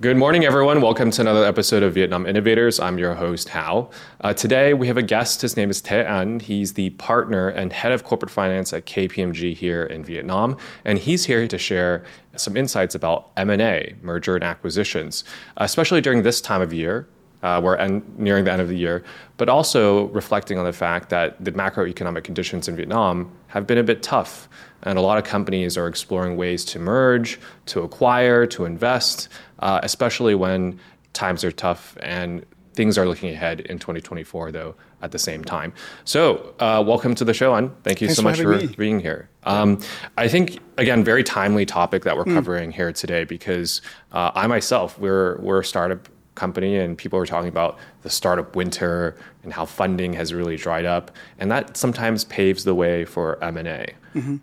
Good 0.00 0.16
morning, 0.16 0.44
everyone. 0.44 0.80
Welcome 0.80 1.10
to 1.10 1.22
another 1.22 1.44
episode 1.44 1.82
of 1.82 1.94
Vietnam 1.94 2.24
Innovators. 2.24 2.78
I'm 2.78 2.98
your 2.98 3.16
host, 3.16 3.48
Hao. 3.48 3.90
Uh, 4.20 4.32
today, 4.32 4.72
we 4.72 4.86
have 4.86 4.96
a 4.96 5.02
guest. 5.02 5.42
His 5.42 5.56
name 5.56 5.70
is 5.70 5.82
The 5.82 6.08
Anh. 6.08 6.38
He's 6.38 6.74
the 6.74 6.90
partner 6.90 7.48
and 7.48 7.72
head 7.72 7.90
of 7.90 8.04
corporate 8.04 8.30
finance 8.30 8.72
at 8.72 8.86
KPMG 8.86 9.56
here 9.56 9.82
in 9.82 10.04
Vietnam, 10.04 10.56
and 10.84 11.00
he's 11.00 11.24
here 11.24 11.48
to 11.48 11.58
share 11.58 12.04
some 12.36 12.56
insights 12.56 12.94
about 12.94 13.32
M&A, 13.36 13.96
merger 14.00 14.36
and 14.36 14.44
acquisitions, 14.44 15.24
especially 15.56 16.00
during 16.00 16.22
this 16.22 16.40
time 16.40 16.62
of 16.62 16.72
year. 16.72 17.08
Uh, 17.42 17.60
we're 17.62 17.76
en- 17.76 18.02
nearing 18.16 18.44
the 18.44 18.52
end 18.52 18.60
of 18.60 18.68
the 18.68 18.76
year, 18.76 19.04
but 19.36 19.48
also 19.48 20.06
reflecting 20.08 20.58
on 20.58 20.64
the 20.64 20.72
fact 20.72 21.08
that 21.10 21.42
the 21.44 21.52
macroeconomic 21.52 22.24
conditions 22.24 22.66
in 22.68 22.74
Vietnam 22.76 23.30
have 23.48 23.66
been 23.66 23.78
a 23.78 23.82
bit 23.84 24.02
tough. 24.02 24.48
And 24.82 24.98
a 24.98 25.02
lot 25.02 25.18
of 25.18 25.24
companies 25.24 25.76
are 25.76 25.86
exploring 25.88 26.36
ways 26.36 26.64
to 26.66 26.78
merge, 26.78 27.38
to 27.66 27.82
acquire, 27.82 28.46
to 28.46 28.64
invest, 28.64 29.28
uh, 29.60 29.80
especially 29.82 30.34
when 30.34 30.78
times 31.12 31.44
are 31.44 31.52
tough 31.52 31.96
and 32.00 32.44
things 32.74 32.96
are 32.96 33.06
looking 33.06 33.30
ahead 33.30 33.60
in 33.60 33.78
2024, 33.80 34.52
though, 34.52 34.74
at 35.02 35.10
the 35.10 35.18
same 35.18 35.42
time. 35.44 35.72
So, 36.04 36.54
uh, 36.60 36.82
welcome 36.86 37.16
to 37.16 37.24
the 37.24 37.34
show, 37.34 37.54
and 37.54 37.70
thank 37.82 38.00
you 38.00 38.06
Thanks 38.06 38.18
so 38.18 38.22
much 38.22 38.40
for 38.40 38.56
for 38.60 38.76
being 38.76 39.00
here. 39.00 39.28
Um, 39.42 39.80
I 40.16 40.28
think, 40.28 40.60
again, 40.76 41.02
very 41.02 41.24
timely 41.24 41.66
topic 41.66 42.04
that 42.04 42.16
we're 42.16 42.22
Hmm. 42.24 42.34
covering 42.34 42.70
here 42.70 42.92
today 42.92 43.24
because 43.24 43.82
uh, 44.12 44.30
I 44.34 44.46
myself, 44.46 44.96
we're, 44.98 45.38
we're 45.40 45.60
a 45.60 45.64
startup 45.64 46.08
company 46.38 46.76
and 46.78 46.96
people 46.96 47.18
are 47.18 47.26
talking 47.26 47.48
about 47.48 47.78
the 48.02 48.10
startup 48.10 48.56
winter 48.56 49.16
and 49.42 49.52
how 49.52 49.66
funding 49.66 50.12
has 50.14 50.32
really 50.32 50.56
dried 50.56 50.86
up. 50.86 51.10
And 51.38 51.50
that 51.50 51.76
sometimes 51.76 52.24
paves 52.24 52.64
the 52.64 52.74
way 52.74 53.04
for 53.04 53.42
m&a 53.42 53.94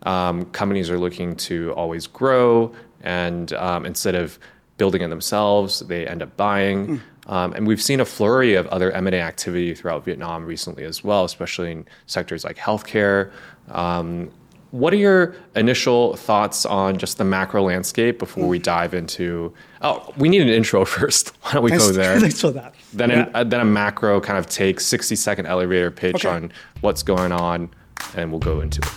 um, 0.03 0.45
companies 0.51 0.89
are 0.89 0.99
looking 0.99 1.35
to 1.35 1.73
always 1.73 2.07
grow 2.07 2.73
and 3.01 3.53
um, 3.53 3.85
instead 3.85 4.15
of 4.15 4.39
building 4.77 5.01
it 5.01 5.09
themselves 5.09 5.79
they 5.79 6.07
end 6.07 6.21
up 6.21 6.35
buying. 6.37 7.01
Um, 7.27 7.53
and 7.53 7.65
we've 7.65 7.81
seen 7.81 7.99
a 7.99 8.05
flurry 8.05 8.53
of 8.53 8.67
other 8.67 8.91
m&a 8.91 9.19
activity 9.19 9.73
throughout 9.73 10.05
vietnam 10.05 10.45
recently 10.45 10.83
as 10.83 11.03
well 11.03 11.23
especially 11.25 11.71
in 11.71 11.85
sectors 12.05 12.43
like 12.43 12.57
healthcare. 12.57 13.31
Um, 13.69 14.31
what 14.75 14.91
are 14.91 14.97
your 14.97 15.33
initial 15.55 16.15
thoughts 16.17 16.65
on 16.65 16.97
just 16.97 17.17
the 17.17 17.23
macro 17.23 17.63
landscape 17.63 18.19
before 18.19 18.45
we 18.47 18.59
dive 18.59 18.93
into? 18.93 19.53
Oh, 19.81 20.11
we 20.17 20.27
need 20.27 20.41
an 20.41 20.49
intro 20.49 20.83
first. 20.97 21.29
Why 21.41 21.53
don't 21.53 21.63
we 21.63 21.71
go 21.71 21.91
there? 21.91 22.19
Thanks 22.19 22.41
for 22.41 22.51
that. 22.51 22.75
Then, 22.93 23.09
Yeah. 23.09 23.29
a, 23.33 23.45
then 23.45 23.61
a 23.61 23.65
macro 23.65 24.19
kind 24.19 24.37
of 24.37 24.47
take 24.47 24.81
60 24.81 25.15
second 25.15 25.45
elevator 25.45 25.91
pitch 25.91 26.25
Okay. 26.25 26.29
on 26.35 26.51
what's 26.81 27.03
going 27.03 27.31
on, 27.31 27.69
and 28.17 28.31
we'll 28.31 28.39
go 28.41 28.59
into 28.59 28.81
it. 28.81 28.87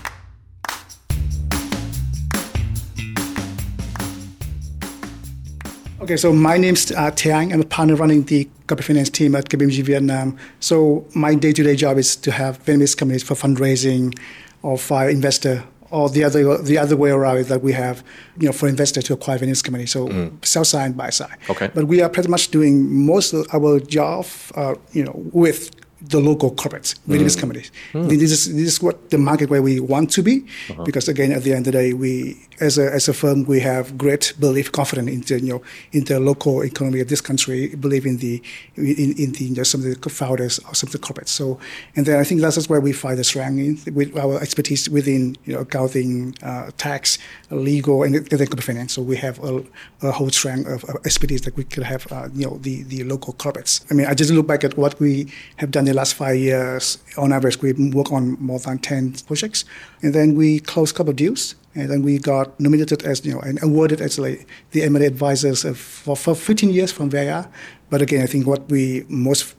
Okay, 6.00 6.16
so 6.16 6.32
my 6.32 6.56
name's 6.56 6.92
uh, 6.92 7.10
The 7.10 7.30
Anh. 7.32 7.52
I'm 7.52 7.60
a 7.60 7.64
partner 7.64 7.96
running 7.96 8.22
the 8.24 8.44
corporate 8.68 8.86
finance 8.86 9.10
team 9.10 9.34
at 9.34 9.48
KPMG 9.48 9.82
Vietnam. 9.82 10.36
So 10.60 11.04
my 11.14 11.34
day-to-day 11.34 11.74
job 11.76 11.98
is 11.98 12.14
to 12.16 12.30
have 12.30 12.62
Vietnamese 12.64 12.96
companies 12.96 13.22
for 13.24 13.34
fundraising 13.34 14.16
or 14.62 14.78
for 14.78 14.98
uh, 14.98 15.08
investor, 15.08 15.64
or 15.90 16.08
the 16.10 16.24
other 16.24 16.58
the 16.58 16.78
other 16.78 16.96
way 16.96 17.10
around 17.10 17.46
that 17.46 17.62
we 17.62 17.72
have 17.72 18.04
you 18.38 18.46
know 18.46 18.52
for 18.52 18.68
investor 18.68 19.02
to 19.02 19.12
acquire 19.14 19.38
Vietnamese 19.38 19.64
companies. 19.64 19.90
So 19.90 20.08
mm. 20.08 20.44
sell 20.44 20.64
side 20.64 20.86
and 20.86 20.96
buy 20.96 21.10
side. 21.10 21.36
Okay. 21.48 21.70
But 21.74 21.84
we 21.84 22.02
are 22.02 22.08
pretty 22.08 22.28
much 22.28 22.50
doing 22.50 23.06
most 23.06 23.32
of 23.32 23.46
our 23.54 23.80
job, 23.80 24.26
uh, 24.54 24.74
you 24.92 25.04
know, 25.04 25.14
with 25.32 25.70
the 26.00 26.20
local 26.20 26.50
corporates, 26.52 26.94
mm. 26.94 27.14
Vietnamese 27.14 27.38
companies. 27.38 27.70
Mm. 27.92 28.08
This 28.08 28.30
is 28.30 28.54
this 28.54 28.68
is 28.68 28.82
what 28.82 29.10
the 29.10 29.18
market 29.18 29.50
where 29.50 29.62
we 29.62 29.80
want 29.80 30.10
to 30.12 30.22
be, 30.22 30.44
uh-huh. 30.70 30.84
because 30.84 31.08
again, 31.08 31.32
at 31.32 31.42
the 31.42 31.52
end 31.52 31.66
of 31.66 31.72
the 31.72 31.78
day, 31.78 31.92
we 31.92 32.36
as 32.60 32.78
a 32.78 32.92
as 32.92 33.08
a 33.08 33.14
firm 33.14 33.44
we 33.44 33.60
have 33.60 33.96
great 33.96 34.32
belief, 34.38 34.72
confidence 34.72 35.10
in 35.10 35.20
the 35.22 35.44
you 35.44 35.52
know 35.52 35.62
in 35.92 36.04
the 36.04 36.18
local 36.20 36.62
economy 36.62 37.00
of 37.00 37.08
this 37.08 37.20
country, 37.20 37.74
believe 37.74 38.06
in 38.06 38.18
the 38.18 38.42
in, 38.76 39.14
in 39.16 39.32
the 39.32 39.44
you 39.44 39.54
know, 39.54 39.62
some 39.62 39.84
of 39.84 40.00
the 40.00 40.10
founders 40.10 40.58
or 40.60 40.74
some 40.74 40.88
of 40.88 40.92
the 40.92 40.98
corporates. 40.98 41.28
So, 41.28 41.58
and 41.96 42.06
then 42.06 42.18
I 42.18 42.24
think 42.24 42.40
that's 42.40 42.68
where 42.68 42.80
we 42.80 42.92
find 42.92 43.18
the 43.18 43.24
strength 43.24 43.86
in 43.86 43.94
with 43.94 44.16
our 44.16 44.40
expertise 44.40 44.88
within 44.88 45.36
you 45.44 45.54
know 45.54 45.60
accounting, 45.60 46.34
uh, 46.42 46.70
tax, 46.76 47.18
legal, 47.50 48.02
and 48.02 48.14
then 48.14 48.46
corporate 48.46 48.64
finance. 48.64 48.92
So 48.92 49.02
we 49.02 49.16
have 49.16 49.42
a, 49.42 49.64
a 50.02 50.12
whole 50.12 50.30
strength 50.30 50.68
of, 50.68 50.84
of 50.84 50.96
expertise 51.04 51.42
that 51.42 51.56
we 51.56 51.64
could 51.64 51.84
have 51.84 52.10
uh, 52.12 52.28
you 52.34 52.46
know 52.46 52.58
the 52.58 52.82
the 52.84 53.04
local 53.04 53.34
corporates. 53.34 53.84
I 53.90 53.94
mean, 53.94 54.06
I 54.06 54.14
just 54.14 54.30
look 54.30 54.46
back 54.46 54.64
at 54.64 54.76
what 54.76 54.98
we 55.00 55.32
have 55.56 55.70
done 55.70 55.84
the 55.84 55.94
last 55.94 56.14
five 56.14 56.36
years. 56.36 56.98
On 57.16 57.32
average, 57.32 57.60
we 57.62 57.72
work 57.72 58.12
on 58.12 58.36
more 58.40 58.58
than 58.58 58.78
ten 58.78 59.12
projects, 59.26 59.64
and 60.02 60.14
then 60.14 60.34
we 60.34 60.60
close 60.60 60.90
a 60.90 60.94
couple 60.94 61.10
of 61.10 61.16
deals. 61.16 61.54
And 61.78 61.90
then 61.90 62.02
we 62.02 62.18
got 62.18 62.58
nominated 62.58 63.02
as, 63.04 63.24
you 63.24 63.32
know, 63.32 63.40
and 63.40 63.62
awarded 63.62 64.00
as 64.00 64.18
like 64.18 64.46
the 64.72 64.82
M&A 64.82 65.04
advisors 65.06 65.64
of, 65.64 65.78
for, 65.78 66.16
for 66.16 66.34
15 66.34 66.70
years 66.70 66.92
from 66.92 67.10
VIR. 67.10 67.48
But 67.90 68.02
again, 68.02 68.22
I 68.22 68.26
think 68.26 68.46
what 68.46 68.68
we 68.68 69.04
most 69.08 69.54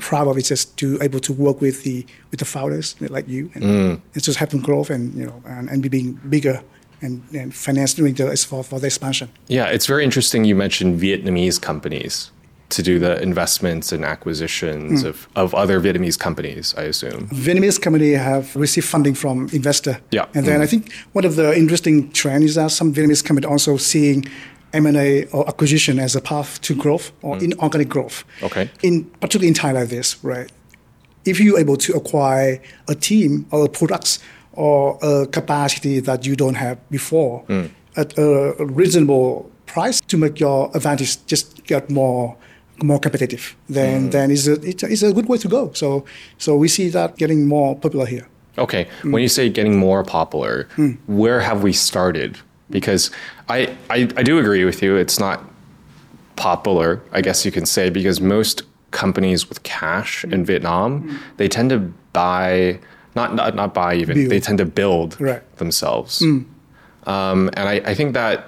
proud 0.00 0.28
of 0.28 0.36
is 0.36 0.48
just 0.48 0.76
to 0.78 0.98
able 1.00 1.20
to 1.20 1.32
work 1.32 1.60
with 1.60 1.84
the 1.84 2.04
with 2.30 2.38
the 2.38 2.44
founders 2.44 3.00
like 3.00 3.26
you, 3.26 3.50
and 3.54 3.64
mm. 3.64 4.00
it's 4.14 4.26
just 4.26 4.38
help 4.38 4.50
them 4.50 4.60
grow 4.60 4.84
and 4.90 5.14
you 5.14 5.24
know 5.24 5.42
and, 5.46 5.70
and 5.70 5.82
be 5.82 5.88
being 5.88 6.20
bigger 6.28 6.62
and, 7.00 7.22
and 7.32 7.54
finance 7.54 7.94
doing 7.94 8.14
the 8.14 8.36
for, 8.36 8.62
for 8.62 8.78
the 8.78 8.86
expansion. 8.86 9.30
Yeah, 9.48 9.66
it's 9.66 9.86
very 9.86 10.04
interesting 10.04 10.44
you 10.44 10.54
mentioned 10.54 11.00
Vietnamese 11.00 11.60
companies 11.60 12.30
to 12.70 12.82
do 12.82 12.98
the 12.98 13.20
investments 13.20 13.92
and 13.92 14.04
Hmm. 14.04 14.10
acquisitions 14.10 15.02
of, 15.04 15.28
of 15.36 15.54
other 15.54 15.80
Vietnamese 15.80 16.18
companies, 16.18 16.74
I 16.78 16.84
assume. 16.84 17.28
Vietnamese 17.28 17.80
company 17.80 18.12
have 18.12 18.54
received 18.56 18.86
funding 18.86 19.14
from 19.14 19.48
investor. 19.52 19.98
Yeah. 20.10 20.26
And 20.34 20.46
then 20.46 20.60
I 20.60 20.64
mm-hmm. 20.64 20.82
think 20.82 20.92
one 21.12 21.24
of 21.24 21.36
the 21.36 21.56
interesting 21.56 22.10
trends 22.12 22.44
is 22.44 22.54
that 22.54 22.70
some 22.70 22.92
Vietnamese 22.94 23.24
company 23.24 23.46
also 23.46 23.76
seeing 23.76 24.24
M&A 24.72 25.24
or 25.26 25.48
acquisition 25.48 25.98
as 25.98 26.14
a 26.14 26.20
path 26.20 26.60
to 26.62 26.74
growth 26.74 27.12
or 27.22 27.36
hmm. 27.36 27.44
inorganic 27.44 27.88
growth. 27.88 28.24
Okay. 28.42 28.70
In 28.82 29.04
particularly 29.20 29.48
in 29.48 29.54
time 29.54 29.74
like 29.74 29.88
this, 29.88 30.22
right? 30.24 30.50
If 31.24 31.40
you're 31.40 31.58
able 31.58 31.76
to 31.76 31.92
acquire 31.94 32.62
a 32.88 32.94
team 32.94 33.46
or 33.50 33.68
products 33.68 34.20
or 34.52 34.98
a 35.02 35.26
capacity 35.26 36.00
that 36.00 36.24
you 36.24 36.36
don't 36.36 36.54
have 36.54 36.78
before 36.90 37.40
hmm. 37.40 37.66
at 37.96 38.16
a 38.16 38.54
reasonable 38.58 39.50
price 39.66 40.00
to 40.00 40.16
make 40.16 40.40
your 40.40 40.70
advantage 40.74 41.24
just 41.26 41.64
get 41.64 41.90
more 41.90 42.36
more 42.82 42.98
competitive, 42.98 43.54
then 43.68 44.10
then 44.10 44.30
it's 44.30 44.46
a, 44.46 44.52
it's 44.62 44.82
a 44.82 44.86
it's 44.92 45.02
a 45.02 45.12
good 45.12 45.26
way 45.28 45.38
to 45.38 45.48
go. 45.48 45.70
So 45.74 46.04
so 46.38 46.56
we 46.56 46.68
see 46.68 46.88
that 46.90 47.16
getting 47.16 47.46
more 47.46 47.76
popular 47.76 48.06
here. 48.06 48.26
Okay, 48.58 48.86
Hmm. 49.02 49.12
when 49.12 49.22
you 49.22 49.28
say 49.28 49.48
getting 49.48 49.76
more 49.78 50.02
popular, 50.04 50.66
where 51.06 51.40
have 51.40 51.62
we 51.62 51.72
started? 51.72 52.38
Because 52.70 53.10
I, 53.48 53.58
I, 53.88 54.08
I 54.16 54.22
do 54.22 54.38
agree 54.38 54.64
with 54.64 54.82
you. 54.82 54.96
It's 54.96 55.18
not 55.18 55.38
popular, 56.36 57.00
I 57.12 57.20
guess 57.20 57.44
you 57.44 57.52
can 57.52 57.66
say, 57.66 57.90
because 57.90 58.20
most 58.20 58.62
companies 58.90 59.48
with 59.48 59.62
cash 59.62 60.22
Hmm. 60.22 60.32
in 60.34 60.44
Vietnam, 60.44 61.18
they 61.36 61.48
tend 61.48 61.70
to 61.70 61.78
buy, 62.12 62.78
not, 63.14 63.34
not, 63.34 63.54
not 63.54 63.72
buy 63.74 63.94
even, 63.94 64.16
Build. 64.16 64.30
they 64.30 64.40
tend 64.40 64.58
to 64.58 64.64
build 64.66 65.16
Right. 65.20 65.42
Themselves. 65.58 66.22
Um, 66.22 66.46
and 67.06 67.68
I, 67.68 67.74
I 67.84 67.94
think 67.94 68.14
that 68.14 68.46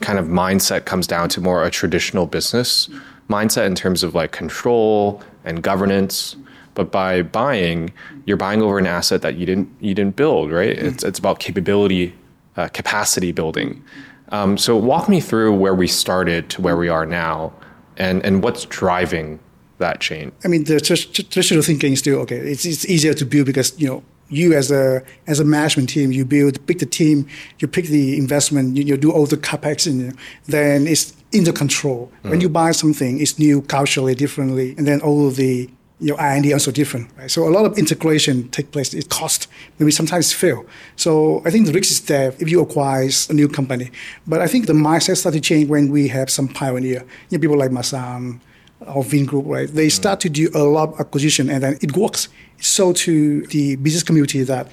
kind 0.00 0.18
of 0.18 0.26
mindset 0.26 0.84
comes 0.84 1.06
down 1.06 1.28
to 1.30 1.40
more 1.40 1.64
a 1.64 1.70
traditional 1.70 2.26
business 2.26 2.88
mindset 3.32 3.66
in 3.66 3.74
terms 3.74 4.02
of 4.02 4.14
like 4.14 4.32
control 4.32 5.22
and 5.44 5.62
governance. 5.62 6.36
But 6.74 6.90
by 6.90 7.22
buying, 7.22 7.92
you're 8.26 8.36
buying 8.36 8.62
over 8.62 8.78
an 8.78 8.86
asset 8.86 9.22
that 9.22 9.36
you 9.36 9.44
didn't 9.44 9.68
you 9.80 9.94
didn't 9.94 10.16
build, 10.16 10.50
right? 10.50 10.70
It's 10.70 11.04
it's 11.04 11.18
about 11.18 11.38
capability, 11.38 12.14
uh, 12.56 12.68
capacity 12.68 13.32
building. 13.32 13.82
Um, 14.30 14.56
so 14.56 14.76
walk 14.76 15.08
me 15.08 15.20
through 15.20 15.54
where 15.54 15.74
we 15.74 15.86
started 15.86 16.48
to 16.50 16.62
where 16.62 16.76
we 16.76 16.88
are 16.88 17.04
now, 17.04 17.52
and 17.98 18.24
and 18.24 18.42
what's 18.42 18.64
driving 18.64 19.38
that 19.78 20.00
change. 20.00 20.32
I 20.44 20.48
mean, 20.48 20.64
the 20.64 20.80
tr- 20.80 20.94
tr- 20.94 21.28
traditional 21.28 21.62
thinking 21.62 21.92
is 21.92 21.98
still 21.98 22.20
okay. 22.20 22.38
It's, 22.38 22.64
it's 22.64 22.86
easier 22.86 23.14
to 23.14 23.26
build 23.26 23.46
because 23.46 23.78
you 23.78 23.88
know 23.88 24.02
you 24.30 24.54
as 24.54 24.70
a 24.70 25.02
as 25.26 25.40
a 25.40 25.44
management 25.44 25.90
team, 25.90 26.10
you 26.10 26.24
build, 26.24 26.66
pick 26.66 26.78
the 26.78 26.86
team, 26.86 27.26
you 27.58 27.68
pick 27.68 27.86
the 27.86 28.16
investment, 28.16 28.76
you, 28.76 28.84
you 28.84 28.96
do 28.96 29.12
all 29.12 29.26
the 29.26 29.36
capex, 29.36 29.86
and 29.86 30.16
then 30.46 30.86
it's 30.86 31.12
under 31.34 31.52
control. 31.52 32.12
When 32.22 32.40
you 32.40 32.48
buy 32.48 32.72
something, 32.72 33.20
it's 33.20 33.38
new 33.38 33.62
culturally, 33.62 34.14
differently, 34.14 34.74
and 34.76 34.86
then 34.86 35.00
all 35.00 35.28
of 35.28 35.36
the 35.36 35.70
your 36.02 36.20
R&D 36.20 36.52
also 36.52 36.72
different, 36.72 37.08
right? 37.16 37.30
So 37.30 37.46
a 37.46 37.50
lot 37.50 37.64
of 37.64 37.78
integration 37.78 38.48
take 38.48 38.72
place. 38.72 38.92
It 38.92 39.08
cost 39.08 39.46
maybe 39.78 39.92
sometimes 39.92 40.32
fail. 40.32 40.66
So 40.96 41.42
I 41.44 41.50
think 41.50 41.66
the 41.66 41.72
risk 41.72 41.92
is 41.92 42.00
there 42.00 42.34
if 42.40 42.50
you 42.50 42.60
acquire 42.60 43.08
a 43.30 43.32
new 43.32 43.48
company. 43.48 43.92
But 44.26 44.40
I 44.40 44.48
think 44.48 44.66
the 44.66 44.72
mindset 44.72 45.18
started 45.18 45.42
to 45.42 45.48
change 45.48 45.68
when 45.68 45.92
we 45.92 46.08
have 46.08 46.28
some 46.28 46.48
pioneer, 46.48 47.04
you 47.30 47.38
know, 47.38 47.40
people 47.40 47.56
like 47.56 47.70
Masan 47.70 48.40
or 48.80 49.04
Vingroup, 49.04 49.46
right? 49.46 49.68
They 49.68 49.88
start 49.88 50.18
to 50.20 50.28
do 50.28 50.50
a 50.54 50.64
lot 50.64 50.94
of 50.94 51.00
acquisition 51.00 51.48
and 51.48 51.62
then 51.62 51.78
it 51.80 51.96
works. 51.96 52.28
So 52.60 52.92
to 52.92 53.46
the 53.46 53.76
business 53.76 54.02
community 54.02 54.42
that 54.42 54.68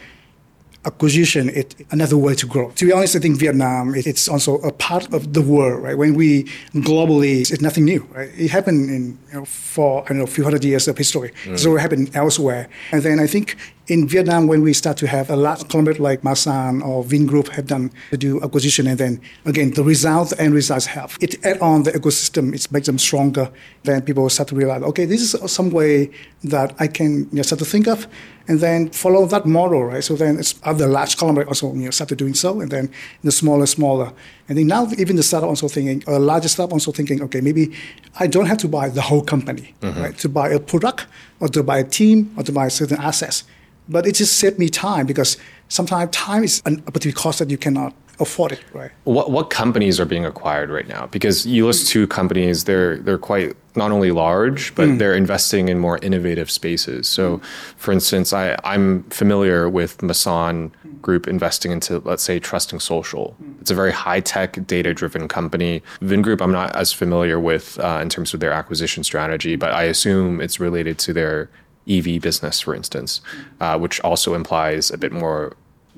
acquisition 0.86 1.50
is 1.50 1.66
another 1.92 2.18
way 2.18 2.34
to 2.36 2.46
grow. 2.48 2.72
To 2.72 2.86
be 2.86 2.92
honest, 2.94 3.16
I 3.16 3.20
think 3.20 3.38
Vietnam 3.38 3.94
it- 3.96 4.08
it's 4.08 4.28
also 4.30 4.56
a 4.60 4.72
part 4.72 5.14
of 5.14 5.34
the 5.34 5.42
world, 5.42 5.84
right? 5.84 5.98
When 5.98 6.14
we 6.16 6.46
globally, 6.76 7.42
it's 7.52 7.62
nothing 7.62 7.86
new, 7.86 8.06
right? 8.16 8.30
It 8.38 8.50
happened 8.52 8.90
in 8.90 9.18
you 9.32 9.40
know, 9.40 9.46
for 9.46 10.04
I 10.04 10.10
don't 10.10 10.18
know 10.20 10.24
a 10.24 10.28
few 10.28 10.44
hundred 10.44 10.64
years 10.64 10.88
of 10.88 10.98
history. 10.98 11.32
It's 11.46 11.66
already 11.66 11.82
happened 11.82 12.12
elsewhere, 12.14 12.70
and 12.92 13.04
then 13.04 13.20
I 13.20 13.28
think 13.28 13.56
in 13.90 14.08
Vietnam, 14.08 14.46
when 14.48 14.62
we 14.62 14.72
start 14.72 14.98
to 14.98 15.08
have 15.08 15.30
a 15.32 15.36
large 15.36 15.62
conglomerate 15.62 16.00
like 16.00 16.22
Masan 16.22 16.86
or 16.86 17.04
Vingroup 17.04 17.50
have 17.50 17.66
done 17.66 17.92
to 18.12 18.18
do 18.18 18.42
acquisition, 18.44 18.86
and 18.86 19.00
then 19.00 19.20
again 19.46 19.72
the 19.72 19.84
results 19.84 20.32
and 20.34 20.54
results 20.54 20.86
have 20.86 21.18
it 21.20 21.44
add 21.44 21.60
on 21.60 21.84
the 21.84 21.92
ecosystem, 21.92 22.54
it 22.54 22.72
makes 22.72 22.86
them 22.86 23.00
stronger. 23.00 23.52
Then 23.84 24.04
people 24.04 24.30
start 24.30 24.50
to 24.50 24.56
realize, 24.56 24.84
okay, 24.84 25.06
this 25.06 25.22
is 25.22 25.52
some 25.52 25.72
way 25.72 26.12
that 26.44 26.76
I 26.80 26.88
can 26.88 27.12
you 27.32 27.38
know, 27.38 27.42
start 27.42 27.60
to 27.60 27.66
think 27.66 27.88
of, 27.88 28.08
and 28.48 28.60
then 28.60 28.92
follow 28.92 29.26
that 29.26 29.48
model, 29.48 29.84
right? 29.86 30.04
So 30.04 30.16
then 30.16 30.38
it's 30.38 30.54
other 30.64 30.88
large 30.88 31.18
conglomerate 31.18 31.48
also 31.48 31.74
you 31.74 31.86
know 31.86 31.92
started 31.92 32.20
doing 32.20 32.36
so, 32.36 32.62
and 32.62 32.70
then 32.72 32.92
the 33.24 33.32
smaller, 33.32 33.66
smaller, 33.66 34.14
and 34.48 34.58
then 34.58 34.68
now 34.68 34.88
even 35.00 35.16
the 35.16 35.24
startup 35.24 35.50
also 35.50 35.68
thinking, 35.68 36.04
a 36.06 36.20
larger 36.20 36.48
startup 36.48 36.74
also 36.74 36.92
thinking, 36.92 37.24
okay, 37.24 37.42
maybe 37.42 37.74
I 38.20 38.28
don't 38.28 38.46
have 38.46 38.60
to 38.60 38.68
buy 38.68 38.90
the 38.90 39.02
whole 39.02 39.24
company, 39.24 39.74
mm-hmm. 39.82 40.00
right? 40.00 40.18
To 40.20 40.30
buy 40.30 40.50
a 40.50 40.60
product 40.60 41.08
or 41.40 41.48
to 41.50 41.64
buy 41.64 41.80
a 41.80 41.84
team 41.84 42.32
or 42.38 42.44
to 42.44 42.52
buy 42.52 42.68
certain 42.68 43.00
assets 43.00 43.46
but 43.90 44.06
it 44.06 44.16
just 44.16 44.38
saved 44.38 44.60
me 44.60 44.70
time 44.70 45.06
because 45.06 45.38
sometimes 45.68 46.12
time 46.12 46.44
is 46.44 46.62
an 46.66 46.84
opportunity 46.88 47.12
cost 47.12 47.40
that 47.40 47.50
you 47.50 47.58
cannot 47.58 47.94
afford 48.20 48.52
it, 48.52 48.64
right? 48.74 48.92
What 49.06 49.32
what 49.32 49.50
companies 49.50 50.00
are 50.00 50.06
being 50.06 50.26
acquired 50.26 50.70
right 50.70 50.88
now? 50.88 51.08
Because 51.08 51.46
you 51.46 51.66
list 51.66 51.90
two 51.90 52.08
companies, 52.08 52.66
they're 52.66 52.98
they're 52.98 53.18
quite 53.18 53.56
not 53.76 53.92
only 53.92 54.12
large, 54.12 54.76
but 54.76 54.90
mm. 54.90 54.98
they're 54.98 55.16
investing 55.16 55.70
in 55.70 55.80
more 55.80 55.98
innovative 56.00 56.52
spaces. 56.52 57.08
So, 57.08 57.38
mm. 57.38 57.44
for 57.78 57.92
instance, 57.92 58.34
I 58.34 58.58
I'm 58.64 59.04
familiar 59.04 59.70
with 59.70 60.00
Masan 60.00 60.72
Group 61.02 61.28
investing 61.28 61.72
into 61.72 62.00
let's 62.00 62.24
say 62.24 62.40
Trusting 62.40 62.80
Social. 62.80 63.36
Mm. 63.42 63.62
It's 63.62 63.72
a 63.72 63.76
very 63.76 63.92
high 63.92 64.20
tech, 64.20 64.66
data 64.68 64.94
driven 64.94 65.28
company. 65.28 65.82
Vingroup, 66.02 66.42
I'm 66.42 66.52
not 66.52 66.76
as 66.76 66.92
familiar 66.92 67.40
with 67.40 67.80
uh, 67.80 68.00
in 68.02 68.10
terms 68.10 68.34
of 68.34 68.40
their 68.40 68.52
acquisition 68.52 69.04
strategy, 69.04 69.56
but 69.56 69.72
I 69.74 69.84
assume 69.84 70.42
it's 70.42 70.60
related 70.60 71.00
to 71.00 71.14
their 71.14 71.50
EV 71.88 72.22
business, 72.22 72.60
for 72.60 72.76
instance, 72.76 73.22
uh, 73.62 73.78
which 73.78 74.00
also 74.02 74.34
implies 74.34 74.92
a 74.92 74.98
bit 74.98 75.12
more 75.12 75.54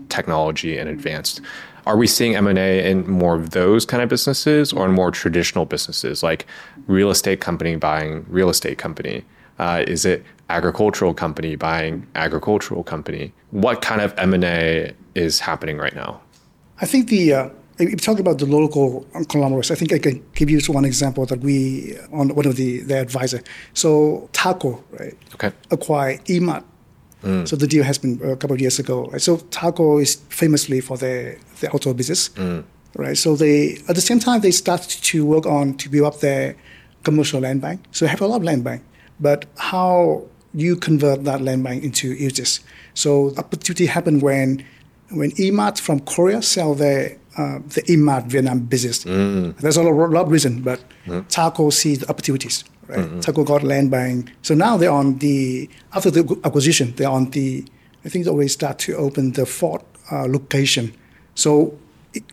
technology 0.10 0.78
and 0.78 0.90
advanced. 0.90 1.42
Are 1.86 1.98
we 1.98 2.08
seeing 2.08 2.36
M&A 2.36 2.90
in 2.90 3.10
more 3.10 3.36
of 3.36 3.52
those 3.52 3.86
kind 3.86 4.04
of 4.04 4.10
businesses 4.10 4.72
or 4.72 4.86
in 4.86 4.92
more 4.92 5.12
traditional 5.12 5.66
businesses 5.66 6.22
like 6.22 6.46
real 6.88 7.10
estate 7.10 7.42
company 7.42 7.76
buying 7.76 8.26
real 8.30 8.50
estate 8.50 8.78
company? 8.78 9.24
Uh, 9.58 9.84
is 9.88 10.06
it 10.06 10.24
agricultural 10.50 11.14
company 11.14 11.56
buying 11.56 12.06
agricultural 12.16 12.84
company? 12.84 13.34
What 13.52 13.82
kind 13.82 14.02
of 14.02 14.14
M&A 14.18 14.94
is 15.16 15.40
happening 15.40 15.78
right 15.78 15.96
now? 15.96 16.22
I 16.82 16.86
think 16.86 17.10
the 17.10 17.34
uh, 17.34 17.50
if 17.88 17.92
you 17.92 17.98
talk 17.98 18.20
about 18.20 18.38
the 18.40 18.46
local 18.46 19.06
conglomerates, 19.30 19.72
I 19.72 19.76
think 19.76 19.94
I 19.94 20.00
can 20.00 20.24
give 20.34 20.50
you 20.50 20.60
one 20.68 20.86
example 20.86 21.26
that 21.26 21.40
we 21.40 21.98
on 22.12 22.34
one 22.36 22.46
of 22.46 22.56
the 22.56 22.82
the 22.82 23.00
advisor. 23.00 23.42
So 23.74 24.30
THACO, 24.34 24.84
right? 25.00 25.18
Okay. 25.36 25.52
Acquired 25.70 26.26
Emart. 26.26 26.64
Mm. 27.24 27.48
So 27.48 27.56
the 27.56 27.68
deal 27.68 27.84
has 27.84 27.98
been 27.98 28.20
a 28.24 28.36
couple 28.36 28.56
of 28.56 28.62
years 28.62 28.80
ago. 28.80 29.06
Right? 29.06 29.22
So 29.22 29.38
THACO 29.38 30.00
is 30.00 30.16
famously 30.30 30.82
for 30.82 30.98
their 30.98 31.38
the 31.60 31.70
auto 31.72 31.94
business, 31.94 32.30
mm. 32.30 32.64
right? 32.96 33.18
So 33.18 33.36
they 33.36 33.78
at 33.88 33.96
the 33.96 34.02
same 34.02 34.20
time 34.20 34.42
they 34.42 34.52
start 34.52 34.82
to 34.82 35.26
work 35.26 35.46
on 35.46 35.76
to 35.78 35.90
build 35.90 36.08
up 36.08 36.20
their 36.20 36.56
commercial 37.04 37.42
land 37.42 37.62
bank. 37.62 37.82
So 37.92 38.06
they 38.06 38.10
have 38.10 38.22
a 38.22 38.28
lot 38.28 38.38
of 38.38 38.44
land 38.44 38.64
bank, 38.64 38.84
but 39.20 39.46
how 39.58 40.24
you 40.54 40.76
convert 40.76 41.24
that 41.24 41.42
land 41.42 41.64
bank 41.64 41.84
into 41.84 42.14
uses. 42.14 42.60
So 42.94 43.34
opportunity 43.38 43.86
happened 43.86 44.22
when 44.22 44.66
when 45.12 45.32
Emart 45.32 45.80
from 45.80 46.00
Korea 46.02 46.42
sell 46.42 46.74
their 46.74 47.18
uh, 47.38 47.60
the 47.60 47.82
Emart 47.84 48.26
Vietnam 48.26 48.60
business. 48.60 49.04
Mm. 49.06 49.58
There's 49.58 49.78
a 49.78 49.84
lot, 49.84 50.10
lot 50.10 50.26
of 50.26 50.32
reason, 50.32 50.62
but 50.62 50.84
mm. 51.06 51.28
THACO 51.30 51.70
sees 51.72 52.00
the 52.00 52.10
opportunities. 52.10 52.64
Right? 52.88 53.00
Mm-hmm. 53.00 53.20
THACO 53.20 53.44
got 53.46 53.64
land 53.64 53.90
buying, 53.90 54.30
so 54.42 54.54
now 54.54 54.78
they're 54.78 54.92
on 54.92 55.18
the 55.20 55.70
after 55.94 56.12
the 56.12 56.40
acquisition, 56.44 56.94
they're 56.96 57.10
on 57.10 57.30
the. 57.32 57.66
I 58.04 58.10
think 58.10 58.26
they 58.26 58.32
already 58.32 58.50
start 58.50 58.80
to 58.80 58.96
open 58.96 59.34
the 59.34 59.46
fourth 59.46 59.84
uh, 60.12 60.26
location. 60.28 60.94
So 61.36 61.78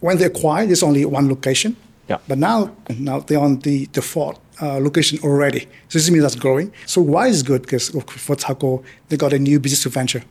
when 0.00 0.18
they 0.18 0.24
acquire, 0.24 0.66
there's 0.66 0.82
only 0.82 1.04
one 1.04 1.28
location. 1.28 1.76
Yeah. 2.08 2.18
But 2.26 2.38
now, 2.38 2.74
now 2.98 3.20
they're 3.20 3.38
on 3.38 3.60
the 3.60 3.86
the 3.92 4.02
fourth 4.02 4.38
uh, 4.60 4.78
location 4.80 5.18
already. 5.22 5.68
So 5.88 5.98
this 5.98 6.10
means 6.10 6.22
that's 6.22 6.34
growing. 6.34 6.72
So 6.86 7.02
why 7.02 7.28
is 7.28 7.42
good? 7.42 7.62
Because 7.62 7.90
for 7.90 8.34
THACO, 8.34 8.82
they 9.10 9.16
got 9.16 9.32
a 9.32 9.38
new 9.38 9.60
business 9.60 9.82
to 9.84 9.90
venture 9.90 10.24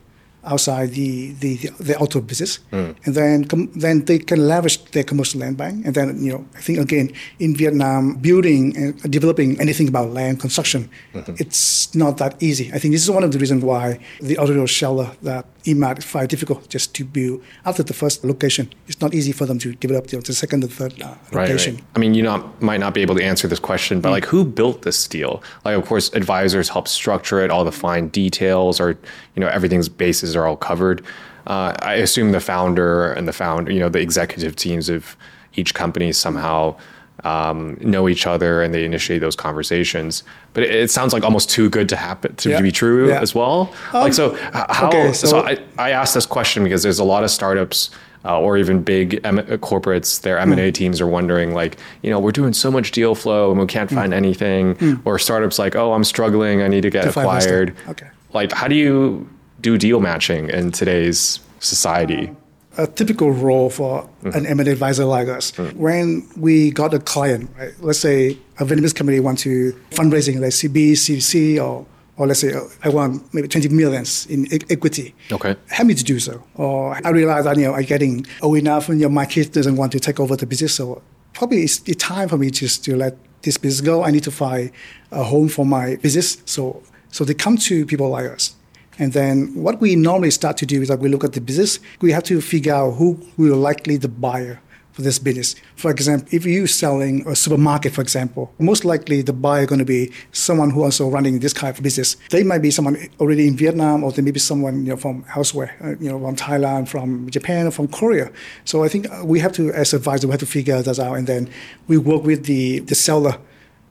outside 0.48 0.90
the, 0.92 1.32
the, 1.34 1.56
the 1.78 1.96
auto 1.98 2.20
business, 2.20 2.58
mm. 2.72 2.96
and 3.04 3.14
then 3.14 3.44
com- 3.44 3.70
then 3.74 4.04
they 4.04 4.18
can 4.18 4.48
leverage 4.48 4.82
their 4.92 5.04
commercial 5.04 5.40
land 5.40 5.56
bank. 5.56 5.86
And 5.86 5.94
then 5.94 6.22
you 6.22 6.32
know, 6.32 6.46
I 6.56 6.60
think 6.60 6.78
again 6.78 7.12
in 7.38 7.54
Vietnam, 7.56 8.14
building 8.14 8.76
and 8.76 9.10
developing 9.10 9.60
anything 9.60 9.88
about 9.88 10.10
land 10.10 10.40
construction, 10.40 10.90
mm-hmm. 11.14 11.34
it's 11.38 11.94
not 11.94 12.16
that 12.18 12.42
easy. 12.42 12.72
I 12.72 12.78
think 12.78 12.94
this 12.94 13.02
is 13.02 13.10
one 13.10 13.24
of 13.24 13.32
the 13.32 13.38
reasons 13.38 13.64
why 13.64 13.98
the 14.20 14.38
auto 14.38 14.66
seller 14.66 15.10
that 15.22 15.46
is 15.64 16.04
very 16.04 16.26
difficult 16.26 16.68
just 16.68 16.94
to 16.94 17.04
build 17.04 17.42
after 17.64 17.82
the 17.82 17.92
first 17.92 18.24
location. 18.24 18.72
It's 18.86 19.00
not 19.00 19.14
easy 19.14 19.32
for 19.32 19.46
them 19.46 19.58
to 19.58 19.74
develop 19.74 20.10
you 20.12 20.18
know, 20.18 20.22
the 20.22 20.32
second 20.34 20.64
and 20.64 20.72
third 20.72 21.00
uh, 21.02 21.14
location. 21.32 21.74
Right, 21.74 21.82
right. 21.82 21.90
I 21.96 21.98
mean, 21.98 22.14
you 22.14 22.22
not, 22.22 22.62
might 22.62 22.80
not 22.80 22.94
be 22.94 23.02
able 23.02 23.16
to 23.16 23.24
answer 23.24 23.48
this 23.48 23.58
question, 23.58 24.00
but 24.00 24.08
mm. 24.08 24.12
like, 24.12 24.24
who 24.24 24.44
built 24.44 24.82
this 24.82 25.06
deal? 25.06 25.42
Like, 25.64 25.76
of 25.76 25.84
course, 25.86 26.12
advisors 26.14 26.68
help 26.68 26.88
structure 26.88 27.40
it, 27.40 27.50
all 27.50 27.64
the 27.64 27.72
fine 27.72 28.08
details, 28.08 28.80
or 28.80 28.90
you 29.34 29.40
know, 29.40 29.48
everything's 29.48 29.88
bases 29.88 30.36
are 30.38 30.46
all 30.46 30.56
covered. 30.56 31.04
Uh, 31.46 31.74
I 31.80 31.94
assume 31.94 32.32
the 32.32 32.40
founder 32.40 33.12
and 33.12 33.26
the 33.26 33.32
founder, 33.32 33.72
you 33.72 33.80
know, 33.80 33.88
the 33.88 34.00
executive 34.00 34.54
teams 34.54 34.88
of 34.88 35.16
each 35.54 35.74
company 35.74 36.12
somehow 36.12 36.76
um, 37.24 37.76
know 37.80 38.08
each 38.08 38.26
other 38.26 38.62
and 38.62 38.72
they 38.72 38.84
initiate 38.84 39.20
those 39.20 39.36
conversations. 39.36 40.22
But 40.52 40.62
it, 40.62 40.74
it 40.74 40.90
sounds 40.90 41.12
like 41.12 41.24
almost 41.24 41.50
too 41.50 41.68
good 41.68 41.88
to 41.88 41.96
happen 41.96 42.36
to 42.36 42.50
yeah. 42.50 42.60
be 42.60 42.70
true 42.70 43.08
yeah. 43.08 43.20
as 43.20 43.34
well. 43.34 43.74
Um, 43.92 44.02
like 44.02 44.14
so, 44.14 44.36
how? 44.52 44.88
Okay, 44.88 45.12
so, 45.12 45.26
so 45.26 45.40
I, 45.40 45.58
I 45.78 45.90
asked 45.90 46.14
this 46.14 46.26
question 46.26 46.64
because 46.64 46.82
there's 46.82 47.00
a 47.00 47.04
lot 47.04 47.24
of 47.24 47.30
startups. 47.30 47.90
Uh, 48.24 48.40
or 48.40 48.58
even 48.58 48.82
big 48.82 49.20
M- 49.22 49.38
corporates, 49.58 50.20
their 50.22 50.38
M 50.40 50.50
and 50.50 50.60
A 50.60 50.70
mm. 50.70 50.74
teams 50.74 51.00
are 51.00 51.06
wondering, 51.06 51.54
like, 51.54 51.78
you 52.02 52.10
know, 52.10 52.18
we're 52.18 52.32
doing 52.32 52.52
so 52.52 52.68
much 52.68 52.90
deal 52.90 53.14
flow 53.14 53.52
and 53.52 53.60
we 53.60 53.66
can't 53.66 53.88
mm. 53.88 53.94
find 53.94 54.12
anything. 54.12 54.74
Mm. 54.74 55.00
Or 55.04 55.20
startups 55.20 55.56
like, 55.56 55.76
oh, 55.76 55.92
I'm 55.92 56.02
struggling, 56.02 56.60
I 56.60 56.66
need 56.66 56.80
to 56.80 56.90
get 56.90 57.04
to 57.04 57.10
acquired. 57.10 57.76
Okay. 57.86 58.08
Like, 58.32 58.50
how 58.50 58.66
do 58.66 58.74
you 58.74 59.28
do 59.60 59.78
deal 59.78 60.00
matching 60.00 60.50
in 60.50 60.72
today's 60.72 61.40
society? 61.60 62.34
a 62.78 62.86
typical 62.86 63.32
role 63.32 63.68
for 63.68 64.08
mm-hmm. 64.22 64.38
an 64.38 64.46
M&A 64.46 64.70
advisor 64.70 65.04
like 65.04 65.26
us. 65.26 65.50
Mm-hmm. 65.50 65.78
When 65.78 66.28
we 66.36 66.70
got 66.70 66.94
a 66.94 67.00
client, 67.00 67.50
right, 67.58 67.74
let's 67.80 67.98
say 67.98 68.38
a 68.60 68.64
Vietnamese 68.64 68.94
company 68.94 69.18
want 69.20 69.40
to 69.40 69.72
fundraising, 69.90 70.40
like 70.40 70.52
CB, 70.52 70.92
CC, 70.92 71.62
or 71.62 71.84
or 72.16 72.26
let's 72.26 72.40
say 72.40 72.52
uh, 72.52 72.64
I 72.82 72.88
want 72.88 73.32
maybe 73.32 73.46
20 73.46 73.68
millions 73.68 74.26
in 74.26 74.52
e- 74.52 74.60
equity. 74.70 75.14
Okay. 75.30 75.54
Happy 75.68 75.94
to 75.94 76.04
do 76.04 76.18
so. 76.18 76.42
Or 76.56 76.98
I 77.06 77.10
realize 77.10 77.44
that, 77.44 77.56
you 77.56 77.64
know, 77.64 77.74
I'm 77.74 77.84
getting 77.84 78.26
old 78.42 78.58
enough 78.58 78.88
and 78.88 79.00
you 79.00 79.06
know, 79.06 79.14
my 79.14 79.24
kid 79.24 79.52
doesn't 79.52 79.76
want 79.76 79.92
to 79.92 80.00
take 80.00 80.18
over 80.18 80.34
the 80.34 80.44
business. 80.44 80.74
So 80.74 81.00
probably 81.32 81.62
it's 81.62 81.78
the 81.78 81.94
time 81.94 82.28
for 82.28 82.36
me 82.36 82.50
just 82.50 82.84
to 82.86 82.96
let 82.96 83.16
this 83.42 83.56
business 83.56 83.80
go. 83.80 84.02
I 84.02 84.10
need 84.10 84.24
to 84.24 84.32
find 84.32 84.72
a 85.12 85.22
home 85.22 85.48
for 85.48 85.64
my 85.64 85.94
business. 85.96 86.42
So, 86.44 86.82
so 87.12 87.24
they 87.24 87.34
come 87.34 87.56
to 87.56 87.86
people 87.86 88.08
like 88.08 88.28
us. 88.28 88.56
And 88.98 89.12
then 89.12 89.54
what 89.54 89.80
we 89.80 89.96
normally 89.96 90.30
start 90.30 90.56
to 90.58 90.66
do 90.66 90.82
is 90.82 90.88
that 90.88 90.98
we 90.98 91.08
look 91.08 91.24
at 91.24 91.32
the 91.32 91.40
business. 91.40 91.78
We 92.00 92.12
have 92.12 92.24
to 92.24 92.40
figure 92.40 92.74
out 92.74 92.92
who 92.92 93.20
will 93.36 93.56
likely 93.56 93.96
the 93.96 94.08
buyer 94.08 94.60
for 94.98 95.02
this 95.02 95.20
business. 95.20 95.54
For 95.76 95.92
example, 95.92 96.26
if 96.32 96.44
you're 96.44 96.66
selling 96.66 97.24
a 97.28 97.36
supermarket, 97.36 97.92
for 97.92 98.00
example, 98.00 98.52
most 98.58 98.84
likely 98.84 99.22
the 99.22 99.32
buyer 99.32 99.60
is 99.60 99.68
going 99.68 99.78
to 99.78 99.84
be 99.84 100.10
someone 100.32 100.70
who 100.70 100.82
also 100.82 101.08
running 101.08 101.38
this 101.38 101.52
kind 101.52 101.72
of 101.72 101.80
business. 101.80 102.16
They 102.30 102.42
might 102.42 102.62
be 102.62 102.72
someone 102.72 102.96
already 103.20 103.46
in 103.46 103.56
Vietnam, 103.56 104.02
or 104.02 104.10
they 104.10 104.22
may 104.22 104.32
be 104.32 104.40
someone 104.40 104.84
you 104.84 104.90
know 104.90 104.96
from 104.96 105.24
elsewhere, 105.36 105.76
uh, 105.84 105.90
you 106.02 106.10
know 106.10 106.18
from 106.18 106.34
Thailand, 106.34 106.88
from 106.88 107.30
Japan, 107.30 107.68
or 107.68 107.70
from 107.70 107.86
Korea. 107.86 108.32
So 108.64 108.82
I 108.82 108.88
think 108.88 109.06
we 109.22 109.38
have 109.38 109.52
to, 109.52 109.72
as 109.72 109.94
advisor, 109.94 110.26
we 110.26 110.32
have 110.32 110.40
to 110.40 110.46
figure 110.46 110.82
that 110.82 110.98
out, 110.98 111.14
and 111.16 111.28
then 111.28 111.48
we 111.86 111.96
work 111.96 112.24
with 112.24 112.46
the 112.46 112.80
the 112.80 112.96
seller 112.96 113.38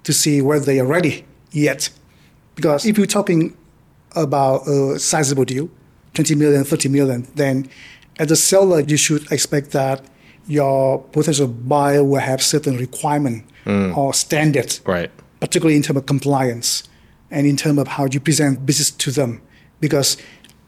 to 0.04 0.12
see 0.12 0.42
whether 0.42 0.66
they 0.66 0.78
are 0.82 0.86
ready 0.86 1.26
yet. 1.52 1.90
Because 2.56 2.86
if 2.86 2.98
you're 2.98 3.08
talking 3.08 3.56
about 4.22 4.68
a 4.68 5.00
sizable 5.00 5.46
deal, 5.46 5.70
20 6.14 6.36
million, 6.36 6.64
30 6.64 6.90
million, 6.90 7.28
then 7.36 7.70
as 8.20 8.32
a 8.32 8.36
seller, 8.36 8.80
you 8.80 8.98
should 8.98 9.32
expect 9.32 9.72
that 9.72 10.04
your 10.48 11.00
potential 11.12 11.48
buyer 11.48 12.04
will 12.04 12.20
have 12.20 12.42
certain 12.42 12.78
requirement 12.78 13.46
mm. 13.66 13.96
or 13.96 14.14
standards, 14.14 14.82
right. 14.86 15.12
particularly 15.40 15.76
in 15.76 15.84
terms 15.84 15.98
of 15.98 16.06
compliance 16.06 16.84
and 17.30 17.46
in 17.46 17.58
terms 17.58 17.80
of 17.80 17.88
how 17.88 18.06
you 18.06 18.20
present 18.20 18.66
business 18.66 18.92
to 18.92 19.12
them. 19.12 19.42
Because 19.80 20.18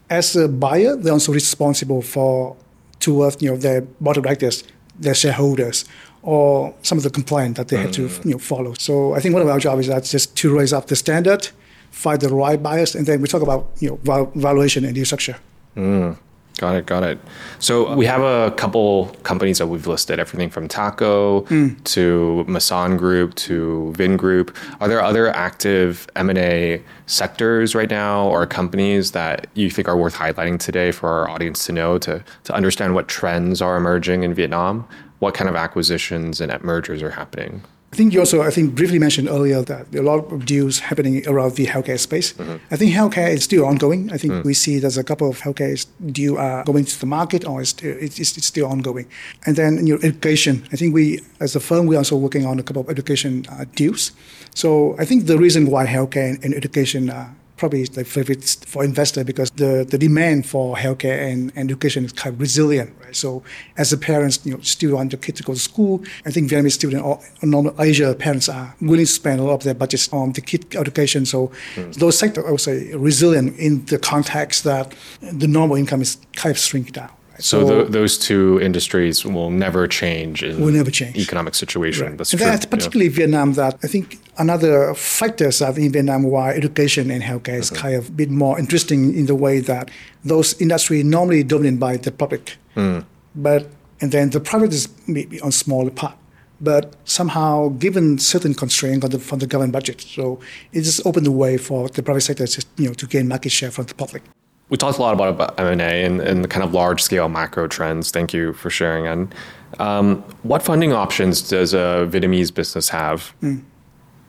as 0.09 0.35
a 0.35 0.47
buyer, 0.47 0.95
they're 0.95 1.13
also 1.13 1.31
responsible 1.31 2.01
for 2.01 2.55
towards 2.99 3.41
you 3.41 3.49
know 3.49 3.57
their 3.57 3.81
board 3.81 4.17
of 4.17 4.23
directors, 4.23 4.63
their 4.99 5.15
shareholders, 5.15 5.85
or 6.21 6.75
some 6.81 6.97
of 6.97 7.03
the 7.03 7.09
compliance 7.09 7.57
that 7.57 7.69
they 7.69 7.77
mm. 7.77 7.81
have 7.83 7.91
to 7.93 8.07
mm. 8.07 8.25
you 8.25 8.31
know, 8.31 8.37
follow. 8.37 8.73
So 8.77 9.13
I 9.13 9.19
think 9.21 9.33
one 9.33 9.41
of 9.41 9.49
our 9.49 9.59
jobs 9.59 9.81
is 9.81 9.87
that 9.87 10.03
just 10.03 10.35
to 10.37 10.55
raise 10.55 10.73
up 10.73 10.87
the 10.87 10.95
standard 10.95 11.49
find 11.91 12.19
the 12.21 12.33
right 12.33 12.61
bias, 12.61 12.95
and 12.95 13.05
then 13.05 13.21
we 13.21 13.27
talk 13.27 13.41
about 13.41 13.69
you 13.79 13.99
know 14.05 14.25
valuation 14.35 14.85
and 14.85 14.95
deal 14.95 15.05
structure. 15.05 15.37
Mm. 15.75 16.17
Got 16.59 16.75
it, 16.75 16.85
got 16.85 17.03
it. 17.03 17.19
So 17.59 17.95
we 17.95 18.05
have 18.05 18.21
a 18.21 18.53
couple 18.57 19.15
companies 19.23 19.59
that 19.59 19.67
we've 19.67 19.87
listed, 19.87 20.19
everything 20.19 20.49
from 20.49 20.67
THACO 20.67 21.43
mm. 21.43 21.83
to 21.85 22.43
Masan 22.49 22.97
Group 22.97 23.33
to 23.35 23.93
Vingroup. 23.95 24.53
Are 24.81 24.89
there 24.89 25.01
other 25.01 25.29
active 25.29 26.05
M&A 26.17 26.83
sectors 27.05 27.75
right 27.75 27.89
now 27.89 28.27
or 28.27 28.45
companies 28.45 29.11
that 29.11 29.47
you 29.53 29.69
think 29.69 29.87
are 29.87 29.95
worth 29.95 30.15
highlighting 30.15 30.59
today 30.59 30.91
for 30.91 31.07
our 31.07 31.29
audience 31.29 31.65
to 31.67 31.71
know 31.71 31.97
to, 31.99 32.21
to 32.43 32.53
understand 32.53 32.93
what 32.93 33.07
trends 33.07 33.61
are 33.61 33.77
emerging 33.77 34.23
in 34.23 34.33
Vietnam? 34.33 34.85
What 35.19 35.35
kind 35.35 35.49
of 35.49 35.55
acquisitions 35.55 36.41
and 36.41 36.61
mergers 36.61 37.01
are 37.01 37.11
happening? 37.11 37.63
I 37.99 38.01
think 38.01 38.13
you 38.13 38.21
also, 38.21 38.43
I 38.43 38.49
think, 38.49 38.75
briefly 38.75 38.97
mentioned 38.97 39.27
earlier 39.27 39.61
that 39.63 39.93
a 39.93 40.01
lot 40.01 40.31
of 40.31 40.45
deals 40.45 40.79
happening 40.79 41.27
around 41.27 41.55
the 41.55 41.65
healthcare 41.65 41.99
space. 41.99 42.31
Mm-hmm. 42.31 42.55
I 42.71 42.77
think 42.77 42.93
healthcare 42.93 43.29
is 43.29 43.43
still 43.43 43.65
ongoing. 43.65 44.09
I 44.13 44.17
think 44.17 44.31
mm. 44.31 44.45
we 44.45 44.53
see 44.53 44.79
there's 44.79 44.97
a 44.97 45.03
couple 45.03 45.29
of 45.29 45.41
healthcare 45.41 45.85
deals 46.09 46.37
are 46.37 46.63
going 46.63 46.85
to 46.85 46.97
the 46.97 47.05
market 47.05 47.45
or 47.45 47.59
it's, 47.61 47.73
it's, 47.83 48.17
it's, 48.17 48.45
still 48.45 48.67
ongoing. 48.67 49.05
And 49.45 49.57
then 49.57 49.85
you 49.85 49.95
know, 49.95 49.99
education. 50.01 50.65
I 50.71 50.77
think 50.77 50.93
we, 50.93 51.19
as 51.41 51.57
a 51.57 51.59
firm, 51.59 51.87
we're 51.87 51.97
also 51.97 52.15
working 52.15 52.45
on 52.45 52.57
a 52.57 52.63
couple 52.63 52.83
of 52.83 52.89
education 52.89 53.45
uh, 53.51 53.65
deals. 53.75 54.13
So 54.55 54.95
I 54.97 55.03
think 55.03 55.25
the 55.25 55.37
reason 55.37 55.69
why 55.69 55.85
healthcare 55.85 56.29
and, 56.29 56.45
and 56.45 56.53
education 56.53 57.09
uh, 57.09 57.33
probably 57.59 57.83
the 57.83 58.05
favorite 58.05 58.43
for 58.65 58.83
investor 58.83 59.23
because 59.23 59.51
the, 59.51 59.85
the 59.87 59.97
demand 59.97 60.45
for 60.45 60.75
healthcare 60.75 61.19
and, 61.29 61.51
and 61.55 61.69
education 61.69 62.05
is 62.05 62.13
kind 62.13 62.33
of 62.33 62.39
resilient. 62.39 62.91
Right? 63.03 63.15
So 63.15 63.43
as 63.77 63.91
a 63.93 63.97
parents, 63.97 64.39
you 64.45 64.53
know, 64.53 64.61
still 64.61 64.95
want 64.95 65.11
your 65.11 65.19
kid 65.19 65.35
to 65.35 65.43
go 65.43 65.53
to 65.53 65.59
school. 65.59 66.01
I 66.25 66.31
think 66.31 66.49
Vietnamese 66.49 66.71
students 66.71 67.03
or 67.03 67.19
non 67.43 67.75
Asia 67.77 68.15
parents 68.15 68.47
are 68.49 68.73
willing 68.81 69.05
to 69.05 69.11
spend 69.11 69.39
a 69.39 69.43
lot 69.43 69.55
of 69.55 69.63
their 69.63 69.73
budgets 69.73 70.11
on 70.13 70.31
the 70.31 70.41
kid 70.41 70.75
education. 70.75 71.25
So 71.25 71.51
mm. 71.75 71.93
those 71.95 72.17
sectors, 72.17 72.45
I 72.45 72.51
would 72.51 72.61
say, 72.61 72.95
resilient 72.95 73.57
in 73.57 73.85
the 73.85 73.99
context 73.99 74.63
that 74.63 74.95
the 75.21 75.47
normal 75.47 75.75
income 75.75 76.01
is 76.01 76.17
kind 76.35 76.51
of 76.51 76.57
shrink 76.57 76.93
down. 76.93 77.11
So, 77.39 77.67
so 77.67 77.83
those 77.85 78.17
two 78.17 78.59
industries 78.61 79.25
will 79.25 79.49
never 79.49 79.87
change 79.87 80.43
in 80.43 80.59
will 80.59 80.71
never 80.71 80.91
change. 80.91 81.17
economic 81.17 81.55
situation. 81.55 82.07
Right. 82.07 82.17
That's 82.17 82.33
and 82.33 82.41
true. 82.41 82.49
That's 82.49 82.65
particularly 82.65 83.09
yeah. 83.09 83.17
Vietnam 83.17 83.53
that 83.53 83.77
I 83.83 83.87
think 83.87 84.19
another 84.37 84.93
factors 84.93 85.59
that 85.59 85.77
in 85.77 85.91
Vietnam 85.91 86.23
why 86.23 86.51
education 86.51 87.09
and 87.11 87.23
healthcare 87.23 87.59
is 87.59 87.71
mm-hmm. 87.71 87.81
kind 87.81 87.95
of 87.95 88.09
a 88.09 88.11
bit 88.11 88.29
more 88.29 88.59
interesting 88.59 89.15
in 89.15 89.25
the 89.25 89.35
way 89.35 89.59
that 89.59 89.89
those 90.23 90.59
industries 90.61 91.05
normally 91.05 91.43
dominated 91.43 91.79
by 91.79 91.97
the 91.97 92.11
public. 92.11 92.57
Mm. 92.75 93.05
But 93.35 93.67
and 94.01 94.11
then 94.11 94.29
the 94.29 94.39
private 94.39 94.73
is 94.73 94.87
maybe 95.07 95.39
on 95.41 95.51
smaller 95.51 95.91
part. 95.91 96.15
But 96.61 96.95
somehow, 97.05 97.69
given 97.69 98.17
certain 98.17 98.53
constraints 98.53 99.07
the, 99.07 99.17
from 99.17 99.39
the 99.39 99.47
government 99.47 99.71
budget, 99.71 100.01
so 100.01 100.41
it 100.73 100.81
just 100.81 101.05
opened 101.05 101.25
the 101.25 101.31
way 101.31 101.57
for 101.57 101.87
the 101.87 102.03
private 102.03 102.21
sector 102.21 102.45
to, 102.45 102.65
you 102.75 102.87
know, 102.87 102.93
to 102.95 103.07
gain 103.07 103.29
market 103.29 103.51
share 103.51 103.71
from 103.71 103.85
the 103.85 103.95
public 103.95 104.23
we 104.69 104.77
talked 104.77 104.97
a 104.99 105.01
lot 105.01 105.13
about, 105.13 105.29
about 105.29 105.59
M&A 105.59 106.05
and, 106.05 106.21
and 106.21 106.43
the 106.43 106.47
kind 106.47 106.63
of 106.63 106.73
large 106.73 107.01
scale 107.01 107.27
macro 107.27 107.67
trends. 107.67 108.11
Thank 108.11 108.33
you 108.33 108.53
for 108.53 108.69
sharing. 108.69 109.07
And 109.07 109.35
um, 109.79 110.21
what 110.43 110.61
funding 110.61 110.93
options 110.93 111.47
does 111.47 111.73
a 111.73 112.07
Vietnamese 112.09 112.53
business 112.53 112.89
have? 112.89 113.33
Mm. 113.41 113.63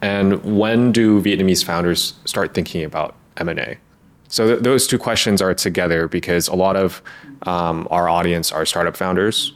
And 0.03 0.59
when 0.59 0.93
do 0.93 1.21
Vietnamese 1.21 1.65
founders 1.65 2.15
start 2.25 2.55
thinking 2.55 2.85
about 2.85 3.15
M&A? 3.37 3.77
So 4.29 4.47
th- 4.47 4.61
those 4.61 4.87
two 4.87 4.99
questions 4.99 5.43
are 5.43 5.53
together 5.55 6.09
because 6.09 6.49
a 6.49 6.55
lot 6.55 6.77
of 6.77 7.03
um, 7.43 7.87
our 7.91 8.09
audience 8.09 8.51
are 8.51 8.65
startup 8.65 8.97
founders, 8.97 9.53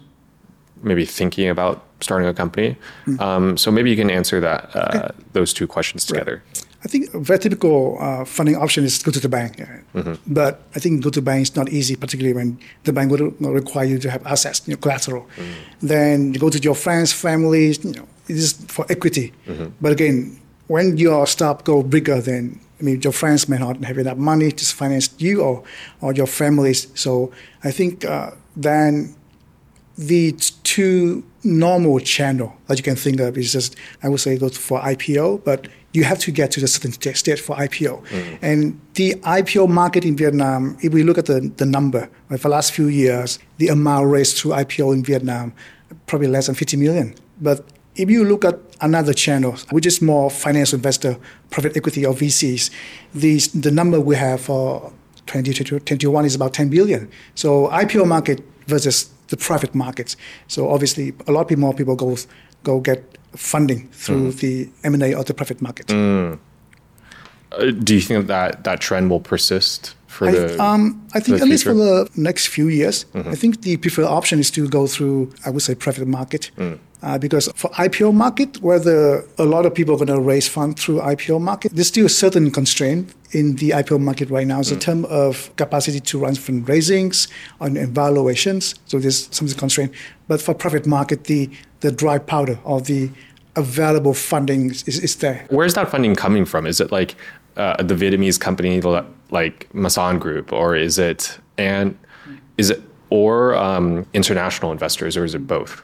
maybe 0.82 1.06
thinking 1.06 1.48
about 1.48 1.84
starting 2.00 2.28
a 2.28 2.34
company. 2.34 2.76
Mm. 3.06 3.20
Um, 3.20 3.56
so 3.56 3.70
maybe 3.70 3.88
you 3.88 3.96
can 3.96 4.10
answer 4.10 4.40
that 4.40 4.76
uh, 4.76 4.90
okay. 4.94 5.10
those 5.32 5.54
two 5.54 5.66
questions 5.66 6.04
together. 6.04 6.42
Right. 6.44 6.63
I 6.84 6.88
think 6.88 7.14
a 7.14 7.18
very 7.18 7.38
typical 7.38 7.96
uh, 7.98 8.24
funding 8.26 8.56
option 8.56 8.84
is 8.84 9.02
go 9.02 9.10
to 9.10 9.20
the 9.20 9.28
bank. 9.28 9.56
Mm-hmm. 9.56 10.14
But 10.26 10.62
I 10.76 10.80
think 10.80 11.02
go 11.02 11.10
to 11.10 11.22
bank 11.22 11.42
is 11.42 11.56
not 11.56 11.70
easy, 11.70 11.96
particularly 11.96 12.34
when 12.34 12.58
the 12.84 12.92
bank 12.92 13.10
would 13.10 13.40
require 13.40 13.86
you 13.86 13.98
to 13.98 14.10
have 14.10 14.24
assets, 14.26 14.62
you 14.66 14.74
know, 14.74 14.80
collateral. 14.80 15.22
Mm-hmm. 15.22 15.86
Then 15.86 16.34
you 16.34 16.40
go 16.40 16.50
to 16.50 16.58
your 16.58 16.74
friends, 16.74 17.12
families, 17.12 17.82
you 17.84 17.92
know, 17.92 18.06
it 18.28 18.36
is 18.36 18.52
for 18.68 18.84
equity. 18.90 19.32
Mm-hmm. 19.46 19.68
But 19.80 19.92
again, 19.92 20.38
when 20.66 20.98
your 20.98 21.26
startup 21.26 21.64
go 21.64 21.82
bigger, 21.82 22.20
then 22.20 22.60
I 22.80 22.82
mean, 22.82 23.00
your 23.00 23.12
friends 23.12 23.48
may 23.48 23.56
not 23.56 23.82
have 23.84 23.96
enough 23.96 24.18
money 24.18 24.50
to 24.52 24.64
finance 24.64 25.08
you 25.18 25.42
or, 25.42 25.62
or 26.02 26.12
your 26.12 26.26
families. 26.26 26.88
So 26.94 27.32
I 27.62 27.70
think 27.70 28.04
uh, 28.04 28.32
then 28.56 29.14
the 29.96 30.32
two 30.64 31.24
normal 31.44 32.00
channel 32.00 32.56
that 32.66 32.78
you 32.78 32.82
can 32.82 32.96
think 32.96 33.20
of 33.20 33.38
is 33.38 33.52
just, 33.52 33.76
I 34.02 34.08
would 34.08 34.20
say, 34.20 34.36
go 34.36 34.48
for 34.48 34.80
IPO, 34.80 35.44
but 35.44 35.68
you 35.94 36.02
have 36.04 36.18
to 36.18 36.32
get 36.32 36.50
to 36.50 36.60
the 36.60 36.66
certain 36.66 36.92
stage 36.92 37.40
for 37.40 37.56
IPO. 37.56 38.04
Mm. 38.08 38.38
And 38.42 38.80
the 38.94 39.14
IPO 39.14 39.68
market 39.68 40.04
in 40.04 40.16
Vietnam, 40.16 40.76
if 40.82 40.92
we 40.92 41.04
look 41.04 41.18
at 41.18 41.26
the, 41.26 41.52
the 41.56 41.64
number, 41.64 42.10
right, 42.28 42.38
for 42.38 42.48
the 42.48 42.54
last 42.54 42.72
few 42.72 42.88
years, 42.88 43.38
the 43.58 43.68
amount 43.68 44.10
raised 44.10 44.36
through 44.36 44.50
IPO 44.52 44.92
in 44.92 45.04
Vietnam, 45.04 45.52
probably 46.06 46.26
less 46.26 46.46
than 46.46 46.56
50 46.56 46.76
million. 46.76 47.14
But 47.40 47.64
if 47.94 48.10
you 48.10 48.24
look 48.24 48.44
at 48.44 48.58
another 48.80 49.14
channel, 49.14 49.52
which 49.70 49.86
is 49.86 50.02
more 50.02 50.30
financial 50.30 50.76
investor, 50.76 51.16
private 51.50 51.76
equity 51.76 52.04
or 52.04 52.12
VCs, 52.12 52.70
the, 53.14 53.38
the 53.58 53.70
number 53.70 54.00
we 54.00 54.16
have 54.16 54.40
for 54.40 54.92
2021 55.26 56.24
is 56.24 56.34
about 56.34 56.52
10 56.54 56.70
billion. 56.70 57.08
So 57.36 57.68
IPO 57.68 58.06
market 58.08 58.42
versus 58.66 59.10
the 59.28 59.36
private 59.36 59.76
markets. 59.76 60.16
So 60.48 60.70
obviously, 60.70 61.14
a 61.28 61.32
lot 61.32 61.50
more 61.56 61.72
people 61.72 61.94
go 61.94 62.16
go 62.64 62.80
get 62.80 63.18
funding 63.36 63.88
through 63.88 64.32
mm. 64.32 64.40
the 64.40 64.68
M&A 64.84 65.14
or 65.14 65.24
the 65.24 65.34
private 65.34 65.60
market. 65.60 65.88
Mm. 65.88 66.38
Uh, 67.52 67.70
do 67.70 67.94
you 67.94 68.00
think 68.00 68.26
that 68.26 68.64
that 68.64 68.80
trend 68.80 69.10
will 69.10 69.20
persist 69.20 69.94
for 70.06 70.28
I, 70.28 70.32
the? 70.32 70.62
Um, 70.62 71.06
I 71.14 71.20
think 71.20 71.40
at 71.40 71.48
least 71.48 71.64
for 71.64 71.74
the 71.74 72.08
next 72.16 72.48
few 72.48 72.68
years. 72.68 73.04
Mm-hmm. 73.14 73.30
I 73.30 73.34
think 73.34 73.62
the 73.62 73.76
preferred 73.76 74.06
option 74.06 74.38
is 74.38 74.50
to 74.52 74.68
go 74.68 74.86
through, 74.86 75.32
I 75.44 75.50
would 75.50 75.62
say, 75.62 75.74
private 75.74 76.08
market. 76.08 76.50
Mm. 76.56 76.78
Uh, 77.04 77.18
because 77.18 77.50
for 77.54 77.68
IPO 77.72 78.14
market, 78.14 78.62
whether 78.62 79.22
a 79.36 79.44
lot 79.44 79.66
of 79.66 79.74
people 79.74 79.94
are 79.94 79.98
going 79.98 80.08
to 80.08 80.18
raise 80.18 80.48
funds 80.48 80.82
through 80.82 81.00
IPO 81.00 81.38
market, 81.38 81.70
there's 81.74 81.88
still 81.88 82.06
a 82.06 82.08
certain 82.08 82.50
constraint 82.50 83.14
in 83.32 83.56
the 83.56 83.70
IPO 83.70 84.00
market 84.00 84.30
right 84.30 84.46
now. 84.46 84.60
It's 84.60 84.70
mm. 84.70 84.74
in 84.74 84.80
terms 84.80 85.06
of 85.10 85.54
capacity 85.56 86.00
to 86.00 86.18
run 86.18 86.32
fundraisings 86.32 87.28
and 87.60 87.76
valuations. 87.94 88.74
So 88.86 88.98
there's 88.98 89.28
some 89.36 89.46
constraint. 89.48 89.92
But 90.28 90.40
for 90.40 90.54
private 90.54 90.86
market, 90.86 91.24
the 91.24 91.50
the 91.80 91.92
dry 91.92 92.16
powder 92.16 92.58
or 92.64 92.80
the 92.80 93.10
available 93.54 94.14
funding 94.14 94.70
is, 94.70 94.98
is 94.98 95.16
there. 95.16 95.44
Where's 95.50 95.74
that 95.74 95.90
funding 95.90 96.14
coming 96.14 96.46
from? 96.46 96.66
Is 96.66 96.80
it 96.80 96.90
like 96.90 97.16
uh, 97.58 97.82
the 97.82 97.94
Vietnamese 97.94 98.40
company 98.40 98.80
like 99.30 99.68
Masan 99.74 100.18
Group, 100.18 100.54
or 100.54 100.74
is 100.74 100.98
it 100.98 101.38
and 101.58 101.98
is 102.56 102.70
it 102.70 102.80
or 103.10 103.54
um, 103.56 104.06
international 104.14 104.72
investors, 104.72 105.18
or 105.18 105.24
is 105.26 105.34
it 105.34 105.46
both? 105.46 105.82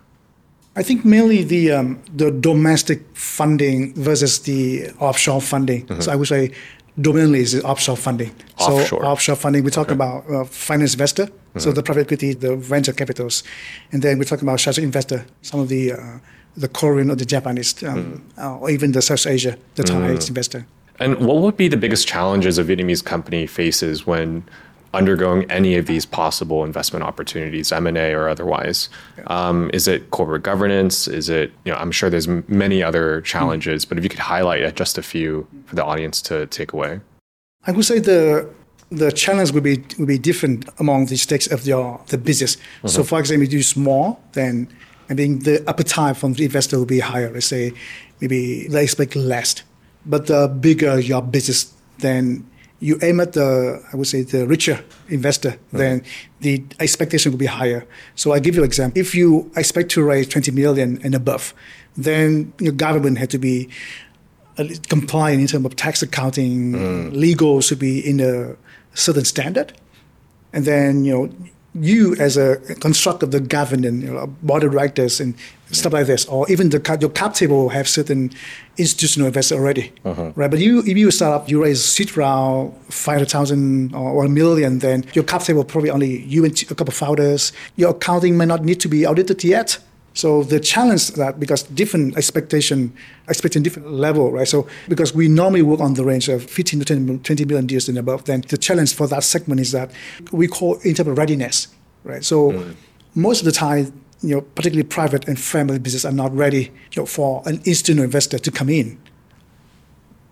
I 0.76 0.82
think 0.82 1.04
mainly 1.04 1.42
the 1.42 1.72
um, 1.72 2.02
the 2.14 2.30
domestic 2.30 3.02
funding 3.14 3.94
versus 3.94 4.40
the 4.40 4.90
offshore 5.00 5.40
funding. 5.40 5.86
Mm-hmm. 5.86 6.00
So 6.00 6.12
I 6.12 6.16
would 6.16 6.28
say 6.28 6.52
dominantly 7.00 7.40
is 7.40 7.60
offshore 7.64 7.96
funding. 7.96 8.34
Offshore. 8.58 9.00
So 9.00 9.06
offshore 9.06 9.36
funding, 9.36 9.64
we 9.64 9.70
talk 9.70 9.86
okay. 9.86 9.94
about 9.94 10.30
uh, 10.30 10.44
finance 10.44 10.94
investor, 10.94 11.26
mm-hmm. 11.26 11.58
so 11.58 11.72
the 11.72 11.82
private 11.82 12.02
equity, 12.02 12.34
the 12.34 12.56
venture 12.56 12.92
capitals, 12.92 13.42
and 13.92 14.02
then 14.02 14.18
we 14.18 14.24
talk 14.24 14.42
about 14.42 14.60
strategic 14.60 14.84
investor, 14.84 15.24
some 15.42 15.60
of 15.60 15.68
the 15.68 15.92
uh, 15.92 16.18
the 16.56 16.68
Korean 16.68 17.10
or 17.10 17.16
the 17.16 17.24
Japanese, 17.24 17.82
um, 17.82 18.22
mm-hmm. 18.36 18.62
or 18.62 18.70
even 18.70 18.92
the 18.92 19.02
South 19.02 19.26
Asia, 19.26 19.56
the 19.74 19.82
Thai 19.82 19.94
mm-hmm. 19.94 20.28
investor. 20.28 20.66
And 21.00 21.16
what 21.26 21.38
would 21.38 21.56
be 21.56 21.66
the 21.66 21.78
biggest 21.78 22.06
challenges 22.06 22.58
a 22.58 22.64
Vietnamese 22.64 23.02
company 23.02 23.46
faces 23.46 24.06
when 24.06 24.44
undergoing 24.92 25.50
any 25.50 25.76
of 25.76 25.86
these 25.86 26.04
possible 26.04 26.64
investment 26.64 27.04
opportunities, 27.04 27.72
M 27.72 27.86
and 27.86 27.96
A 27.96 28.12
or 28.12 28.28
otherwise? 28.28 28.88
Um, 29.26 29.70
is 29.72 29.86
it 29.88 30.10
corporate 30.10 30.42
governance? 30.42 31.08
Is 31.08 31.28
it 31.28 31.52
you 31.64 31.72
know? 31.72 31.78
I'm 31.78 31.92
sure 31.92 32.10
there's 32.10 32.28
many 32.28 32.82
other 32.82 33.20
challenges, 33.22 33.84
but 33.84 33.98
if 33.98 34.04
you 34.04 34.10
could 34.10 34.20
highlight 34.20 34.74
just 34.74 34.98
a 34.98 35.02
few 35.02 35.46
for 35.66 35.76
the 35.76 35.84
audience 35.84 36.20
to 36.22 36.46
take 36.46 36.72
away. 36.72 37.00
I 37.66 37.72
would 37.72 37.84
say 37.84 37.98
the 37.98 38.48
the 38.90 39.12
challenge 39.12 39.52
would 39.52 39.62
be 39.62 39.84
would 39.98 40.08
be 40.08 40.18
different 40.18 40.68
among 40.78 41.06
the 41.06 41.16
stakes 41.16 41.46
of 41.46 41.66
your 41.66 42.00
the 42.08 42.18
business. 42.18 42.56
Mm-hmm. 42.56 42.88
So, 42.88 43.04
for 43.04 43.20
example, 43.20 43.44
if 43.44 43.52
you 43.52 43.58
do 43.58 43.62
small, 43.62 44.20
then 44.32 44.68
I 45.08 45.14
mean 45.14 45.40
the 45.40 45.68
appetite 45.68 46.16
from 46.16 46.32
the 46.34 46.44
investor 46.44 46.78
will 46.78 46.86
be 46.86 47.00
higher. 47.00 47.30
Let's 47.32 47.46
say 47.46 47.72
maybe 48.20 48.66
they 48.68 48.82
expect 48.82 49.16
less 49.16 49.62
but 50.06 50.26
the 50.26 50.48
bigger 50.48 50.98
your 50.98 51.22
business, 51.22 51.72
then 51.98 52.48
you 52.80 52.98
aim 53.02 53.20
at 53.20 53.34
the, 53.34 53.82
I 53.92 53.96
would 53.96 54.06
say, 54.06 54.22
the 54.22 54.46
richer 54.46 54.82
investor, 55.08 55.50
mm-hmm. 55.50 55.76
then 55.76 56.02
the 56.40 56.64
expectation 56.80 57.30
will 57.30 57.38
be 57.38 57.46
higher. 57.46 57.86
So 58.14 58.32
I 58.32 58.40
give 58.40 58.54
you 58.54 58.62
an 58.62 58.66
example. 58.66 58.98
If 58.98 59.14
you 59.14 59.50
expect 59.54 59.90
to 59.92 60.02
raise 60.02 60.26
20 60.28 60.50
million 60.50 60.98
and 61.04 61.14
above, 61.14 61.54
then 61.96 62.52
your 62.58 62.72
government 62.72 63.18
had 63.18 63.30
to 63.30 63.38
be 63.38 63.68
compliant 64.88 65.40
in 65.40 65.46
terms 65.46 65.64
of 65.64 65.76
tax 65.76 66.02
accounting, 66.02 66.72
mm. 66.72 67.12
legal 67.12 67.60
should 67.60 67.78
be 67.78 68.00
in 68.00 68.20
a 68.20 68.56
certain 68.94 69.24
standard. 69.24 69.72
And 70.52 70.64
then, 70.64 71.04
you 71.04 71.12
know, 71.12 71.30
you 71.74 72.16
as 72.16 72.36
a 72.36 72.56
construct 72.80 73.22
of 73.22 73.30
the 73.30 73.40
governance, 73.40 74.02
you 74.02 74.12
know, 74.12 74.26
board 74.42 74.64
of 74.64 74.72
directors 74.72 75.20
and 75.20 75.34
stuff 75.70 75.92
like 75.92 76.06
this, 76.06 76.26
or 76.26 76.50
even 76.50 76.70
the 76.70 76.98
your 77.00 77.10
cap 77.10 77.34
table 77.34 77.62
will 77.62 77.68
have 77.68 77.88
certain 77.88 78.30
institutional 78.76 79.28
investors 79.28 79.56
already, 79.56 79.92
uh-huh. 80.04 80.32
right? 80.34 80.50
But 80.50 80.58
you, 80.58 80.80
if 80.80 80.96
you 80.96 81.10
start 81.10 81.42
up, 81.42 81.48
you 81.48 81.62
raise 81.62 81.84
seed 81.84 82.16
round 82.16 82.76
five 82.88 83.16
hundred 83.16 83.30
thousand 83.30 83.94
or 83.94 84.24
a 84.24 84.28
million, 84.28 84.80
then 84.80 85.04
your 85.12 85.24
cap 85.24 85.42
table 85.42 85.64
probably 85.64 85.90
only 85.90 86.22
you 86.24 86.44
and 86.44 86.60
a 86.62 86.74
couple 86.74 86.88
of 86.88 86.94
founders. 86.94 87.52
Your 87.76 87.90
accounting 87.90 88.36
may 88.36 88.46
not 88.46 88.64
need 88.64 88.80
to 88.80 88.88
be 88.88 89.06
audited 89.06 89.44
yet. 89.44 89.78
So 90.20 90.42
the 90.42 90.60
challenge 90.60 91.12
that 91.12 91.40
because 91.40 91.62
different 91.62 92.14
expectation, 92.18 92.92
expecting 93.26 93.62
different 93.62 93.90
level, 93.90 94.30
right? 94.30 94.46
So 94.46 94.66
because 94.86 95.14
we 95.14 95.28
normally 95.28 95.62
work 95.62 95.80
on 95.80 95.94
the 95.94 96.04
range 96.04 96.28
of 96.28 96.44
15 96.44 96.80
to 96.80 97.18
20 97.18 97.44
million 97.46 97.66
deals 97.66 97.88
and 97.88 97.96
above, 97.96 98.26
then 98.26 98.42
the 98.48 98.58
challenge 98.58 98.94
for 98.94 99.06
that 99.06 99.24
segment 99.24 99.62
is 99.62 99.72
that 99.72 99.90
we 100.30 100.46
call 100.46 100.74
in 100.80 100.92
terms 100.92 101.08
of 101.08 101.16
readiness, 101.16 101.68
right? 102.04 102.22
So 102.22 102.52
mm. 102.52 102.74
most 103.14 103.40
of 103.40 103.46
the 103.46 103.52
time, 103.52 103.98
you 104.20 104.34
know, 104.34 104.42
particularly 104.42 104.86
private 104.86 105.26
and 105.26 105.40
family 105.40 105.78
business 105.78 106.04
are 106.04 106.12
not 106.12 106.36
ready 106.36 106.64
you 106.92 107.00
know, 107.00 107.06
for 107.06 107.42
an 107.46 107.54
institutional 107.64 108.04
investor 108.04 108.38
to 108.38 108.50
come 108.50 108.68
in. 108.68 108.98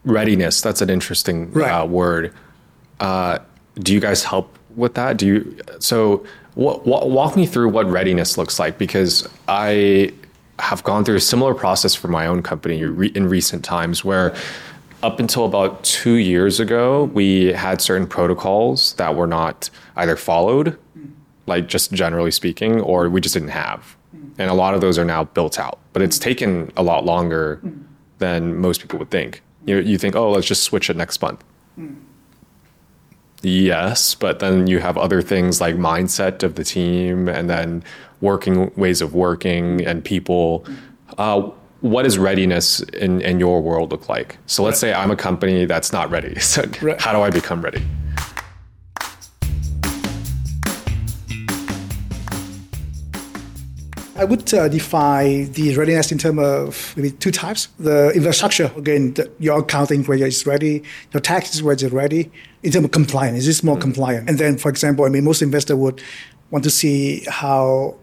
Readiness, 0.05 0.61
that's 0.61 0.83
an 0.83 0.91
interesting 0.91 1.51
right. 1.53 1.71
uh, 1.71 1.87
word. 1.87 2.35
Uh, 3.01 3.39
do 3.79 3.95
you 3.95 4.01
guys 4.01 4.23
help 4.23 4.59
with 4.77 4.97
that? 4.97 5.17
Do 5.17 5.27
you 5.27 5.57
so 5.79 6.27
walk 6.59 7.37
me 7.37 7.47
through 7.47 7.69
what 7.69 7.87
readiness 7.87 8.37
looks 8.37 8.59
like 8.59 8.79
because 8.79 9.29
I 9.47 10.13
have 10.59 10.83
gone 10.83 11.05
through 11.05 11.17
a 11.17 11.21
similar 11.21 11.55
process 11.55 11.95
for 11.95 12.09
my 12.09 12.27
own 12.27 12.43
company 12.43 12.81
in 12.83 13.29
recent 13.29 13.65
times 13.65 14.05
where 14.05 14.35
up 15.05 15.21
until 15.21 15.45
about 15.45 15.85
two 15.85 16.15
years 16.15 16.59
ago, 16.59 17.05
we 17.15 17.53
had 17.53 17.81
certain 17.81 18.09
protocols 18.09 18.95
that 18.95 19.15
were 19.15 19.29
not 19.29 19.71
either 19.97 20.17
followed, 20.17 20.77
like 21.47 21.69
just 21.69 21.93
generally 21.93 22.33
speaking, 22.33 22.81
or 22.81 23.09
we 23.09 23.21
just 23.21 23.35
didn't 23.35 23.51
have. 23.51 23.97
And 24.39 24.51
a 24.51 24.55
lot 24.55 24.75
of 24.75 24.81
those 24.81 24.99
are 24.99 25.05
now 25.05 25.25
built 25.25 25.61
out, 25.61 25.79
but 25.93 26.03
it's 26.03 26.19
taken 26.19 26.73
a 26.77 26.83
lot 26.83 27.05
longer 27.05 27.61
than 28.19 28.57
most 28.57 28.81
people 28.81 28.99
would 28.99 29.11
think. 29.11 29.43
You, 29.67 29.79
you 29.79 29.99
think, 29.99 30.17
oh, 30.17 30.31
let's 30.33 30.47
just 30.49 30.65
switch 30.65 30.91
it 30.91 30.97
next 30.97 31.23
month. 31.23 31.45
Yes, 33.43 34.15
but 34.15 34.41
then 34.41 34.67
you 34.67 34.81
have 34.81 34.99
other 34.99 35.23
things 35.23 35.61
like 35.61 35.77
mindset 35.77 36.43
of 36.43 36.57
the 36.57 36.65
team 36.65 37.29
and 37.29 37.49
then 37.49 37.85
working 38.21 38.73
ways 38.77 39.01
of 39.01 39.15
working 39.15 39.85
and 39.87 40.05
people. 40.05 40.67
Uh, 41.17 41.51
what 41.81 42.03
does 42.03 42.19
readiness 42.19 42.81
in, 42.81 43.21
in 43.21 43.39
your 43.39 43.63
world 43.63 43.93
look 43.93 44.09
like? 44.09 44.39
So 44.47 44.65
let's 44.65 44.81
say 44.81 44.93
I'm 44.93 45.13
a 45.13 45.17
company 45.17 45.65
that's 45.65 45.93
not 45.93 46.11
ready. 46.11 46.35
So 46.41 46.65
right. 46.83 47.01
how 47.01 47.13
do 47.13 47.21
I 47.21 47.31
become 47.31 47.63
ready? 47.63 47.83
I 54.19 54.25
would 54.25 54.53
uh, 54.53 54.67
define 54.67 55.53
the 55.53 55.77
readiness 55.77 56.11
in 56.11 56.19
terms 56.19 56.41
of 56.41 56.95
maybe 56.97 57.13
two 57.13 57.31
types. 57.31 57.69
The 57.79 58.11
infrastructure, 58.11 58.73
again, 58.77 59.15
the, 59.15 59.31
your 59.39 59.61
accounting 59.61 60.03
where 60.05 60.19
it's 60.19 60.45
ready, 60.45 60.83
your 61.13 61.21
taxes 61.21 61.63
where 61.63 61.73
it's 61.73 61.85
ready. 61.85 62.29
In 62.65 62.73
terms 62.73 62.87
of 62.87 62.91
compliance, 62.91 63.39
is 63.39 63.47
this 63.47 63.63
more 63.63 63.77
mm-hmm. 63.77 63.83
compliant? 63.83 64.29
And 64.29 64.37
then, 64.37 64.59
for 64.59 64.71
example, 64.71 65.05
I 65.05 65.09
mean, 65.09 65.23
most 65.23 65.41
investors 65.41 65.77
would 65.77 66.03
want 66.51 66.65
to 66.65 66.71
see 66.71 67.25
how 67.29 67.95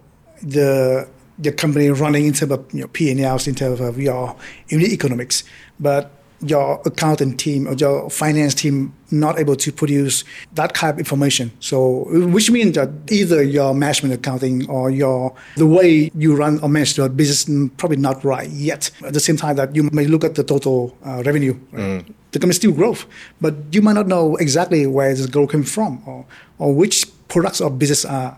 the 0.41 1.09
the 1.37 1.51
company 1.51 1.89
running 1.89 2.25
in 2.27 2.31
terms 2.31 2.53
of 2.53 2.73
you 2.73 2.79
know, 2.79 2.87
P&Ls, 2.87 3.45
in 3.45 3.55
terms 3.55 3.81
of 3.81 3.99
your 3.99 4.37
unit 4.69 4.93
economics. 4.93 5.43
But 5.81 6.14
your 6.41 6.81
accounting 6.85 7.37
team 7.37 7.67
or 7.67 7.73
your 7.73 8.09
finance 8.09 8.53
team 8.53 8.93
not 9.11 9.39
able 9.39 9.55
to 9.55 9.71
produce 9.71 10.23
that 10.53 10.73
kind 10.73 10.93
of 10.93 10.99
information. 10.99 11.51
So, 11.59 12.05
which 12.09 12.49
means 12.51 12.75
that 12.75 12.89
either 13.09 13.41
your 13.43 13.73
management 13.73 14.13
accounting 14.13 14.69
or 14.69 14.89
your 14.89 15.33
the 15.55 15.65
way 15.65 16.11
you 16.15 16.35
run 16.35 16.59
or 16.61 16.69
manage 16.69 16.97
your 16.97 17.09
business 17.09 17.69
probably 17.77 17.97
not 17.97 18.23
right 18.23 18.49
yet. 18.49 18.91
At 19.05 19.13
the 19.13 19.19
same 19.19 19.37
time, 19.37 19.55
that 19.57 19.75
you 19.75 19.83
may 19.91 20.07
look 20.07 20.23
at 20.23 20.35
the 20.35 20.43
total 20.43 20.97
uh, 21.05 21.23
revenue. 21.25 21.53
Mm. 21.73 22.13
The 22.31 22.39
company 22.39 22.53
still 22.53 22.73
growth, 22.73 23.05
but 23.39 23.55
you 23.71 23.81
might 23.81 23.93
not 23.93 24.07
know 24.07 24.35
exactly 24.35 24.85
where 24.87 25.13
this 25.13 25.25
growth 25.27 25.51
came 25.51 25.63
from 25.63 26.01
or, 26.05 26.25
or 26.59 26.73
which 26.73 27.05
products 27.29 27.61
or 27.61 27.69
business 27.69 28.03
are 28.03 28.37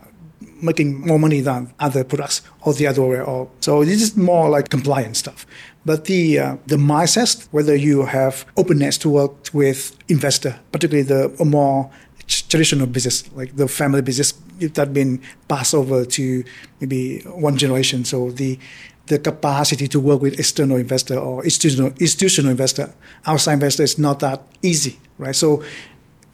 making 0.62 1.06
more 1.06 1.20
money 1.20 1.42
than 1.42 1.74
other 1.80 2.04
products 2.04 2.42
or 2.62 2.74
the 2.74 2.88
other 2.88 3.02
way. 3.02 3.22
Or, 3.22 3.50
so 3.60 3.84
this 3.84 4.02
is 4.02 4.18
more 4.18 4.50
like 4.50 4.70
compliance 4.70 5.20
stuff. 5.20 5.46
But 5.86 6.06
the 6.06 6.40
uh, 6.40 6.58
the 6.66 6.76
mindset, 6.76 7.48
whether 7.52 7.76
you 7.76 8.06
have 8.06 8.46
openness 8.58 8.98
to 9.00 9.10
work 9.10 9.54
with 9.54 9.98
investor, 10.10 10.60
particularly 10.72 11.08
the 11.08 11.46
more 11.46 11.90
traditional 12.28 12.88
business, 12.88 13.32
like 13.34 13.56
the 13.56 13.68
family 13.68 14.02
business 14.02 14.34
that 14.60 14.94
been 14.94 15.22
passed 15.48 15.74
over 15.74 16.04
to 16.04 16.44
maybe 16.82 17.22
one 17.22 17.58
generation. 17.58 18.04
So 18.04 18.32
the 18.32 18.60
the 19.06 19.18
capacity 19.18 19.88
to 19.88 20.00
work 20.00 20.22
with 20.22 20.38
external 20.38 20.78
investor 20.78 21.18
or 21.18 21.44
institutional 21.44 21.94
institutional 22.00 22.52
investor, 22.52 22.94
outside 23.26 23.54
investor 23.54 23.84
is 23.84 23.98
not 23.98 24.20
that 24.20 24.42
easy, 24.62 25.00
right? 25.18 25.36
So 25.36 25.64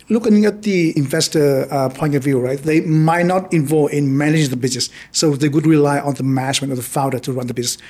looking 0.10 0.46
at 0.46 0.64
the 0.64 0.98
investor 0.98 1.68
uh, 1.72 1.90
point 1.90 2.16
of 2.16 2.24
view, 2.24 2.40
right, 2.40 2.60
they 2.60 2.82
might 2.82 3.26
not 3.26 3.52
involve 3.54 3.92
in 3.92 4.18
managing 4.18 4.50
the 4.50 4.58
business, 4.58 4.90
so 5.12 5.36
they 5.36 5.50
would 5.50 5.66
rely 5.66 6.00
on 6.00 6.16
the 6.16 6.24
management 6.24 6.72
of 6.72 6.78
the 6.78 6.84
founder 6.84 7.20
to 7.20 7.32
run 7.32 7.48
the 7.48 7.54
business 7.54 7.82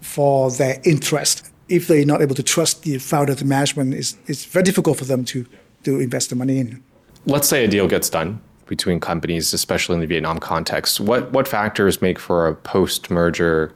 for 0.00 0.50
their 0.50 0.80
interest. 0.84 1.50
If 1.68 1.86
they're 1.88 2.04
not 2.04 2.22
able 2.22 2.34
to 2.34 2.42
trust 2.42 2.82
the 2.82 2.98
founder, 2.98 3.34
the 3.34 3.44
management, 3.44 3.94
it's, 3.94 4.16
it's 4.26 4.44
very 4.44 4.62
difficult 4.62 4.98
for 4.98 5.04
them 5.04 5.24
to, 5.26 5.46
to 5.84 6.00
invest 6.00 6.30
the 6.30 6.36
money 6.36 6.58
in. 6.58 6.82
Let's 7.26 7.48
say 7.48 7.64
a 7.64 7.68
deal 7.68 7.88
gets 7.88 8.08
done 8.08 8.40
between 8.66 9.00
companies, 9.00 9.52
especially 9.52 9.94
in 9.94 10.00
the 10.00 10.06
Vietnam 10.06 10.38
context. 10.38 11.00
What, 11.00 11.32
what 11.32 11.48
factors 11.48 12.00
make 12.00 12.18
for 12.18 12.46
a 12.46 12.54
post 12.54 13.10
merger 13.10 13.74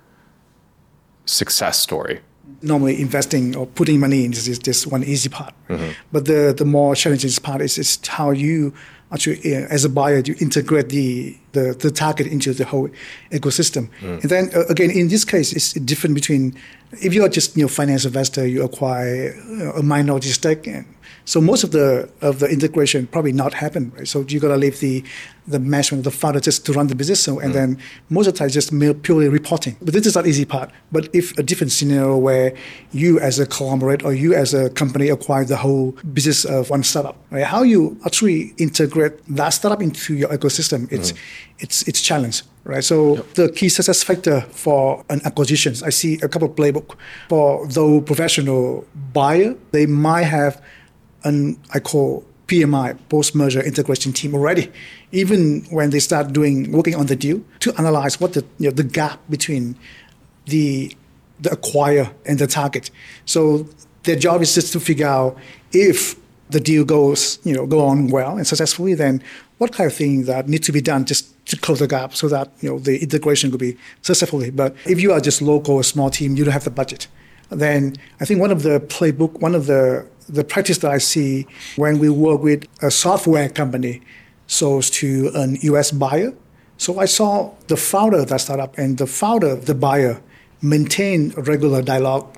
success 1.27 1.79
story? 1.79 2.21
Normally 2.63 3.01
investing 3.01 3.57
or 3.57 3.67
putting 3.67 4.01
money 4.01 4.25
in 4.25 4.33
is 4.33 4.59
just 4.59 4.87
one 4.87 5.05
easy 5.05 5.29
part. 5.29 5.55
Mm-hmm. 5.69 5.91
But 6.13 6.27
the, 6.27 6.55
the 6.57 6.65
more 6.65 6.95
challenging 6.95 7.31
part 7.43 7.61
is, 7.61 7.79
is 7.79 7.99
how 8.07 8.31
you 8.31 8.73
actually, 9.13 9.55
uh, 9.55 9.67
as 9.69 9.85
a 9.85 9.89
buyer, 9.89 10.23
you 10.25 10.35
integrate 10.41 10.89
the, 10.89 11.37
the, 11.53 11.77
the 11.79 11.91
target 11.91 12.27
into 12.27 12.53
the 12.53 12.65
whole 12.65 12.89
ecosystem. 13.31 13.89
Mm. 14.01 14.23
And 14.23 14.31
then 14.31 14.51
uh, 14.55 14.65
again, 14.69 14.91
in 14.91 15.09
this 15.09 15.25
case, 15.25 15.53
it's 15.53 15.73
different 15.75 16.15
between 16.15 16.55
if 17.01 17.15
you 17.15 17.25
are 17.25 17.29
just 17.29 17.57
you 17.57 17.63
know 17.63 17.69
finance 17.69 18.05
investor, 18.05 18.47
you 18.47 18.63
acquire 18.63 19.33
a 19.75 19.83
minority 19.83 20.29
stake. 20.29 20.67
And, 20.67 20.87
so 21.25 21.41
most 21.41 21.65
of 21.65 21.71
the 21.71 22.09
of 22.21 22.39
the 22.39 22.47
integration 22.47 23.07
probably 23.07 23.33
not 23.33 23.55
happen. 23.55 23.93
Right? 23.97 24.09
So 24.09 24.25
you 24.29 24.41
gotta 24.41 24.57
leave 24.57 24.81
the 24.81 25.05
the 25.47 25.59
management 25.59 26.07
of 26.07 26.13
the 26.13 26.17
founder 26.17 26.39
just 26.41 26.65
to 26.67 26.73
run 26.73 26.87
the 26.87 26.95
business. 26.95 27.21
So, 27.21 27.41
and 27.41 27.51
mm. 27.51 27.55
then 27.55 27.79
most 28.11 28.27
of 28.27 28.35
the 28.35 28.39
time 28.39 28.49
just 28.49 28.71
purely 29.03 29.29
reporting. 29.29 29.77
But 29.83 29.93
this 29.95 30.07
is 30.07 30.15
not 30.15 30.27
easy 30.27 30.45
part. 30.45 30.71
But 30.93 31.09
if 31.13 31.37
a 31.37 31.43
different 31.43 31.73
scenario 31.73 32.17
where 32.17 32.55
you 32.93 33.19
as 33.19 33.39
a 33.39 33.47
conglomerate 33.47 34.05
or 34.05 34.13
you 34.13 34.35
as 34.35 34.55
a 34.55 34.71
company 34.71 35.09
acquire 35.09 35.45
the 35.45 35.57
whole 35.57 35.93
business 36.13 36.45
of 36.45 36.71
one 36.71 36.85
startup, 36.85 37.17
right? 37.31 37.45
How 37.45 37.63
you 37.63 37.99
actually 38.07 38.55
integrate 38.59 39.15
that 39.35 39.51
startup 39.51 39.83
into 39.83 40.15
your 40.15 40.29
ecosystem, 40.29 40.91
it's 40.93 41.13
mm. 41.13 41.19
it's 41.59 41.87
it's 41.89 42.01
challenge. 42.01 42.43
Right. 42.65 42.85
So 42.85 43.17
yep. 43.17 43.35
the 43.35 43.49
key 43.51 43.69
success 43.69 44.05
factor 44.05 44.43
for 44.43 45.05
an 45.11 45.21
acquisition, 45.25 45.75
I 45.85 45.91
see 45.91 46.21
a 46.23 46.29
couple 46.29 46.49
of 46.49 46.55
playbook 46.55 46.95
for 47.29 47.67
though 47.67 48.01
professional 48.01 48.87
buyer, 49.13 49.57
they 49.73 49.87
might 49.87 50.23
have 50.23 50.63
an 51.25 51.59
I 51.73 51.81
call 51.81 52.25
PMI 52.49 52.99
post 53.09 53.35
merger 53.35 53.63
integration 53.63 54.13
team 54.13 54.35
already, 54.35 54.71
even 55.11 55.63
when 55.71 55.91
they 55.91 56.01
start 56.01 56.33
doing 56.33 56.71
working 56.73 56.95
on 56.95 57.07
the 57.07 57.17
deal 57.17 57.41
to 57.61 57.73
analyze 57.79 58.21
what 58.21 58.35
the 58.35 58.45
you 58.59 58.69
know, 58.69 58.75
the 58.75 58.85
gap 58.85 59.21
between 59.31 59.77
the 60.47 60.95
the 61.41 61.53
acquire 61.53 62.11
and 62.27 62.39
the 62.39 62.47
target. 62.47 62.91
So 63.25 63.67
their 64.05 64.17
job 64.17 64.43
is 64.43 64.55
just 64.55 64.73
to 64.75 64.81
figure 64.81 65.07
out 65.07 65.37
if 65.73 66.17
the 66.51 66.61
deal 66.61 66.85
goes 66.85 67.39
you 67.45 67.55
know 67.55 67.67
go 67.67 67.85
on 67.87 68.09
well 68.09 68.37
and 68.37 68.47
successfully, 68.47 68.95
then 68.95 69.23
what 69.59 69.73
kind 69.73 69.87
of 69.87 69.95
thing 69.95 70.25
that 70.25 70.49
needs 70.49 70.67
to 70.67 70.73
be 70.73 70.81
done 70.81 71.05
just 71.05 71.25
to 71.47 71.57
close 71.57 71.79
the 71.79 71.89
gap 71.89 72.15
so 72.15 72.29
that 72.29 72.51
you 72.61 72.69
know 72.69 72.79
the 72.79 73.01
integration 73.03 73.51
could 73.51 73.61
be 73.61 73.77
successfully. 74.03 74.51
But 74.51 74.75
if 74.87 75.01
you 75.01 75.13
are 75.13 75.21
just 75.21 75.41
local, 75.41 75.79
a 75.79 75.85
small 75.85 76.11
team, 76.11 76.37
you 76.37 76.45
don't 76.45 76.53
have 76.53 76.65
the 76.65 76.71
budget. 76.71 77.09
Then 77.51 77.97
I 78.21 78.25
think 78.25 78.41
one 78.41 78.51
of 78.51 78.63
the 78.63 78.81
playbook, 78.81 79.41
one 79.41 79.55
of 79.55 79.67
the 79.67 80.07
the 80.29 80.45
practice 80.45 80.79
that 80.79 80.91
I 80.91 80.99
see 80.99 81.47
when 81.77 81.99
we 81.99 82.09
work 82.09 82.43
with 82.43 82.67
a 82.83 82.91
software 82.91 83.49
company 83.49 84.03
sold 84.47 84.85
to 84.85 85.31
an 85.35 85.57
US 85.63 85.91
buyer. 85.91 86.33
So 86.77 86.99
I 86.99 87.07
saw 87.07 87.53
the 87.69 87.77
founder 87.77 88.19
of 88.19 88.29
that 88.29 88.41
startup 88.41 88.77
and 88.77 88.99
the 88.99 89.07
founder, 89.07 89.55
the 89.55 89.75
buyer, 89.75 90.21
maintain 90.61 91.31
regular 91.37 91.83
dialogue 91.83 92.37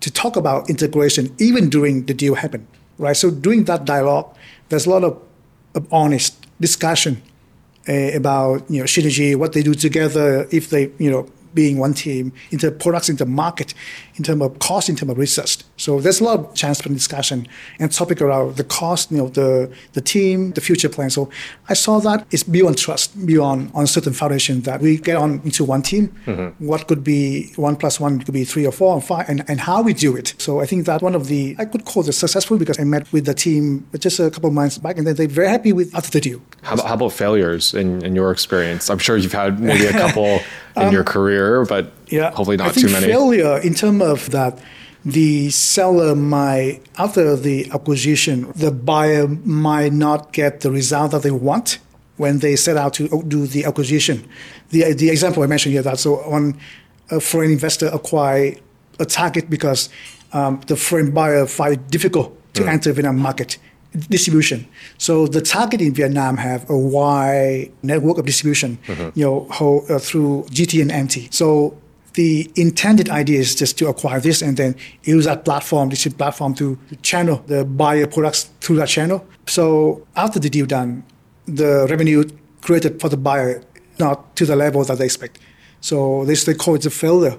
to 0.00 0.10
talk 0.10 0.36
about 0.36 0.70
integration 0.70 1.34
even 1.38 1.68
during 1.68 2.06
the 2.06 2.14
deal 2.14 2.34
happened. 2.34 2.66
Right. 2.98 3.16
So 3.16 3.30
during 3.30 3.64
that 3.64 3.84
dialogue, 3.84 4.34
there's 4.68 4.86
a 4.86 4.90
lot 4.90 5.04
of, 5.04 5.20
of 5.74 5.86
honest 5.92 6.46
discussion 6.60 7.22
uh, 7.88 8.10
about 8.14 8.68
you 8.70 8.78
know 8.78 8.84
synergy, 8.84 9.36
what 9.36 9.52
they 9.52 9.62
do 9.62 9.74
together, 9.74 10.48
if 10.50 10.70
they 10.70 10.90
you 10.98 11.10
know 11.10 11.28
being 11.56 11.78
one 11.78 11.94
team, 11.94 12.32
in 12.52 12.58
terms 12.58 12.74
of 12.74 12.78
products, 12.78 13.08
in 13.08 13.16
terms 13.16 13.28
of 13.28 13.34
market, 13.34 13.74
in 14.14 14.22
terms 14.22 14.42
of 14.42 14.58
cost, 14.60 14.88
in 14.88 14.94
terms 14.94 15.10
of 15.10 15.18
research. 15.18 15.64
So 15.76 16.00
there's 16.00 16.20
a 16.20 16.24
lot 16.24 16.38
of 16.38 16.54
chance 16.54 16.80
for 16.80 16.88
discussion 16.88 17.48
and 17.80 17.90
topic 17.90 18.20
around 18.22 18.56
the 18.56 18.64
cost, 18.64 19.10
you 19.10 19.18
know, 19.18 19.28
the 19.28 19.72
the 19.94 20.00
team, 20.00 20.52
the 20.52 20.60
future 20.60 20.88
plan. 20.88 21.10
So 21.10 21.28
I 21.68 21.74
saw 21.74 21.98
that 22.00 22.26
it's 22.30 22.44
beyond 22.44 22.78
trust, 22.78 23.26
beyond 23.26 23.72
on 23.74 23.86
certain 23.86 24.12
foundation 24.12 24.60
that 24.62 24.80
we 24.80 24.98
get 24.98 25.16
on 25.16 25.40
into 25.44 25.64
one 25.64 25.82
team. 25.82 26.14
Mm-hmm. 26.26 26.66
What 26.70 26.86
could 26.88 27.02
be 27.02 27.52
one 27.56 27.76
plus 27.76 27.98
one 27.98 28.20
could 28.20 28.34
be 28.34 28.44
three 28.44 28.66
or 28.66 28.72
four 28.72 28.94
or 28.94 29.02
five, 29.02 29.28
and, 29.28 29.44
and 29.48 29.60
how 29.60 29.82
we 29.82 29.92
do 29.94 30.16
it. 30.16 30.34
So 30.38 30.60
I 30.60 30.66
think 30.66 30.86
that 30.86 31.02
one 31.02 31.14
of 31.14 31.26
the 31.28 31.56
I 31.58 31.64
could 31.64 31.84
call 31.84 32.08
it 32.08 32.12
successful 32.12 32.58
because 32.58 32.78
I 32.78 32.84
met 32.84 33.10
with 33.12 33.24
the 33.26 33.34
team 33.34 33.88
just 33.98 34.20
a 34.20 34.30
couple 34.30 34.48
of 34.48 34.54
months 34.54 34.78
back, 34.78 34.98
and 34.98 35.06
then 35.06 35.14
they're 35.16 35.26
very 35.28 35.48
happy 35.48 35.72
with 35.72 35.94
after 35.94 36.10
the 36.10 36.20
deal. 36.20 36.40
How 36.62 36.74
about, 36.74 36.86
how 36.86 36.94
about 36.94 37.12
failures 37.12 37.74
in, 37.74 38.04
in 38.04 38.14
your 38.14 38.30
experience? 38.30 38.90
I'm 38.90 38.98
sure 38.98 39.16
you've 39.16 39.32
had 39.32 39.60
maybe 39.60 39.86
a 39.86 39.92
couple 39.92 40.40
in 40.76 40.84
um, 40.84 40.92
your 40.92 41.04
career, 41.04 41.64
but 41.64 41.92
yeah, 42.08 42.30
hopefully 42.30 42.56
not 42.56 42.74
too 42.74 42.88
many. 42.88 43.06
Failure 43.06 43.58
in 43.58 43.74
terms 43.74 44.02
of 44.02 44.30
that 44.30 44.58
the 45.06 45.50
seller 45.50 46.16
might, 46.16 46.80
after 46.98 47.36
the 47.36 47.70
acquisition, 47.70 48.52
the 48.56 48.72
buyer 48.72 49.28
might 49.28 49.92
not 49.92 50.32
get 50.32 50.60
the 50.60 50.70
result 50.70 51.12
that 51.12 51.22
they 51.22 51.30
want 51.30 51.78
when 52.16 52.40
they 52.40 52.56
set 52.56 52.76
out 52.76 52.94
to 52.94 53.22
do 53.22 53.46
the 53.46 53.64
acquisition. 53.64 54.28
The, 54.70 54.94
the 54.94 55.10
example 55.10 55.44
I 55.44 55.46
mentioned 55.46 55.74
here, 55.74 55.82
that 55.82 56.00
so 56.00 56.16
on 56.22 56.58
a 57.08 57.20
foreign 57.20 57.52
investor 57.52 57.86
acquire 57.86 58.56
a 58.98 59.04
target 59.04 59.48
because 59.48 59.90
um, 60.32 60.60
the 60.66 60.74
foreign 60.74 61.12
buyer 61.12 61.46
find 61.46 61.74
it 61.74 61.88
difficult 61.88 62.36
to 62.54 62.62
mm. 62.62 62.68
enter 62.72 62.92
Vietnam 62.92 63.18
market 63.18 63.58
distribution. 64.08 64.66
So 64.98 65.26
the 65.26 65.40
target 65.40 65.80
in 65.80 65.94
Vietnam 65.94 66.36
have 66.36 66.68
a 66.70 66.76
wide 66.76 67.72
network 67.82 68.18
of 68.18 68.26
distribution, 68.26 68.78
mm-hmm. 68.86 69.18
you 69.18 69.24
know, 69.24 69.46
whole, 69.50 69.84
uh, 69.88 69.98
through 69.98 70.44
GT 70.50 70.82
and 70.82 70.92
MT. 70.92 71.28
So 71.30 71.76
the 72.14 72.50
intended 72.56 73.10
idea 73.10 73.38
is 73.38 73.54
just 73.54 73.78
to 73.78 73.88
acquire 73.88 74.20
this 74.20 74.42
and 74.42 74.56
then 74.56 74.74
use 75.04 75.26
that 75.26 75.44
platform, 75.44 75.90
this 75.90 76.06
platform 76.08 76.54
to 76.54 76.78
channel 77.02 77.42
the 77.46 77.64
buyer 77.64 78.06
products 78.06 78.44
through 78.60 78.76
that 78.76 78.88
channel. 78.88 79.26
So 79.46 80.06
after 80.16 80.40
the 80.40 80.48
deal 80.48 80.66
done, 80.66 81.04
the 81.46 81.86
revenue 81.88 82.24
created 82.62 83.00
for 83.00 83.08
the 83.08 83.16
buyer 83.16 83.62
not 83.98 84.34
to 84.36 84.46
the 84.46 84.56
level 84.56 84.82
that 84.84 84.98
they 84.98 85.04
expect. 85.04 85.38
So 85.80 86.24
this 86.24 86.44
they 86.44 86.54
call 86.54 86.74
it 86.74 86.86
a 86.86 86.90
failure. 86.90 87.36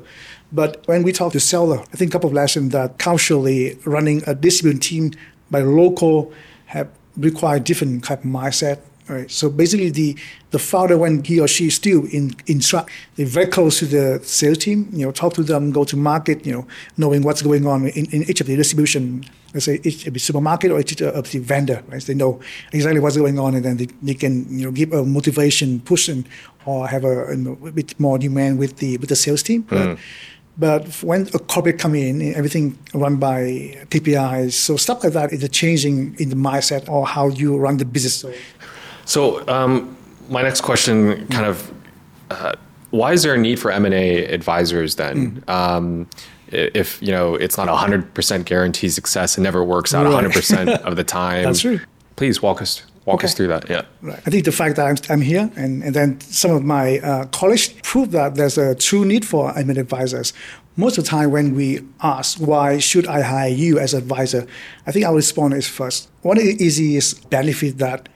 But 0.51 0.83
when 0.87 1.03
we 1.03 1.11
talk 1.11 1.33
to 1.33 1.39
seller, 1.39 1.79
I 1.79 1.97
think 1.97 2.11
a 2.11 2.13
couple 2.13 2.29
of 2.29 2.33
lessons 2.33 2.71
that 2.71 2.99
culturally 2.99 3.77
running 3.83 4.23
a 4.27 4.33
distribution 4.33 4.79
team 4.79 5.11
by 5.49 5.61
local 5.61 6.33
have 6.67 6.89
required 7.15 7.63
different 7.63 8.03
type 8.03 8.19
of 8.19 8.29
mindset 8.29 8.79
Right. 9.09 9.31
So 9.31 9.49
basically, 9.49 9.89
the 9.89 10.17
the 10.51 10.59
founder, 10.59 10.97
when 10.97 11.23
he 11.23 11.39
or 11.39 11.47
she 11.47 11.67
is 11.67 11.75
still 11.75 12.05
in 12.11 12.35
in 12.45 12.59
they're 13.15 13.25
very 13.25 13.47
close 13.47 13.79
to 13.79 13.85
the 13.85 14.19
sales 14.23 14.57
team. 14.57 14.89
You 14.91 15.05
know, 15.05 15.11
talk 15.11 15.33
to 15.35 15.43
them, 15.43 15.71
go 15.71 15.85
to 15.85 15.95
market. 15.95 16.45
You 16.45 16.51
know, 16.51 16.67
knowing 16.97 17.23
what's 17.23 17.41
going 17.41 17.65
on 17.65 17.87
in, 17.87 18.05
in 18.07 18.29
each 18.29 18.41
of 18.41 18.47
the 18.47 18.57
distribution. 18.57 19.23
Let's 19.53 19.65
say 19.65 19.79
each 19.83 20.05
of 20.07 20.13
the 20.13 20.19
supermarket 20.19 20.71
or 20.71 20.79
each 20.81 21.01
of 21.01 21.31
the 21.31 21.39
vendor. 21.39 21.81
Right. 21.87 22.01
So 22.01 22.07
they 22.07 22.15
know 22.15 22.41
exactly 22.73 22.99
what's 22.99 23.15
going 23.15 23.39
on, 23.39 23.55
and 23.55 23.63
then 23.63 23.77
they, 23.77 23.87
they 24.01 24.13
can 24.13 24.45
you 24.49 24.65
know 24.65 24.71
give 24.71 24.91
a 24.91 25.05
motivation 25.05 25.79
push 25.79 26.09
and 26.09 26.27
or 26.65 26.85
have 26.89 27.05
a, 27.05 27.31
a 27.31 27.71
bit 27.71 27.97
more 27.97 28.17
demand 28.17 28.59
with 28.59 28.77
the 28.77 28.97
with 28.97 29.07
the 29.07 29.15
sales 29.15 29.41
team. 29.41 29.63
Mm. 29.63 29.97
But 30.59 30.87
when 31.03 31.27
a 31.33 31.39
corporate 31.39 31.77
come 31.77 31.93
in, 31.93 32.33
everything 32.33 32.77
run 32.93 33.17
by 33.17 33.77
KPIs, 33.89 34.53
so 34.53 34.75
stuff 34.75 35.03
like 35.03 35.13
that 35.13 35.31
is 35.31 35.43
a 35.43 35.49
changing 35.49 36.15
in 36.19 36.29
the 36.29 36.35
mindset 36.35 36.89
or 36.89 37.05
how 37.05 37.27
you 37.27 37.57
run 37.57 37.77
the 37.77 37.85
business. 37.85 38.25
So 39.05 39.47
um, 39.47 39.95
my 40.29 40.41
next 40.41 40.61
question, 40.61 41.27
kind 41.27 41.45
of, 41.45 41.71
uh, 42.31 42.53
why 42.89 43.13
is 43.13 43.21
there 43.21 43.35
a 43.35 43.37
need 43.37 43.59
for 43.59 43.69
M 43.69 43.85
and 43.85 43.93
A 43.93 44.25
advisors 44.25 44.95
then? 44.95 45.41
Mm. 45.41 45.49
Um, 45.49 46.09
if 46.49 47.01
you 47.01 47.11
know 47.11 47.35
it's 47.35 47.57
not 47.57 47.67
hundred 47.67 48.13
percent 48.13 48.45
guaranteed 48.45 48.93
success, 48.93 49.37
it 49.37 49.41
never 49.41 49.63
works 49.63 49.93
out 49.93 50.11
hundred 50.11 50.31
percent 50.31 50.69
of 50.69 50.95
the 50.95 51.03
time. 51.19 51.43
That's 51.43 51.59
true. 51.59 51.81
Please 52.15 52.41
walk 52.41 52.61
us 52.61 52.83
walk 53.07 53.21
okay. 53.21 53.25
us 53.25 53.33
through 53.33 53.47
that. 53.47 53.69
Yeah. 53.69 53.83
Right. 54.01 54.19
I 54.25 54.29
think 54.29 54.43
the 54.43 54.51
fact 54.51 54.75
that 54.75 54.85
I'm, 54.85 54.97
I'm 55.09 55.21
here 55.21 55.49
and, 55.55 55.81
and 55.81 55.95
then 55.95 56.19
some 56.19 56.51
of 56.51 56.63
my 56.63 56.99
uh, 56.99 57.25
colleagues 57.27 57.69
prove 57.81 58.11
that 58.11 58.35
there's 58.35 58.57
a 58.57 58.75
true 58.75 59.05
need 59.05 59.25
for 59.25 59.57
M&A 59.57 59.79
advisors. 59.79 60.33
Most 60.75 60.97
of 60.97 61.05
the 61.05 61.09
time 61.09 61.31
when 61.31 61.55
we 61.55 61.79
ask 62.03 62.37
why 62.37 62.79
should 62.79 63.07
I 63.07 63.21
hire 63.21 63.49
you 63.49 63.79
as 63.79 63.93
advisor, 63.93 64.45
I 64.85 64.91
think 64.91 65.05
our 65.05 65.15
response 65.15 65.55
is 65.55 65.67
first. 65.67 66.09
One 66.21 66.37
of 66.37 66.43
the 66.43 66.61
easiest 66.63 67.29
benefit 67.29 67.77
that 67.77 68.09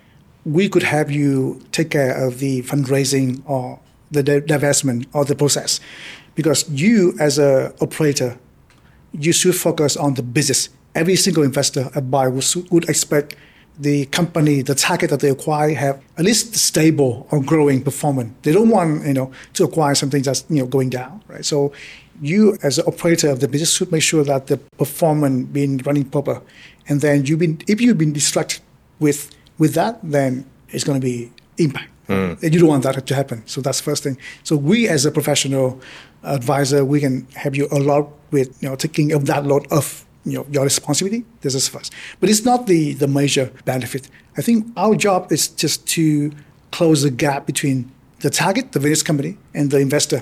we 0.44 0.68
could 0.68 0.84
have 0.84 1.10
you 1.10 1.62
take 1.72 1.92
care 1.92 2.14
of 2.28 2.40
the 2.40 2.62
fundraising 2.64 3.42
or 3.46 3.80
the 4.12 4.24
divestment 4.24 5.08
or 5.14 5.24
the 5.24 5.36
process 5.36 5.80
because 6.36 6.70
you 6.70 7.16
as 7.20 7.40
a 7.40 7.74
operator 7.80 8.38
you 9.14 9.32
should 9.32 9.56
focus 9.56 9.96
on 9.96 10.16
the 10.16 10.24
business 10.24 10.70
every 10.96 11.16
single 11.16 11.44
investor 11.44 11.90
a 11.96 12.02
buyer 12.02 12.30
would, 12.30 12.46
would 12.72 12.90
expect 12.90 13.36
the 13.80 14.06
company 14.08 14.62
the 14.62 14.76
target 14.76 15.10
that 15.10 15.20
they 15.22 15.30
acquire 15.30 15.74
have 15.74 16.02
at 16.18 16.26
least 16.26 16.56
stable 16.56 17.28
or 17.32 17.42
growing 17.42 17.82
performance 17.82 18.34
they 18.44 18.52
don't 18.52 18.70
want 18.70 19.06
you 19.06 19.14
know 19.14 19.32
to 19.54 19.64
acquire 19.64 19.96
something 19.96 20.22
that's 20.22 20.46
you 20.50 20.58
know 20.58 20.68
going 20.68 20.90
down 20.90 21.24
right 21.28 21.46
so 21.46 21.72
you 22.22 22.58
as 22.62 22.78
an 22.78 22.86
operator 22.86 23.30
of 23.30 23.40
the 23.40 23.48
business 23.48 23.74
should 23.74 23.92
make 23.92 24.04
sure 24.04 24.24
that 24.24 24.48
the 24.48 24.58
performance 24.78 25.48
being 25.48 25.78
running 25.80 26.04
proper 26.04 26.42
and 26.88 27.02
then 27.02 27.26
you've 27.26 27.40
been 27.40 27.60
if 27.68 27.80
you've 27.82 27.98
been 27.98 28.14
distracted 28.14 28.62
with 29.00 29.32
with 29.62 29.74
that, 29.76 30.00
then 30.02 30.50
it's 30.70 30.84
going 30.84 31.00
to 31.00 31.06
be 31.06 31.32
impact. 31.58 31.90
Mm. 32.08 32.42
And 32.42 32.54
you 32.54 32.60
don't 32.60 32.70
want 32.70 32.84
that 32.84 33.06
to 33.06 33.16
happen. 33.16 33.44
So 33.46 33.62
that's 33.62 33.80
first 33.80 34.04
thing. 34.04 34.18
So 34.44 34.56
we, 34.56 34.88
as 34.88 35.06
a 35.06 35.12
professional 35.12 35.80
advisor, 36.24 36.84
we 36.84 37.00
can 37.00 37.28
help 37.36 37.56
you 37.56 37.68
a 37.72 37.80
lot 37.80 38.10
with 38.32 38.62
you 38.62 38.70
know 38.70 38.76
taking 38.76 39.12
of 39.12 39.26
that 39.28 39.46
load 39.46 39.68
of 39.72 40.06
you 40.26 40.34
know 40.34 40.46
your 40.50 40.64
responsibility. 40.64 41.26
This 41.42 41.56
is 41.56 41.68
first, 41.68 41.94
but 42.20 42.30
it's 42.30 42.46
not 42.46 42.68
the 42.68 42.94
the 42.94 43.08
major 43.08 43.52
benefit. 43.66 44.10
I 44.38 44.42
think 44.42 44.68
our 44.78 44.96
job 44.96 45.32
is 45.32 45.48
just 45.48 45.88
to 45.90 46.32
close 46.72 47.04
the 47.04 47.12
gap 47.12 47.46
between 47.46 47.92
the 48.22 48.30
target, 48.30 48.72
the 48.72 48.80
Vietnamese 48.80 49.06
company, 49.06 49.38
and 49.54 49.72
the 49.72 49.80
investor. 49.80 50.22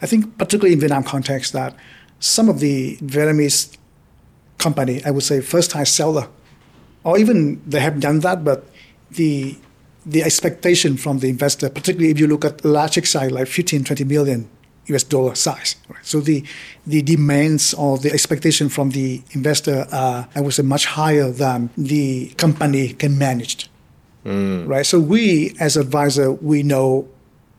I 0.00 0.06
think 0.06 0.38
particularly 0.38 0.74
in 0.74 0.80
Vietnam 0.80 1.02
context 1.02 1.52
that 1.54 1.74
some 2.20 2.48
of 2.48 2.60
the 2.60 2.96
Vietnamese 2.98 3.76
company, 4.58 5.02
I 5.04 5.10
would 5.10 5.24
say 5.24 5.40
first 5.40 5.70
time 5.70 5.86
seller, 5.86 6.28
or 7.04 7.18
even 7.18 7.62
they 7.66 7.80
have 7.80 8.00
done 8.00 8.20
that, 8.20 8.44
but 8.44 8.66
the 9.10 9.56
the 10.06 10.22
expectation 10.22 10.96
from 10.96 11.18
the 11.18 11.28
investor, 11.28 11.68
particularly 11.68 12.10
if 12.10 12.18
you 12.18 12.26
look 12.26 12.44
at 12.44 12.64
large 12.64 13.04
size 13.06 13.30
like 13.30 13.46
15, 13.46 13.84
20 13.84 14.04
million 14.04 14.48
US 14.88 15.04
dollar 15.04 15.34
size. 15.34 15.76
Right? 15.88 16.04
So 16.04 16.20
the 16.20 16.44
the 16.86 17.02
demands 17.02 17.74
or 17.74 17.98
the 17.98 18.12
expectation 18.12 18.68
from 18.68 18.90
the 18.90 19.22
investor 19.32 19.86
are, 19.92 20.28
I 20.34 20.40
would 20.40 20.54
say, 20.54 20.62
much 20.62 20.86
higher 20.86 21.30
than 21.30 21.70
the 21.76 22.28
company 22.36 22.92
can 22.94 23.18
manage. 23.18 23.68
Mm. 24.24 24.68
Right. 24.68 24.84
So 24.84 25.00
we, 25.00 25.54
as 25.60 25.76
advisor, 25.76 26.32
we 26.32 26.62
know 26.62 27.08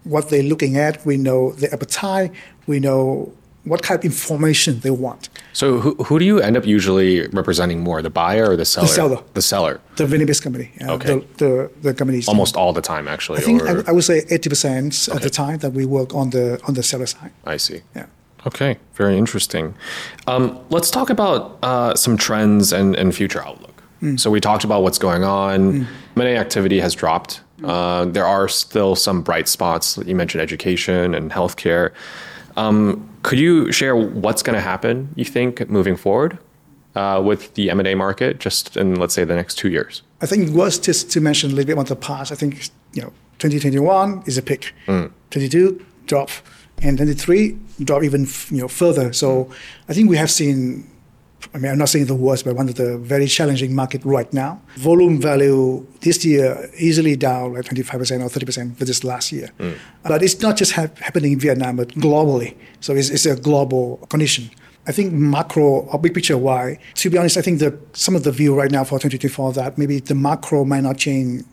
what 0.03 0.29
they're 0.29 0.43
looking 0.43 0.77
at. 0.77 1.05
We 1.05 1.17
know 1.17 1.51
the 1.53 1.71
appetite. 1.71 2.31
We 2.67 2.79
know 2.79 3.33
what 3.69 3.81
kind 3.83 3.97
of 3.99 4.05
information 4.05 4.79
they 4.79 4.91
want. 4.91 5.29
So 5.53 5.79
who, 5.79 5.95
who 6.05 6.19
do 6.19 6.25
you 6.25 6.39
end 6.39 6.57
up 6.57 6.65
usually 6.65 7.27
representing 7.27 7.79
more, 7.81 8.01
the 8.01 8.09
buyer 8.09 8.49
or 8.51 8.55
the 8.55 8.65
seller? 8.65 8.87
The 8.87 8.93
seller. 8.93 9.23
The 9.33 9.41
seller. 9.41 9.81
The 9.95 10.05
Vietnamese 10.05 10.41
company. 10.41 10.71
Uh, 10.81 10.93
okay. 10.93 11.07
The, 11.07 11.25
the, 11.37 11.71
the 11.81 11.93
companies. 11.93 12.27
Almost 12.27 12.55
all 12.55 12.73
the 12.73 12.81
time, 12.81 13.07
actually. 13.07 13.39
I 13.39 13.41
think 13.41 13.63
I, 13.63 13.83
I, 13.87 13.91
would 13.91 14.03
say 14.03 14.21
80% 14.21 15.07
okay. 15.07 15.15
of 15.15 15.21
the 15.21 15.29
time 15.29 15.59
that 15.59 15.71
we 15.71 15.85
work 15.85 16.13
on 16.13 16.31
the 16.31 16.59
on 16.67 16.73
the 16.73 16.83
seller 16.83 17.05
side. 17.05 17.31
I 17.45 17.57
see. 17.57 17.81
Yeah. 17.95 18.07
Okay, 18.47 18.77
very 18.93 19.17
interesting. 19.17 19.75
Um, 20.27 20.59
let's 20.69 20.89
talk 20.89 21.09
about 21.09 21.57
uh, 21.61 21.95
some 21.95 22.17
trends 22.17 22.71
and, 22.71 22.95
and 22.95 23.13
future 23.13 23.45
outlook. 23.45 23.83
Mm. 24.01 24.19
So 24.19 24.31
we 24.31 24.39
talked 24.39 24.63
about 24.63 24.81
what's 24.81 24.97
going 24.97 25.23
on. 25.23 25.73
Mm. 25.73 25.87
M&A 26.15 26.37
activity 26.37 26.79
has 26.79 26.95
dropped. 26.95 27.41
Uh, 27.63 28.05
there 28.05 28.25
are 28.25 28.47
still 28.47 28.95
some 28.95 29.21
bright 29.21 29.49
spots. 29.49 29.97
You 30.05 30.15
mentioned 30.15 30.41
education 30.41 31.13
and 31.13 31.31
healthcare. 31.31 31.91
Um, 32.59 33.09
could 33.23 33.39
you 33.39 33.71
share 33.71 33.95
what's 33.95 34.43
going 34.43 34.55
to 34.55 34.61
happen, 34.61 35.09
you 35.15 35.25
think, 35.25 35.69
moving 35.69 35.95
forward 35.95 36.37
uh, 36.95 37.21
with 37.23 37.53
the 37.53 37.69
M&A 37.69 37.95
market 37.95 38.39
just 38.39 38.75
in, 38.75 38.95
let's 38.95 39.13
say, 39.13 39.23
the 39.23 39.35
next 39.35 39.55
two 39.55 39.69
years? 39.69 40.01
I 40.21 40.25
think 40.25 40.49
it 40.49 40.53
was 40.53 40.77
just 40.77 41.09
to 41.11 41.21
mention 41.21 41.51
a 41.51 41.53
little 41.53 41.67
bit 41.67 41.73
about 41.73 41.87
the 41.87 41.95
past. 41.95 42.31
I 42.31 42.35
think, 42.35 42.69
you 42.93 43.01
know, 43.01 43.13
2021 43.39 44.23
is 44.25 44.37
a 44.37 44.41
peak. 44.41 44.73
Mm. 44.87 45.11
22 45.31 45.85
drop. 46.05 46.29
And 46.81 46.97
23 46.97 47.57
drop 47.83 48.03
even, 48.03 48.25
you 48.49 48.61
know, 48.61 48.67
further. 48.67 49.13
So 49.13 49.49
I 49.89 49.93
think 49.93 50.09
we 50.09 50.17
have 50.17 50.31
seen 50.31 50.88
I 51.53 51.57
mean, 51.57 51.71
I'm 51.71 51.77
not 51.77 51.89
saying 51.89 52.05
the 52.05 52.15
worst, 52.15 52.45
but 52.45 52.55
one 52.55 52.69
of 52.69 52.75
the 52.75 52.97
very 52.97 53.25
challenging 53.27 53.73
market 53.73 54.03
right 54.03 54.31
now. 54.33 54.61
Volume 54.75 55.19
value 55.21 55.85
this 56.01 56.23
year 56.25 56.69
easily 56.77 57.15
down 57.15 57.53
like 57.53 57.65
25% 57.65 58.21
or 58.21 58.29
30% 58.29 58.75
for 58.77 58.85
this 58.85 59.03
last 59.03 59.31
year. 59.31 59.49
Mm. 59.59 59.77
But 60.03 60.21
it's 60.21 60.41
not 60.41 60.57
just 60.57 60.73
ha- 60.73 60.89
happening 60.99 61.33
in 61.33 61.39
Vietnam, 61.39 61.77
but 61.77 61.89
globally. 61.89 62.55
So 62.81 62.93
it's, 62.93 63.09
it's 63.09 63.25
a 63.25 63.35
global 63.35 63.97
condition. 64.09 64.49
I 64.87 64.91
think 64.91 65.13
macro 65.13 65.81
or 65.81 65.99
big 65.99 66.13
picture 66.13 66.37
why. 66.37 66.79
To 66.95 67.09
be 67.09 67.17
honest, 67.17 67.37
I 67.37 67.41
think 67.41 67.59
that 67.59 67.73
some 67.95 68.15
of 68.15 68.23
the 68.23 68.31
view 68.31 68.55
right 68.55 68.71
now 68.71 68.83
for 68.83 68.99
2024 68.99 69.53
that 69.53 69.77
maybe 69.77 69.99
the 69.99 70.15
macro 70.15 70.65
might 70.65 70.81
not 70.81 70.97
change 70.97 71.43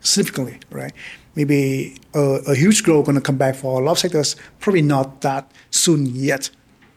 significantly, 0.00 0.58
right? 0.70 0.92
Maybe 1.34 1.98
a, 2.14 2.20
a 2.46 2.54
huge 2.54 2.84
growth 2.84 3.06
going 3.06 3.16
to 3.16 3.20
come 3.20 3.36
back 3.36 3.56
for 3.56 3.80
a 3.80 3.84
lot 3.84 3.92
of 3.92 3.98
sectors, 3.98 4.36
probably 4.60 4.82
not 4.82 5.22
that 5.22 5.50
soon 5.70 6.06
yet. 6.06 6.50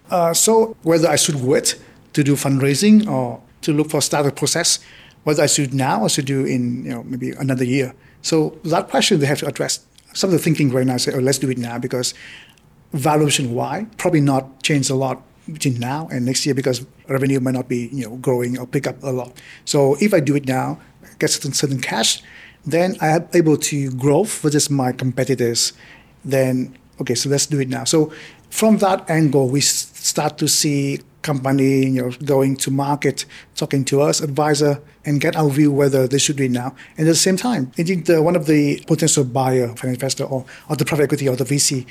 Uh, 0.10 0.34
so 0.34 0.78
whether 0.84 1.08
I 1.08 1.16
should 1.16 1.36
wait 1.36 1.80
to 2.18 2.24
do 2.24 2.34
fundraising 2.34 3.08
or 3.08 3.40
to 3.62 3.72
look 3.72 3.92
for 3.92 4.02
startup 4.02 4.36
process, 4.36 4.80
whether 5.24 5.44
I 5.44 5.46
should 5.46 5.72
now 5.72 6.02
or 6.02 6.10
should 6.10 6.26
do 6.26 6.46
in 6.46 6.84
you 6.84 6.92
know 6.92 7.04
maybe 7.04 7.30
another 7.30 7.64
year. 7.64 7.94
So 8.24 8.58
that 8.64 8.90
question 8.90 9.20
they 9.20 9.28
have 9.28 9.38
to 9.40 9.48
address. 9.48 9.86
Some 10.14 10.30
of 10.30 10.34
the 10.34 10.40
thinking 10.40 10.72
right 10.72 10.88
now 10.88 10.98
say, 10.98 11.14
oh, 11.14 11.20
let's 11.20 11.38
do 11.38 11.48
it 11.52 11.60
now 11.60 11.78
because 11.78 12.16
valuation 12.92 13.54
why 13.54 13.86
probably 13.98 14.22
not 14.22 14.64
change 14.64 14.90
a 14.90 14.96
lot 14.96 15.22
between 15.54 15.78
now 15.80 16.08
and 16.12 16.26
next 16.26 16.46
year 16.46 16.56
because 16.56 16.86
revenue 17.08 17.40
might 17.40 17.54
not 17.54 17.68
be 17.70 17.90
you 17.94 18.10
know 18.10 18.16
growing 18.18 18.58
or 18.58 18.66
pick 18.66 18.88
up 18.88 18.98
a 19.04 19.12
lot. 19.12 19.32
So 19.66 19.96
if 20.02 20.12
I 20.16 20.20
do 20.20 20.36
it 20.36 20.48
now, 20.48 20.80
get 21.20 21.30
certain 21.30 21.54
certain 21.54 21.80
cash, 21.80 22.24
then 22.66 22.98
I 23.00 23.10
am 23.10 23.28
able 23.34 23.58
to 23.70 23.92
grow 23.92 24.24
versus 24.24 24.72
my 24.72 24.92
competitors. 24.92 25.74
Then 26.26 26.76
okay, 27.00 27.14
so 27.14 27.30
let's 27.30 27.46
do 27.46 27.60
it 27.60 27.70
now. 27.70 27.84
So 27.84 28.12
from 28.50 28.80
that 28.80 29.08
angle, 29.08 29.50
we 29.50 29.62
start 29.62 30.40
to 30.40 30.48
see 30.48 31.02
company 31.28 31.72
you 31.96 32.02
know 32.02 32.12
going 32.34 32.54
to 32.64 32.70
market, 32.72 33.18
talking 33.62 33.84
to 33.92 33.96
us, 34.08 34.16
advisor, 34.30 34.74
and 35.08 35.22
get 35.26 35.34
our 35.42 35.50
view 35.50 35.70
whether 35.82 36.02
they 36.12 36.22
should 36.24 36.38
do 36.42 36.46
it 36.50 36.56
now. 36.64 36.70
And 36.98 37.08
at 37.08 37.12
the 37.18 37.24
same 37.28 37.38
time, 37.48 37.64
indeed, 37.82 38.06
the, 38.10 38.22
one 38.30 38.36
of 38.36 38.46
the 38.46 38.62
potential 38.92 39.24
buyer, 39.24 39.68
an 39.84 39.90
investor, 39.90 40.26
or, 40.34 40.46
or 40.70 40.76
the 40.76 40.86
private 40.86 41.06
equity 41.08 41.28
or 41.32 41.36
the 41.36 41.48
VC, 41.52 41.86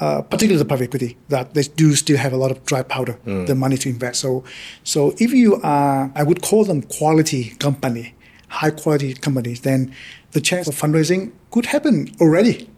uh, 0.00 0.22
particularly 0.22 0.62
the 0.64 0.70
private 0.72 0.88
equity, 0.90 1.10
that 1.28 1.54
they 1.54 1.64
do 1.82 1.94
still 1.94 2.18
have 2.24 2.32
a 2.32 2.40
lot 2.44 2.50
of 2.50 2.58
dry 2.70 2.82
powder, 2.82 3.18
mm. 3.26 3.46
the 3.46 3.54
money 3.54 3.76
to 3.76 3.88
invest. 3.88 4.20
So, 4.20 4.44
so 4.84 5.14
if 5.18 5.32
you 5.32 5.60
are, 5.62 6.12
I 6.14 6.22
would 6.22 6.42
call 6.42 6.64
them 6.64 6.82
quality 6.82 7.42
company, 7.66 8.14
high 8.48 8.70
quality 8.82 9.14
companies, 9.14 9.60
then 9.62 9.94
the 10.32 10.40
chance 10.40 10.68
of 10.68 10.74
fundraising 10.74 11.32
could 11.50 11.66
happen 11.66 11.96
already, 12.20 12.68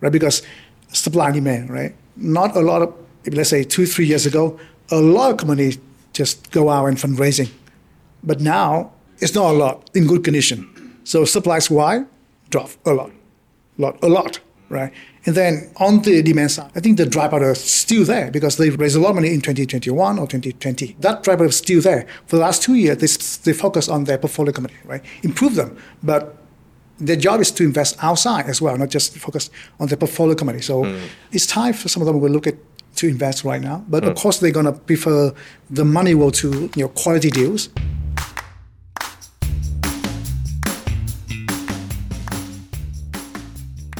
right? 0.00 0.12
Because 0.18 0.42
supply 0.92 1.26
and 1.26 1.34
demand, 1.34 1.70
right? 1.70 1.94
Not 2.16 2.56
a 2.56 2.60
lot 2.60 2.82
of, 2.82 2.94
let's 3.32 3.50
say 3.50 3.62
two, 3.62 3.86
three 3.86 4.06
years 4.06 4.26
ago, 4.26 4.58
a 4.90 5.00
lot 5.00 5.32
of 5.32 5.36
companies 5.36 5.78
just 6.12 6.50
go 6.50 6.68
out 6.70 6.86
and 6.86 6.96
fundraising. 6.96 7.50
But 8.22 8.40
now 8.40 8.92
it's 9.18 9.34
not 9.34 9.50
a 9.50 9.56
lot 9.56 9.90
in 9.94 10.06
good 10.06 10.24
condition. 10.24 11.00
So 11.04 11.24
supplies 11.24 11.70
why 11.70 12.04
drop 12.50 12.70
a 12.84 12.92
lot, 12.92 13.10
a 13.78 13.82
lot, 13.82 14.02
a 14.02 14.08
lot, 14.08 14.40
right? 14.68 14.92
And 15.26 15.34
then 15.34 15.70
on 15.76 16.02
the 16.02 16.22
demand 16.22 16.52
side, 16.52 16.70
I 16.74 16.80
think 16.80 16.96
the 16.96 17.06
dry 17.06 17.28
powder 17.28 17.50
is 17.50 17.62
still 17.62 18.04
there 18.04 18.30
because 18.30 18.56
they 18.56 18.70
raised 18.70 18.96
a 18.96 19.00
lot 19.00 19.10
of 19.10 19.14
money 19.16 19.28
in 19.28 19.40
2021 19.40 20.18
or 20.18 20.26
2020. 20.26 20.96
That 21.00 21.22
dry 21.22 21.34
powder 21.34 21.48
is 21.48 21.56
still 21.56 21.82
there. 21.82 22.06
For 22.26 22.36
the 22.36 22.42
last 22.42 22.62
two 22.62 22.74
years, 22.74 22.98
they, 22.98 23.50
they 23.50 23.58
focus 23.58 23.88
on 23.88 24.04
their 24.04 24.18
portfolio 24.18 24.52
company, 24.52 24.74
right? 24.84 25.04
Improve 25.22 25.54
them. 25.54 25.76
But 26.02 26.36
their 26.98 27.16
job 27.16 27.40
is 27.40 27.50
to 27.52 27.64
invest 27.64 27.96
outside 28.02 28.46
as 28.46 28.60
well, 28.60 28.76
not 28.76 28.88
just 28.88 29.16
focus 29.18 29.50
on 29.78 29.88
the 29.88 29.96
portfolio 29.96 30.34
company. 30.34 30.60
So 30.60 30.84
mm. 30.84 31.00
it's 31.30 31.46
time 31.46 31.74
for 31.74 31.88
some 31.88 32.02
of 32.02 32.06
them 32.06 32.20
to 32.20 32.26
look 32.26 32.46
at 32.46 32.56
to 32.98 33.08
invest 33.08 33.44
right 33.44 33.60
now. 33.60 33.84
But 33.88 34.04
mm. 34.04 34.10
of 34.10 34.16
course, 34.16 34.38
they're 34.38 34.50
going 34.50 34.66
to 34.66 34.72
prefer 34.72 35.32
the 35.70 35.84
money 35.84 36.14
will 36.14 36.32
to 36.32 36.70
you 36.74 36.84
know 36.84 36.88
quality 36.88 37.30
deals. 37.30 37.68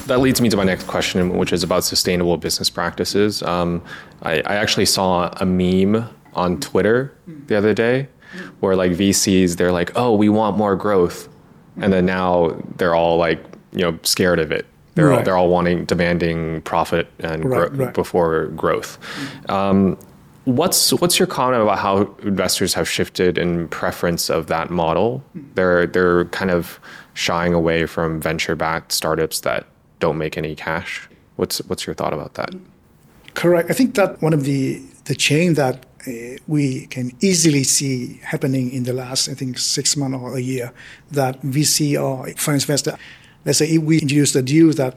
that 0.09 0.21
leads 0.21 0.41
me 0.41 0.49
to 0.49 0.57
my 0.57 0.65
next 0.65 0.87
question, 0.87 1.37
which 1.37 1.53
is 1.53 1.63
about 1.63 1.85
sustainable 1.85 2.37
business 2.39 2.71
practices. 2.71 3.43
Um, 3.43 3.83
I, 4.23 4.41
I, 4.41 4.55
actually 4.55 4.87
saw 4.87 5.29
a 5.37 5.45
meme 5.45 6.09
on 6.35 6.59
Twitter 6.61 7.15
the 7.47 7.57
other 7.57 7.75
day 7.75 8.09
where 8.61 8.75
like 8.75 8.93
VCs, 8.93 9.57
they're 9.57 9.73
like, 9.73 9.93
"Oh, 9.97 10.15
we 10.15 10.29
want 10.29 10.57
more 10.57 10.77
growth," 10.77 11.29
and 11.77 11.93
then 11.93 12.07
now 12.07 12.59
they're 12.77 12.95
all 12.95 13.19
like, 13.19 13.39
you 13.73 13.83
know, 13.83 13.99
scared 14.03 14.39
of 14.39 14.51
it. 14.51 14.67
They're 14.99 15.09
right. 15.09 15.19
all, 15.19 15.25
they're 15.25 15.37
all 15.37 15.49
wanting 15.49 15.85
demanding 15.85 16.63
profit 16.63 17.09
and 17.21 17.45
right, 17.45 17.71
gro- 17.71 17.87
right. 17.87 17.95
before 17.95 18.47
growth. 18.49 18.99
Um, 19.49 19.97
what's 20.45 20.93
what's 20.95 21.19
your 21.19 21.29
comment 21.29 21.63
about 21.63 21.79
how 21.79 22.15
investors 22.23 22.75
have 22.75 22.89
shifted 22.89 23.39
in 23.39 23.69
preference 23.69 24.29
of 24.29 24.49
that 24.49 24.71
model? 24.71 25.23
They're 25.55 25.87
they're 25.87 26.25
kind 26.27 26.51
of 26.51 26.81
shying 27.15 27.55
away 27.55 27.87
from 27.87 28.21
venture 28.21 28.57
backed 28.57 28.91
startups 28.91 29.41
that 29.41 29.67
don't 30.01 30.19
make 30.19 30.37
any 30.37 30.57
cash. 30.57 31.09
What's 31.37 31.59
what's 31.69 31.87
your 31.87 31.95
thought 31.95 32.13
about 32.13 32.35
that? 32.35 32.51
Correct. 33.35 33.71
I 33.71 33.75
think 33.75 33.95
that 33.95 34.21
one 34.21 34.33
of 34.33 34.43
the 34.43 34.83
the 35.05 35.15
change 35.15 35.57
that 35.57 35.87
uh, 36.07 36.11
we 36.47 36.87
can 36.87 37.13
easily 37.21 37.65
see 37.65 38.21
happening 38.23 38.73
in 38.73 38.85
the 38.85 38.93
last, 38.93 39.29
I 39.29 39.35
think, 39.35 39.59
six 39.59 39.97
months 39.97 40.17
or 40.17 40.37
a 40.37 40.41
year, 40.41 40.73
that 41.11 41.41
VC 41.43 42.01
or 42.01 42.29
finance 42.37 42.65
investor, 42.65 42.97
let's 43.49 43.59
say 43.59 43.67
if 43.67 43.83
we 43.83 43.99
introduce 43.99 44.33
the 44.33 44.43
deal 44.43 44.71
that 44.75 44.95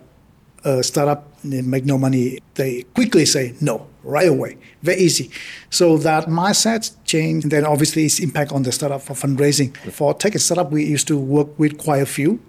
a 0.64 0.84
startup 0.84 1.44
make 1.44 1.86
no 1.86 1.98
money, 1.98 2.38
they 2.54 2.84
quickly 2.94 3.26
say 3.26 3.56
no 3.62 3.88
right 4.04 4.28
away, 4.28 4.58
very 4.84 5.00
easy. 5.00 5.32
So 5.70 5.98
that 5.98 6.26
mindset 6.26 6.92
change, 7.06 7.46
and 7.46 7.52
then 7.52 7.66
obviously 7.66 8.06
its 8.06 8.20
impact 8.20 8.52
on 8.52 8.62
the 8.64 8.72
startup 8.72 9.02
for 9.02 9.14
fundraising. 9.14 9.76
For 9.92 10.14
tech 10.14 10.34
and 10.34 10.42
startup, 10.42 10.72
we 10.72 10.84
used 10.84 11.08
to 11.08 11.18
work 11.18 11.58
with 11.58 11.80
quite 11.80 12.04
a 12.04 12.06
few 12.06 12.40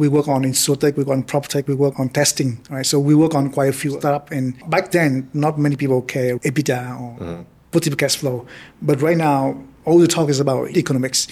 we 0.00 0.08
work 0.08 0.28
on 0.28 0.44
insurtech, 0.44 0.96
we 0.96 1.04
work 1.04 1.18
on 1.18 1.22
proptech, 1.22 1.66
we 1.66 1.74
work 1.74 2.00
on 2.00 2.08
testing, 2.08 2.58
right? 2.70 2.86
So 2.86 2.98
we 2.98 3.14
work 3.14 3.34
on 3.34 3.50
quite 3.50 3.68
a 3.68 3.72
few 3.72 3.90
startup. 3.98 4.30
And 4.30 4.54
back 4.70 4.92
then, 4.92 5.28
not 5.34 5.58
many 5.58 5.76
people 5.76 6.00
care 6.00 6.38
EBITDA 6.38 6.98
or 6.98 7.18
mm-hmm. 7.18 7.42
positive 7.70 7.98
cash 7.98 8.16
flow. 8.16 8.46
But 8.80 9.02
right 9.02 9.18
now, 9.18 9.62
all 9.84 9.98
the 9.98 10.08
talk 10.08 10.30
is 10.30 10.40
about 10.40 10.74
economics, 10.74 11.28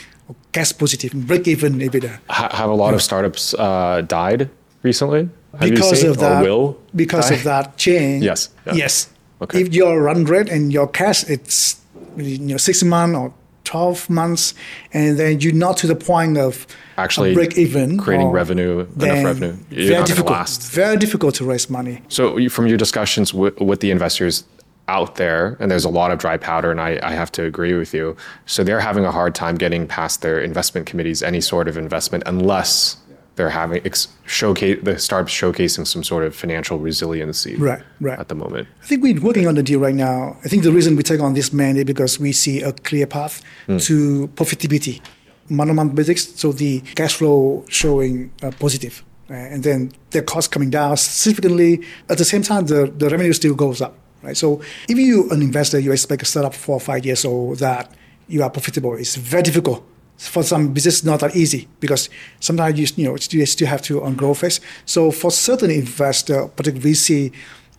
cash 0.53 0.77
positive, 0.77 1.13
break 1.27 1.47
even 1.49 1.75
EBITDA. 1.79 2.19
have 2.29 2.71
a 2.71 2.75
lot 2.75 2.91
yeah. 2.91 2.95
of 2.95 3.03
startups 3.03 3.55
uh, 3.55 4.03
died 4.03 4.51
recently? 4.83 5.29
Have 5.59 5.71
because 5.71 6.05
of 6.05 6.19
that, 6.19 6.43
will 6.43 6.79
because 6.95 7.31
die? 7.31 7.37
of 7.37 7.45
that 7.45 7.77
change. 7.77 8.25
Yes. 8.25 8.51
Yeah. 8.67 8.75
Yes. 8.75 9.11
Okay. 9.41 9.63
If 9.63 9.75
your 9.75 10.03
run 10.03 10.25
rate 10.25 10.49
and 10.49 10.73
your 10.73 10.89
cash, 10.89 11.25
it's 11.29 11.81
you 12.17 12.39
know 12.39 12.57
six 12.57 12.83
months 12.83 13.17
or 13.17 13.33
12 13.65 14.09
months, 14.09 14.55
and 14.95 15.19
then 15.19 15.41
you're 15.41 15.53
not 15.53 15.77
to 15.77 15.87
the 15.87 15.95
point 15.95 16.39
of 16.39 16.67
actually 16.97 17.35
break 17.35 17.59
even, 17.59 17.99
creating 17.99 18.29
revenue, 18.29 18.87
enough 18.97 19.25
revenue. 19.25 19.57
You're 19.71 19.89
very 19.89 20.05
difficult. 20.05 20.49
Very 20.71 20.97
difficult 20.97 21.35
to 21.37 21.45
raise 21.45 21.69
money. 21.69 22.01
So, 22.09 22.49
from 22.49 22.67
your 22.67 22.79
discussions 22.79 23.35
with, 23.35 23.61
with 23.61 23.81
the 23.81 23.91
investors 23.91 24.45
out 24.89 25.17
there, 25.17 25.57
and 25.61 25.71
there's 25.71 25.85
a 25.85 25.89
lot 25.91 26.11
of 26.11 26.19
dry 26.19 26.37
powder, 26.37 26.71
and 26.71 26.81
I, 26.81 26.99
I, 27.03 27.13
have 27.13 27.31
to 27.33 27.45
agree 27.45 27.75
with 27.75 27.93
you. 27.95 28.17
So 28.47 28.65
they're 28.65 28.81
having 28.81 29.05
a 29.05 29.13
hard 29.13 29.35
time 29.35 29.57
getting 29.57 29.87
past 29.87 30.23
their 30.23 30.41
investment 30.41 30.87
committees 30.87 31.23
any 31.23 31.41
sort 31.41 31.69
of 31.69 31.77
investment 31.77 32.25
unless 32.27 32.97
they're 33.39 33.49
having 33.49 33.81
ex- 33.87 34.09
showcase 34.27 34.79
the 34.83 34.99
startups 34.99 35.33
showcasing 35.33 35.87
some 35.87 36.03
sort 36.03 36.25
of 36.25 36.35
financial 36.35 36.79
resiliency 36.79 37.55
right, 37.57 37.83
right. 38.01 38.19
at 38.19 38.29
the 38.29 38.35
moment. 38.35 38.67
I 38.83 38.87
think 38.87 39.03
we're 39.03 39.21
working 39.21 39.47
on 39.47 39.55
the 39.55 39.63
deal 39.63 39.79
right 39.79 39.95
now. 39.95 40.37
I 40.45 40.49
think 40.49 40.65
the 40.65 40.73
reason 40.73 40.97
we 40.97 41.05
take 41.05 41.21
on 41.21 41.35
this 41.35 41.53
mandate 41.53 41.87
because 41.87 42.19
we 42.19 42.33
see 42.33 42.63
a 42.63 42.73
clear 42.73 43.07
path 43.07 43.41
mm. 43.69 43.81
to 43.87 44.29
profitability, 44.35 45.01
month-on-month 45.49 45.95
basis. 45.95 46.35
So 46.35 46.53
the 46.53 46.81
cash 46.81 47.15
flow 47.15 47.65
showing 47.69 48.33
uh, 48.43 48.51
positive, 48.59 49.05
uh, 49.31 49.35
and 49.35 49.63
then 49.63 49.93
the 50.11 50.23
cost 50.23 50.51
coming 50.51 50.71
down 50.71 50.97
significantly. 50.97 51.85
At 52.09 52.19
the 52.19 52.25
same 52.25 52.43
time, 52.43 52.67
the, 52.67 52.93
the 52.95 53.09
revenue 53.09 53.33
still 53.33 53.55
goes 53.55 53.81
up. 53.81 53.95
Right. 54.23 54.37
So 54.37 54.61
if 54.89 54.99
you're 54.99 55.33
an 55.33 55.43
investor, 55.43 55.79
you 55.79 55.93
expect 55.93 56.23
a 56.23 56.25
startup 56.25 56.55
for 56.55 56.81
five 56.81 57.07
years 57.07 57.25
old 57.25 57.59
that 57.59 57.93
you 58.27 58.43
are 58.43 58.51
profitable. 58.51 58.95
It's 58.95 59.17
very 59.17 59.43
difficult 59.43 59.85
for 60.19 60.43
some 60.43 60.73
business 60.73 61.05
not 61.05 61.21
that 61.21 61.37
easy 61.37 61.69
because 61.79 62.11
sometimes 62.41 62.79
you 62.79 62.87
you 62.97 63.09
know 63.09 63.17
you 63.31 63.47
still 63.47 63.69
have 63.69 63.83
to 63.83 64.03
on 64.03 64.17
grow 64.17 64.35
phase. 64.35 64.61
So 64.85 65.11
for 65.11 65.31
certain 65.31 65.71
investor, 65.71 66.49
particularly 66.49 66.93
VC, 66.93 67.33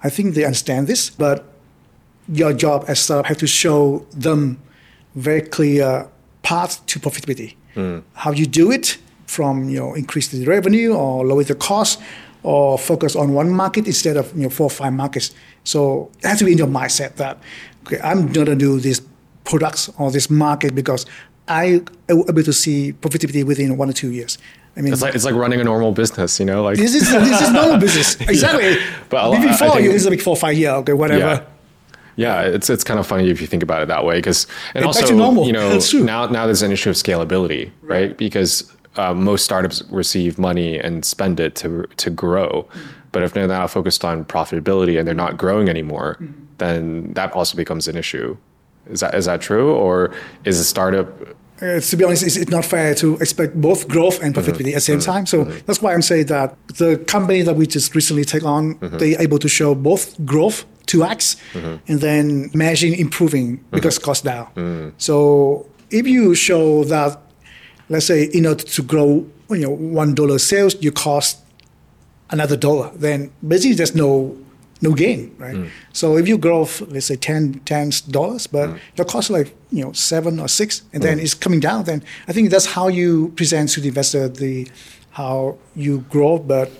I 0.03 0.09
think 0.09 0.35
they 0.35 0.45
understand 0.45 0.87
this, 0.87 1.09
but 1.09 1.45
your 2.29 2.53
job 2.53 2.85
as 2.87 2.99
startup 2.99 3.25
have 3.25 3.37
to 3.39 3.47
show 3.47 4.05
them 4.11 4.59
very 5.15 5.41
clear 5.41 6.07
path 6.43 6.85
to 6.85 6.99
profitability. 6.99 7.55
Mm. 7.75 8.03
How 8.13 8.31
you 8.31 8.45
do 8.45 8.71
it 8.71 8.97
from 9.25 9.69
you 9.69 9.79
know 9.79 9.93
increase 9.93 10.29
the 10.29 10.45
revenue 10.45 10.93
or 10.93 11.25
lower 11.25 11.43
the 11.43 11.55
cost 11.55 11.99
or 12.43 12.77
focus 12.77 13.15
on 13.15 13.33
one 13.33 13.49
market 13.49 13.87
instead 13.87 14.17
of 14.17 14.35
you 14.35 14.43
know 14.43 14.49
four 14.49 14.65
or 14.65 14.69
five 14.69 14.93
markets. 14.93 15.33
So 15.63 16.09
it 16.19 16.27
has 16.27 16.39
to 16.39 16.45
be 16.45 16.53
in 16.53 16.57
your 16.57 16.67
mindset 16.67 17.15
that 17.15 17.37
okay, 17.85 17.99
I'm 18.01 18.31
gonna 18.31 18.55
do 18.55 18.79
these 18.79 19.01
products 19.43 19.89
or 19.97 20.11
this 20.11 20.29
market 20.29 20.75
because 20.75 21.05
I 21.47 21.81
will 22.07 22.25
be 22.25 22.29
able 22.29 22.43
to 22.43 22.53
see 22.53 22.93
profitability 22.93 23.43
within 23.43 23.75
one 23.77 23.89
or 23.89 23.93
two 23.93 24.11
years. 24.11 24.37
I 24.77 24.81
mean, 24.81 24.93
it's 24.93 25.01
like 25.01 25.15
it's 25.15 25.25
like 25.25 25.35
running 25.35 25.59
a 25.59 25.63
normal 25.63 25.91
business, 25.91 26.39
you 26.39 26.45
know. 26.45 26.63
Like 26.63 26.77
this 26.77 26.95
is 26.95 27.11
this 27.11 27.41
is 27.41 27.51
normal 27.51 27.79
business 27.79 28.15
exactly. 28.21 28.71
yeah. 28.71 28.85
But 29.09 29.31
before 29.41 29.71
think, 29.71 29.93
it's 29.93 30.05
like 30.05 30.21
four 30.21 30.35
five 30.35 30.57
year, 30.57 30.71
okay, 30.71 30.93
whatever. 30.93 31.19
Yeah. 31.19 31.45
Yeah, 32.15 32.41
it's 32.41 32.69
it's 32.69 32.83
kind 32.83 32.99
of 32.99 33.07
funny 33.07 33.29
if 33.29 33.39
you 33.39 33.47
think 33.47 33.63
about 33.63 33.81
it 33.81 33.87
that 33.87 34.03
way, 34.03 34.17
because 34.17 34.45
and 34.73 34.83
it's 34.83 34.97
also 34.97 35.45
you 35.45 35.53
know 35.53 35.79
now 36.03 36.25
now 36.25 36.45
there's 36.45 36.61
an 36.61 36.71
issue 36.71 36.89
of 36.89 36.97
scalability, 36.97 37.71
right? 37.81 38.09
right? 38.09 38.17
Because 38.17 38.69
uh, 38.99 39.13
most 39.13 39.45
startups 39.45 39.83
receive 39.89 40.37
money 40.37 40.77
and 40.77 41.05
spend 41.05 41.39
it 41.39 41.55
to 41.55 41.87
to 41.97 42.09
grow, 42.09 42.49
mm-hmm. 42.49 42.89
but 43.11 43.23
if 43.23 43.33
they're 43.33 43.47
now 43.47 43.67
focused 43.67 44.03
on 44.03 44.25
profitability 44.25 44.97
and 44.97 45.07
they're 45.07 45.23
not 45.25 45.37
growing 45.37 45.69
anymore, 45.69 46.17
mm-hmm. 46.19 46.33
then 46.57 47.13
that 47.13 47.31
also 47.33 47.55
becomes 47.55 47.87
an 47.87 47.95
issue. 47.95 48.37
Is 48.87 48.99
that 48.99 49.15
is 49.15 49.25
that 49.25 49.41
true, 49.41 49.73
or 49.73 50.11
is 50.43 50.59
a 50.59 50.65
startup 50.65 51.07
uh, 51.61 51.79
to 51.81 51.97
be 51.97 52.05
honest, 52.05 52.23
it's, 52.23 52.37
it's, 52.37 52.51
not 52.51 52.63
fair 52.63 52.95
to 52.95 53.17
expect 53.17 53.53
both 53.59 53.87
growth 53.89 54.23
and 54.23 54.33
profitability 54.33 54.71
mm-hmm. 54.71 54.79
at 54.79 54.85
the 54.85 54.91
same 54.91 54.99
mm-hmm. 54.99 55.11
time. 55.11 55.25
So 55.25 55.43
mm-hmm. 55.43 55.65
that's 55.65 55.81
why 55.81 55.93
I'm 55.93 56.01
saying 56.01 56.27
that 56.27 56.55
the 56.77 56.97
company 56.99 57.41
that 57.41 57.55
we 57.55 57.67
just 57.67 57.93
recently 57.95 58.23
take 58.23 58.45
on, 58.45 58.75
mm-hmm. 58.75 58.97
they're 58.97 59.21
able 59.21 59.39
to 59.39 59.49
show 59.49 59.75
both 59.75 60.15
growth, 60.25 60.65
2x, 60.87 61.35
mm-hmm. 61.51 61.91
and 61.91 61.99
then 61.99 62.49
margin 62.53 62.93
improving 62.93 63.57
because 63.71 63.97
mm-hmm. 63.97 64.05
cost 64.05 64.23
down. 64.23 64.93
So 64.97 65.67
if 65.91 66.07
you 66.07 66.33
show 66.33 66.85
that, 66.85 67.21
let's 67.89 68.05
say, 68.05 68.23
in 68.23 68.45
order 68.45 68.63
to 68.63 68.81
grow, 68.83 69.25
you 69.49 69.57
know, 69.57 69.71
one 69.71 70.13
dollar 70.15 70.39
sales, 70.39 70.75
you 70.81 70.91
cost 70.91 71.39
another 72.29 72.55
dollar, 72.55 72.91
then 72.95 73.31
basically 73.45 73.75
there's 73.75 73.95
no 73.95 74.37
no 74.81 74.93
gain, 74.93 75.35
right? 75.37 75.55
Mm. 75.55 75.69
So 75.91 76.17
if 76.17 76.27
you 76.27 76.37
grow, 76.37 76.67
let's 76.87 77.07
say 77.07 77.17
10 77.17 77.61
dollars, 78.09 78.47
but 78.47 78.69
mm. 78.69 78.79
your 78.95 79.05
cost 79.05 79.29
like 79.29 79.53
you 79.71 79.83
know 79.83 79.91
seven 79.91 80.39
or 80.39 80.47
six, 80.47 80.83
and 80.93 81.03
then 81.03 81.19
mm. 81.19 81.23
it's 81.23 81.33
coming 81.33 81.59
down. 81.59 81.83
Then 81.83 82.03
I 82.27 82.33
think 82.33 82.49
that's 82.49 82.65
how 82.65 82.87
you 82.87 83.29
present 83.35 83.69
to 83.71 83.81
the 83.81 83.89
investor 83.89 84.29
the 84.29 84.69
how 85.11 85.57
you 85.75 85.99
grow. 86.09 86.39
But 86.39 86.71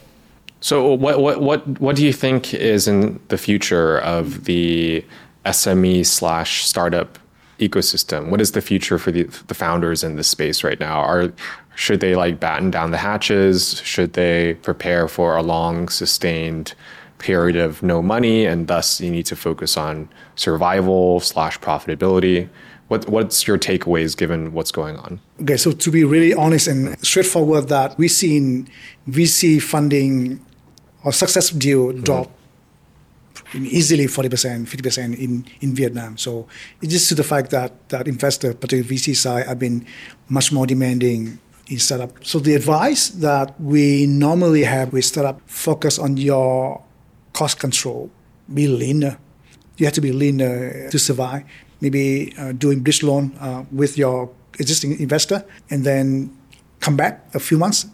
so 0.62 0.94
what 0.94 1.20
what 1.20 1.42
what 1.42 1.80
what 1.82 1.96
do 1.96 2.06
you 2.06 2.14
think 2.14 2.54
is 2.54 2.88
in 2.88 3.20
the 3.28 3.38
future 3.38 4.00
of 4.00 4.46
the 4.46 5.04
SME 5.46 6.06
slash 6.06 6.66
startup 6.66 7.20
ecosystem? 7.60 8.30
What 8.30 8.42
is 8.42 8.52
the 8.54 8.62
future 8.62 8.98
for 8.98 9.12
the 9.12 9.24
the 9.48 9.54
founders 9.54 10.04
in 10.04 10.16
this 10.16 10.28
space 10.28 10.64
right 10.64 10.80
now? 10.80 11.00
Are 11.02 11.32
should 11.76 12.00
they 12.00 12.16
like 12.16 12.40
batten 12.40 12.72
down 12.72 12.92
the 12.92 12.98
hatches? 12.98 13.82
Should 13.86 14.14
they 14.14 14.56
prepare 14.56 15.08
for 15.08 15.38
a 15.38 15.44
long 15.44 15.88
sustained 15.88 16.74
period 17.20 17.58
of 17.58 17.84
no 17.84 18.02
money, 18.02 18.46
and 18.46 18.68
thus 18.68 19.00
you 19.00 19.12
need 19.12 19.28
to 19.28 19.36
focus 19.36 19.78
on 19.78 20.10
survival 20.36 21.20
slash 21.20 21.60
profitability. 21.60 22.50
What, 22.88 23.08
what's 23.08 23.48
your 23.48 23.60
takeaways 23.60 24.18
given 24.18 24.52
what's 24.52 24.72
going 24.72 24.98
on? 24.98 25.20
Okay, 25.42 25.58
so 25.58 25.72
to 25.72 25.92
be 25.92 26.04
really 26.04 26.34
honest 26.34 26.68
and 26.68 26.98
straightforward, 27.06 27.68
that 27.68 27.96
we've 28.00 28.10
seen 28.10 28.68
VC 29.08 29.62
funding 29.62 30.44
or 31.04 31.12
success 31.12 31.52
deal 31.52 31.94
mm-hmm. 31.94 32.32
Drop 33.52 33.64
easily 33.64 34.06
40%, 34.06 34.68
50% 34.68 35.18
in, 35.18 35.46
in 35.62 35.76
Vietnam. 35.76 36.18
So 36.18 36.48
it's 36.82 36.92
just 36.92 37.10
to 37.10 37.16
the 37.16 37.24
fact 37.24 37.52
that 37.52 37.90
that 37.90 38.08
investor, 38.08 38.54
particularly 38.54 38.98
VC 38.98 39.16
side, 39.16 39.48
have 39.48 39.60
been 39.60 39.86
much 40.28 40.52
more 40.52 40.66
demanding 40.66 41.40
in 41.68 41.80
startup. 41.80 42.12
So 42.26 42.40
the 42.40 42.56
advice 42.56 43.10
that 43.10 43.60
we 43.62 44.08
normally 44.08 44.64
have 44.64 44.94
with 44.94 45.06
startup 45.06 45.42
focus 45.48 46.00
on 46.00 46.18
your 46.18 46.82
cost 47.34 47.60
control, 47.60 48.10
be 48.54 48.68
leaner. 48.68 49.18
You 49.78 49.86
have 49.86 49.94
to 49.94 50.02
be 50.02 50.12
leaner 50.12 50.90
to 50.90 51.00
survive. 51.00 51.44
Maybe 51.82 52.34
uh, 52.38 52.52
doing 52.52 52.82
bridge 52.82 53.04
loan 53.04 53.36
uh, 53.40 53.64
with 53.72 53.98
your 53.98 54.30
existing 54.60 55.00
investor, 55.00 55.46
and 55.70 55.86
then 55.86 56.36
come 56.82 56.98
back 56.98 57.24
a 57.34 57.40
few 57.40 57.58
months 57.58 57.86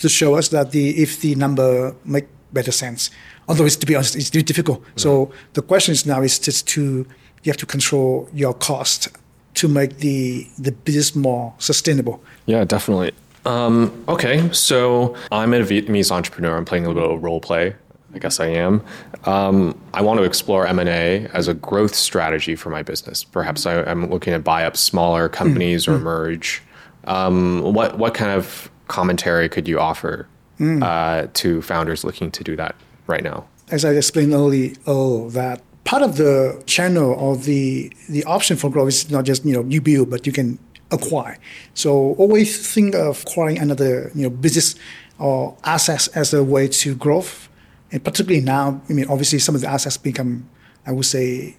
to 0.00 0.08
show 0.08 0.36
us 0.36 0.48
that 0.48 0.70
the 0.70 0.96
if 0.96 1.20
the 1.20 1.34
number 1.34 1.94
make 2.04 2.28
better 2.52 2.72
sense. 2.72 3.10
Although 3.48 3.66
it's 3.66 3.76
to 3.76 3.86
be 3.86 3.94
honest, 3.94 4.16
it's 4.16 4.30
difficult. 4.30 4.82
So 4.96 5.30
the 5.52 5.62
question 5.62 5.92
is 5.92 6.06
now 6.06 6.22
is 6.22 6.38
just 6.38 6.66
to 6.68 7.06
you 7.42 7.52
have 7.52 7.56
to 7.58 7.66
control 7.66 8.28
your 8.32 8.54
cost 8.54 9.08
to 9.54 9.68
make 9.68 9.98
the 9.98 10.48
the 10.58 10.72
business 10.72 11.14
more 11.14 11.54
sustainable. 11.58 12.22
Yeah, 12.46 12.64
definitely. 12.64 13.12
Um, 13.44 14.04
okay, 14.08 14.50
so 14.52 15.14
I'm 15.30 15.54
a 15.54 15.60
Vietnamese 15.60 16.10
entrepreneur. 16.10 16.56
I'm 16.56 16.64
playing 16.64 16.84
a 16.84 16.88
little 16.88 17.08
bit 17.08 17.16
of 17.16 17.22
role 17.22 17.40
play 17.40 17.76
I 18.16 18.18
guess 18.18 18.40
I 18.40 18.46
am. 18.46 18.82
Um, 19.24 19.78
I 19.92 20.00
want 20.00 20.18
to 20.18 20.24
explore 20.24 20.66
M&A 20.66 21.26
as 21.34 21.48
a 21.48 21.54
growth 21.54 21.94
strategy 21.94 22.56
for 22.56 22.70
my 22.70 22.82
business. 22.82 23.22
Perhaps 23.24 23.66
I, 23.66 23.82
am 23.82 24.08
looking 24.08 24.32
to 24.32 24.38
buy 24.38 24.64
up 24.64 24.74
smaller 24.74 25.28
companies 25.28 25.84
mm. 25.84 25.92
or 25.92 25.98
merge. 25.98 26.62
Um, 27.04 27.60
what 27.74 27.98
what 27.98 28.14
kind 28.14 28.32
of 28.32 28.70
commentary 28.88 29.48
could 29.50 29.68
you 29.68 29.78
offer 29.78 30.26
mm. 30.58 30.82
uh, 30.82 31.28
to 31.34 31.60
founders 31.60 32.04
looking 32.04 32.30
to 32.30 32.42
do 32.42 32.56
that 32.56 32.74
right 33.06 33.22
now? 33.22 33.46
As 33.70 33.84
I 33.84 33.90
explained 33.90 34.32
earlier, 34.32 34.74
oh, 34.86 35.30
that 35.30 35.62
part 35.84 36.02
of 36.02 36.16
the 36.16 36.62
channel 36.66 37.12
or 37.12 37.36
the 37.36 37.92
the 38.08 38.24
option 38.24 38.56
for 38.56 38.70
growth 38.70 38.88
is 38.88 39.10
not 39.10 39.24
just 39.24 39.44
you 39.44 39.52
know 39.52 39.64
you 39.68 39.80
build, 39.80 40.10
but 40.10 40.26
you 40.26 40.32
can 40.32 40.58
acquire. 40.90 41.38
So 41.74 42.14
always 42.14 42.72
think 42.72 42.94
of 42.94 43.22
acquiring 43.22 43.58
another 43.58 44.10
you 44.14 44.22
know 44.22 44.30
business 44.30 44.76
or 45.18 45.56
assets 45.64 46.08
as 46.08 46.34
a 46.34 46.44
way 46.44 46.68
to 46.68 46.94
growth 46.94 47.48
and 47.92 48.04
particularly 48.04 48.44
now, 48.44 48.80
I 48.88 48.92
mean, 48.92 49.06
obviously 49.08 49.38
some 49.38 49.54
of 49.54 49.60
the 49.60 49.68
assets 49.68 49.96
become, 49.96 50.48
I 50.86 50.92
would 50.92 51.04
say, 51.04 51.56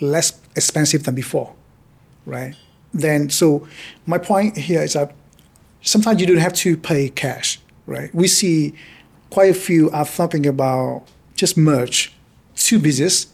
less 0.00 0.38
expensive 0.54 1.04
than 1.04 1.14
before, 1.14 1.54
right? 2.26 2.54
Then, 2.92 3.30
so 3.30 3.66
my 4.06 4.18
point 4.18 4.56
here 4.56 4.82
is 4.82 4.92
that 4.92 5.14
sometimes 5.82 6.20
you 6.20 6.26
don't 6.26 6.36
have 6.38 6.52
to 6.54 6.76
pay 6.76 7.08
cash, 7.08 7.58
right? 7.86 8.14
We 8.14 8.28
see 8.28 8.74
quite 9.30 9.50
a 9.50 9.54
few 9.54 9.90
are 9.90 10.04
thinking 10.04 10.46
about 10.46 11.04
just 11.34 11.56
merge 11.56 12.12
two 12.54 12.78
business 12.78 13.28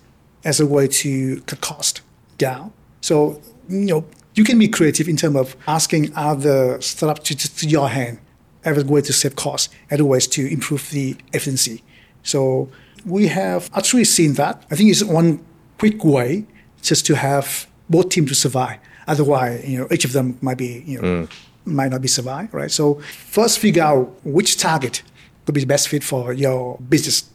as 0.45 0.61
a 0.61 0.67
way 0.67 0.89
to 0.89 1.41
cut 1.43 1.61
cost 1.61 2.01
down. 2.39 2.73
So, 3.01 3.41
you 3.69 3.87
know, 3.87 4.05
you 4.35 4.45
can 4.45 4.59
be 4.59 4.69
creative 4.69 5.09
in 5.09 5.17
terms 5.17 5.37
of 5.37 5.57
asking 5.67 6.13
other 6.17 6.81
startups 6.81 7.29
to, 7.29 7.37
to, 7.37 7.57
to 7.57 7.69
your 7.69 7.89
hand 7.89 8.19
as 8.65 8.79
a 8.79 8.87
way 8.87 9.01
to 9.03 9.13
save 9.13 9.37
costs, 9.37 9.73
other 9.91 10.05
ways 10.05 10.27
to 10.29 10.47
improve 10.47 10.91
the 10.91 11.17
efficiency. 11.33 11.83
So 12.23 12.69
we 13.05 13.27
have 13.29 13.71
actually 13.75 14.05
seen 14.05 14.35
that. 14.35 14.65
I 14.71 14.77
think 14.77 14.91
it's 14.91 15.05
one 15.05 15.45
quick 15.79 16.05
way 16.05 16.47
just 16.81 17.07
to 17.07 17.17
have 17.17 17.67
both 17.91 18.11
teams 18.11 18.29
to 18.31 18.35
survive. 18.35 18.79
Otherwise, 19.07 19.69
you 19.69 19.79
know, 19.79 19.89
each 19.91 20.05
of 20.05 20.13
them 20.13 20.39
might 20.41 20.59
be, 20.59 20.83
you 20.87 21.01
know, 21.01 21.09
mm. 21.27 21.31
might 21.65 21.91
not 21.91 22.01
be 22.01 22.09
survive, 22.09 22.55
right? 22.55 22.71
So 22.71 22.95
first 22.95 23.59
figure 23.59 23.83
out 23.83 24.15
which 24.25 24.57
target 24.57 25.03
could 25.45 25.55
be 25.55 25.61
the 25.61 25.67
best 25.67 25.89
fit 25.89 26.05
for 26.05 26.33
your 26.33 26.79
business, 26.89 27.31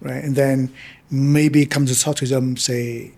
right? 0.00 0.22
And 0.22 0.34
then 0.36 0.72
maybe 1.10 1.66
come 1.66 1.86
to 1.86 1.98
talk 1.98 2.16
to 2.16 2.26
them, 2.26 2.56
say, 2.56 3.12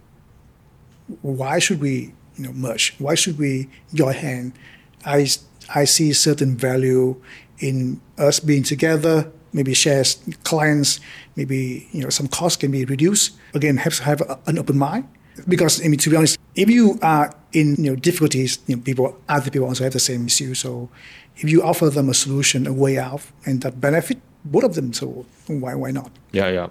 why 1.20 1.58
should 1.58 1.80
we, 1.80 2.14
you 2.36 2.44
know, 2.44 2.52
merge? 2.52 2.94
Why 2.98 3.14
should 3.14 3.38
we 3.38 3.68
join 3.92 4.14
hand? 4.14 4.52
I, 5.04 5.28
I 5.74 5.84
see 5.84 6.12
certain 6.12 6.56
value 6.56 7.20
in 7.58 8.00
us 8.18 8.40
being 8.40 8.62
together, 8.62 9.30
maybe 9.52 9.74
shares 9.74 10.22
clients, 10.44 11.00
maybe 11.36 11.88
you 11.92 12.02
know 12.02 12.10
some 12.10 12.28
costs 12.28 12.56
can 12.56 12.70
be 12.70 12.84
reduced. 12.84 13.32
Again, 13.54 13.76
have 13.78 13.94
to 13.96 14.02
have 14.02 14.40
an 14.46 14.58
open 14.58 14.78
mind 14.78 15.08
because 15.48 15.84
I 15.84 15.88
mean 15.88 15.98
to 16.00 16.10
be 16.10 16.16
honest, 16.16 16.38
if 16.54 16.68
you 16.68 16.98
are 17.02 17.32
in 17.52 17.76
you 17.76 17.90
know 17.90 17.96
difficulties, 17.96 18.58
you 18.66 18.76
know 18.76 18.82
people 18.82 19.16
other 19.28 19.50
people 19.50 19.68
also 19.68 19.84
have 19.84 19.92
the 19.92 20.00
same 20.00 20.26
issue. 20.26 20.54
So 20.54 20.90
if 21.36 21.48
you 21.48 21.62
offer 21.62 21.88
them 21.90 22.08
a 22.08 22.14
solution, 22.14 22.66
a 22.66 22.72
way 22.72 22.98
out, 22.98 23.22
and 23.46 23.62
that 23.62 23.80
benefit 23.80 24.18
both 24.44 24.64
of 24.64 24.74
them, 24.74 24.92
so 24.92 25.26
why 25.46 25.74
why 25.74 25.90
not? 25.90 26.10
Yeah, 26.32 26.48
yeah, 26.48 26.68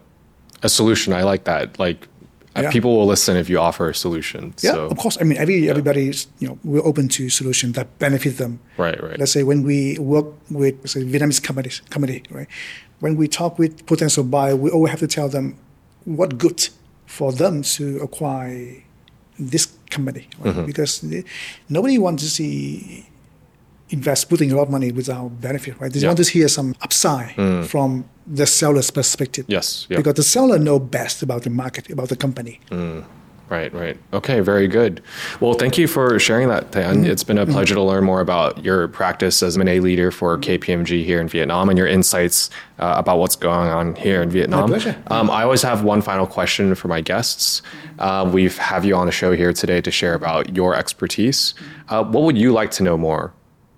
a 0.64 0.70
solution. 0.70 1.14
I 1.14 1.24
like 1.24 1.44
that. 1.46 1.80
Like 1.80 2.08
uh, 2.56 2.62
yeah. 2.64 2.72
people 2.72 2.98
will 2.98 3.06
listen 3.06 3.38
if 3.38 3.50
you 3.50 3.60
offer 3.60 3.90
a 3.90 3.96
solution. 3.96 4.54
Yeah, 4.62 4.74
so, 4.74 4.86
of 4.88 4.98
course. 4.98 5.18
I 5.22 5.24
mean, 5.24 5.38
every 5.38 5.58
yeah. 5.66 5.72
everybody's 5.72 6.28
you 6.40 6.48
know 6.48 6.60
we're 6.64 6.86
open 6.86 7.08
to 7.10 7.30
solutions 7.30 7.76
that 7.76 7.98
benefit 8.00 8.38
them. 8.38 8.60
Right, 8.78 9.02
right. 9.02 9.18
Let's 9.18 9.32
say 9.32 9.44
when 9.44 9.64
we 9.64 9.98
work 10.00 10.28
with 10.50 10.90
say 10.90 11.04
Vietnamese 11.04 11.42
companies, 11.42 11.82
company, 11.90 12.24
right? 12.30 12.48
When 13.00 13.16
we 13.16 13.28
talk 13.28 13.58
with 13.58 13.86
potential 13.86 14.24
buyer, 14.24 14.56
we 14.56 14.70
always 14.70 14.92
have 14.92 15.00
to 15.00 15.08
tell 15.08 15.30
them 15.30 15.58
what 16.06 16.38
good 16.38 16.70
for 17.06 17.32
them 17.32 17.62
to 17.62 18.00
acquire 18.00 18.84
this 19.40 19.68
company, 19.90 20.28
right? 20.40 20.54
mm-hmm. 20.54 20.66
because 20.66 21.02
they, 21.02 21.24
nobody 21.70 21.98
wants 21.98 22.24
to 22.24 22.30
see 22.30 23.08
invest 23.92 24.30
putting 24.30 24.52
a 24.52 24.56
lot 24.56 24.64
of 24.64 24.70
money 24.70 24.92
without 24.92 25.42
benefit, 25.42 25.80
right? 25.80 25.92
They 25.92 26.00
yeah. 26.00 26.08
want 26.08 26.24
to 26.24 26.32
hear 26.32 26.48
some 26.48 26.76
upside 26.82 27.36
mm. 27.36 27.66
from 27.66 28.06
the 28.26 28.46
seller's 28.46 28.90
perspective. 28.90 29.46
Yes. 29.48 29.86
Yep. 29.90 29.98
Because 29.98 30.14
the 30.16 30.24
seller 30.24 30.58
know 30.58 30.80
best 30.80 31.22
about 31.22 31.44
the 31.44 31.50
market, 31.50 31.90
about 31.90 32.10
the 32.10 32.16
company. 32.16 32.60
Mm. 32.70 33.06
Right, 33.50 33.74
right. 33.74 33.98
Okay, 34.14 34.40
very 34.40 34.70
good. 34.70 35.02
Well, 35.42 35.56
thank 35.56 35.78
you 35.78 35.86
for 35.86 36.18
sharing 36.20 36.48
that, 36.48 36.72
The 36.72 36.86
Anh. 36.86 37.04
Mm. 37.04 37.10
It's 37.10 37.26
been 37.26 37.38
a 37.38 37.44
mm-hmm. 37.44 37.52
pleasure 37.52 37.76
to 37.76 37.82
learn 37.82 38.06
more 38.06 38.22
about 38.22 38.64
your 38.64 38.88
practice 38.88 39.44
as 39.44 39.58
M&A 39.58 39.82
leader 39.82 40.10
for 40.10 40.38
KPMG 40.38 41.04
here 41.04 41.20
in 41.20 41.28
Vietnam 41.28 41.68
and 41.68 41.78
your 41.78 41.88
insights 41.88 42.50
uh, 42.80 42.94
about 42.98 43.20
what's 43.20 43.36
going 43.36 43.68
on 43.68 43.96
here 43.96 44.22
in 44.22 44.30
Vietnam. 44.30 44.62
My 44.62 44.78
pleasure. 44.78 45.04
Um, 45.08 45.30
I 45.30 45.44
always 45.44 45.64
have 45.64 45.84
one 45.84 46.02
final 46.02 46.26
question 46.26 46.76
for 46.76 46.88
my 46.88 47.02
guests. 47.02 47.62
Uh, 48.00 48.30
we 48.34 48.48
have 48.48 48.86
you 48.86 48.96
on 48.96 49.06
the 49.06 49.12
show 49.12 49.34
here 49.34 49.52
today 49.52 49.82
to 49.82 49.92
share 49.92 50.14
about 50.14 50.56
your 50.56 50.74
expertise. 50.74 51.54
Uh, 51.90 52.06
what 52.06 52.24
would 52.24 52.38
you 52.38 52.54
like 52.54 52.72
to 52.72 52.84
know 52.84 52.98
more 52.98 53.34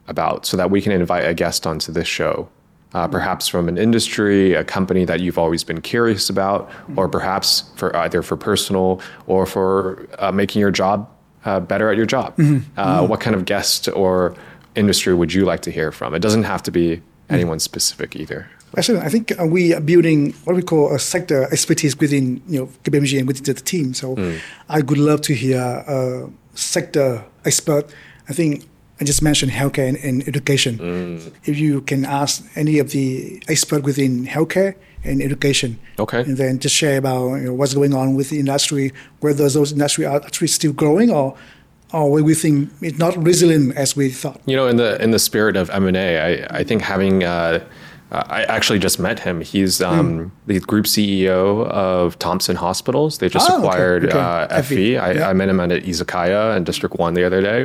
about 0.07 0.45
so 0.45 0.57
that 0.57 0.69
we 0.69 0.81
can 0.81 0.91
invite 0.91 1.27
a 1.27 1.33
guest 1.33 1.65
onto 1.65 1.91
this 1.91 2.07
show? 2.07 2.49
Uh, 2.93 3.07
perhaps 3.07 3.47
from 3.47 3.67
an 3.67 3.75
industry, 3.75 4.53
a 4.53 4.63
company 4.63 5.03
that 5.03 5.19
you've 5.19 5.39
always 5.39 5.63
been 5.63 5.81
curious 5.81 6.29
about, 6.29 6.69
or 6.95 7.09
perhaps 7.09 7.63
for 7.75 7.95
either 7.97 8.21
for 8.21 8.37
personal 8.37 9.01
or 9.25 9.47
for 9.47 10.07
uh, 10.19 10.31
making 10.31 10.59
your 10.59 10.69
job 10.69 11.09
uh, 11.45 11.59
better 11.59 11.89
at 11.89 11.97
your 11.97 12.05
job. 12.05 12.37
Mm-hmm. 12.37 12.79
Mm-hmm. 12.79 13.07
What 13.07 13.19
kind 13.19 13.35
of 13.35 13.45
guest 13.45 13.89
or 13.89 14.35
industry 14.75 15.15
would 15.15 15.33
you 15.33 15.43
like 15.43 15.61
to 15.61 15.71
hear 15.71 15.91
from? 15.91 16.13
It 16.13 16.19
doesn't 16.19 16.43
have 16.43 16.61
to 16.63 16.71
be 16.71 17.01
anyone 17.29 17.59
specific 17.59 18.15
either. 18.15 18.47
Actually, 18.77 18.99
I 18.99 19.09
think 19.09 19.39
uh, 19.39 19.45
we 19.45 19.73
are 19.73 19.81
building 19.81 20.33
what 20.45 20.55
we 20.55 20.61
call 20.61 20.93
a 20.93 20.99
sector 20.99 21.43
expertise 21.51 21.99
within 21.99 22.41
you 22.47 22.59
know 22.59 22.65
KPMG 22.83 23.19
and 23.19 23.27
within 23.27 23.43
the 23.43 23.61
team. 23.61 23.93
So 23.93 24.15
mm. 24.15 24.39
I 24.69 24.81
would 24.81 24.97
love 24.97 25.21
to 25.21 25.33
hear 25.33 25.59
a 25.59 26.29
sector 26.55 27.23
expert. 27.45 27.93
I 28.29 28.33
think 28.33 28.65
I 29.03 29.05
just 29.05 29.21
mentioned 29.21 29.51
healthcare 29.51 29.89
and, 29.89 29.97
and 29.97 30.27
education. 30.31 30.73
Mm. 30.77 31.33
If 31.51 31.55
you 31.59 31.81
can 31.81 32.05
ask 32.05 32.31
any 32.55 32.79
of 32.79 32.87
the 32.91 33.43
expert 33.49 33.83
within 33.83 34.25
healthcare 34.25 34.75
and 35.03 35.21
education, 35.21 35.77
Okay. 35.99 36.21
and 36.27 36.37
then 36.37 36.59
just 36.59 36.73
share 36.81 36.97
about 37.03 37.25
you 37.35 37.47
know, 37.47 37.53
what's 37.59 37.73
going 37.73 37.93
on 37.93 38.15
with 38.15 38.27
the 38.29 38.39
industry, 38.39 38.85
whether 39.19 39.49
those 39.49 39.71
industry 39.73 40.05
are 40.05 40.21
actually 40.23 40.47
still 40.59 40.71
growing 40.83 41.09
or 41.11 41.35
or 41.91 42.09
where 42.13 42.23
we 42.23 42.33
think 42.33 42.69
it's 42.81 42.97
not 42.97 43.13
resilient 43.31 43.75
as 43.83 43.89
we 43.99 44.09
thought. 44.09 44.39
You 44.45 44.55
know, 44.55 44.67
in 44.71 44.77
the 44.77 44.89
in 45.03 45.11
the 45.11 45.19
spirit 45.19 45.55
of 45.61 45.69
M 45.69 45.85
and 45.87 45.97
A, 45.97 46.07
I 46.29 46.59
I 46.59 46.63
think 46.63 46.81
having. 46.81 47.23
Uh, 47.23 47.59
I 48.11 48.43
actually 48.57 48.77
just 48.87 48.99
met 48.99 49.17
him. 49.27 49.41
He's 49.41 49.81
um, 49.81 50.31
the 50.45 50.59
group 50.59 50.85
CEO 50.85 51.65
of 51.89 52.17
Thomson 52.19 52.55
Hospitals. 52.55 53.17
They 53.17 53.27
just 53.27 53.47
Hmm. 53.47 53.55
Oh, 53.55 53.57
acquired 53.65 54.05
okay. 54.05 54.19
Uh, 54.19 54.61
FV, 54.61 54.69
FV. 54.69 55.01
I, 55.01 55.11
yeah. 55.13 55.29
I 55.29 55.33
met 55.33 55.49
him 55.49 55.59
at 55.59 55.69
Izakaya 55.91 56.55
in 56.55 56.63
District 56.63 56.95
One 57.05 57.15
the 57.15 57.23
other 57.25 57.41
day, 57.41 57.59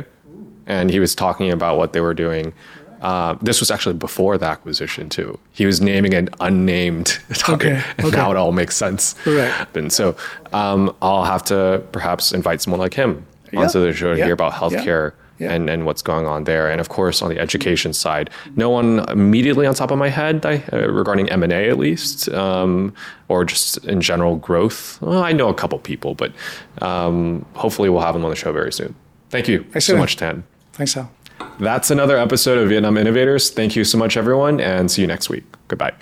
and 0.69 0.89
he 0.89 0.99
was 0.99 1.13
talking 1.15 1.51
about 1.51 1.77
what 1.77 1.91
they 1.91 1.99
were 1.99 2.13
doing. 2.13 2.53
Uh, 3.01 3.35
this 3.41 3.59
was 3.59 3.71
actually 3.71 3.95
before 3.95 4.37
the 4.37 4.45
acquisition 4.45 5.09
too. 5.09 5.37
He 5.53 5.65
was 5.65 5.81
naming 5.81 6.13
an 6.13 6.29
unnamed 6.39 7.19
target. 7.33 7.77
Okay, 7.77 7.83
and 7.97 8.07
okay. 8.07 8.17
Now 8.17 8.31
it 8.31 8.37
all 8.37 8.51
makes 8.51 8.75
sense. 8.75 9.15
Right. 9.25 9.67
And 9.75 9.91
so 9.91 10.15
um, 10.53 10.95
I'll 11.01 11.23
have 11.23 11.43
to 11.45 11.81
perhaps 11.91 12.31
invite 12.33 12.61
someone 12.61 12.79
like 12.79 12.93
him 12.93 13.25
onto 13.55 13.79
Yeah, 13.79 13.85
the 13.85 13.93
show 13.93 14.13
to 14.13 14.19
yeah, 14.19 14.25
hear 14.25 14.33
about 14.33 14.51
healthcare 14.51 15.13
yeah. 15.39 15.53
and, 15.53 15.69
and 15.69 15.85
what's 15.85 16.01
going 16.01 16.27
on 16.27 16.43
there. 16.43 16.69
And 16.69 16.81
of 16.81 16.89
course, 16.89 17.21
on 17.21 17.29
the 17.29 17.39
education 17.39 17.93
side, 17.93 18.29
no 18.57 18.69
one 18.69 18.99
immediately 19.09 19.65
on 19.65 19.73
top 19.75 19.91
of 19.91 19.97
my 19.97 20.09
head 20.09 20.45
I, 20.45 20.61
uh, 20.73 20.89
regarding 20.89 21.29
M 21.29 21.41
and 21.41 21.53
A 21.53 21.69
at 21.69 21.79
least, 21.79 22.27
um, 22.29 22.93
or 23.29 23.45
just 23.45 23.77
in 23.85 24.01
general 24.01 24.35
growth. 24.35 25.01
Well, 25.01 25.23
I 25.23 25.31
know 25.31 25.47
a 25.47 25.53
couple 25.53 25.79
people, 25.79 26.15
but 26.15 26.33
um, 26.81 27.45
hopefully 27.53 27.89
we'll 27.89 28.01
have 28.01 28.13
them 28.13 28.25
on 28.25 28.29
the 28.29 28.35
show 28.35 28.51
very 28.51 28.73
soon. 28.73 28.93
Thank 29.29 29.47
you 29.47 29.65
so 29.79 29.95
much, 29.95 30.17
The 30.17 30.25
Anh. 30.25 30.43
Thanks, 30.79 30.95
Al. 30.95 31.11
That's 31.59 31.91
another 31.91 32.17
episode 32.17 32.57
of 32.57 32.69
Vietnam 32.69 32.95
Innovators. 32.95 33.49
Thank 33.49 33.75
you 33.75 33.83
so 33.83 33.97
much, 33.97 34.15
everyone, 34.15 34.61
and 34.61 34.89
see 34.89 35.01
you 35.01 35.09
next 35.09 35.29
week. 35.29 35.43
Goodbye. 35.67 35.93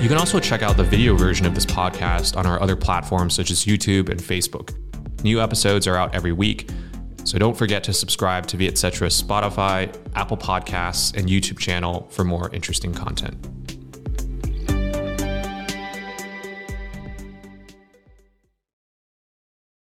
You 0.00 0.08
can 0.08 0.16
also 0.16 0.38
check 0.38 0.62
out 0.62 0.76
the 0.76 0.84
video 0.84 1.16
version 1.16 1.46
of 1.46 1.56
this 1.56 1.66
podcast 1.66 2.36
on 2.36 2.46
our 2.46 2.62
other 2.62 2.76
platforms 2.76 3.34
such 3.34 3.50
as 3.50 3.64
YouTube 3.64 4.08
and 4.08 4.20
Facebook. 4.20 4.72
New 5.24 5.40
episodes 5.40 5.88
are 5.88 5.96
out 5.96 6.14
every 6.14 6.30
week, 6.30 6.70
so 7.24 7.38
don't 7.40 7.56
forget 7.56 7.82
to 7.82 7.92
subscribe 7.92 8.46
to 8.46 8.56
Vietcetera's 8.56 9.20
Spotify, 9.20 9.92
Apple 10.14 10.36
Podcasts, 10.36 11.16
and 11.16 11.28
YouTube 11.28 11.58
channel 11.58 12.06
for 12.12 12.22
more 12.22 12.54
interesting 12.54 12.94
content. 12.94 13.48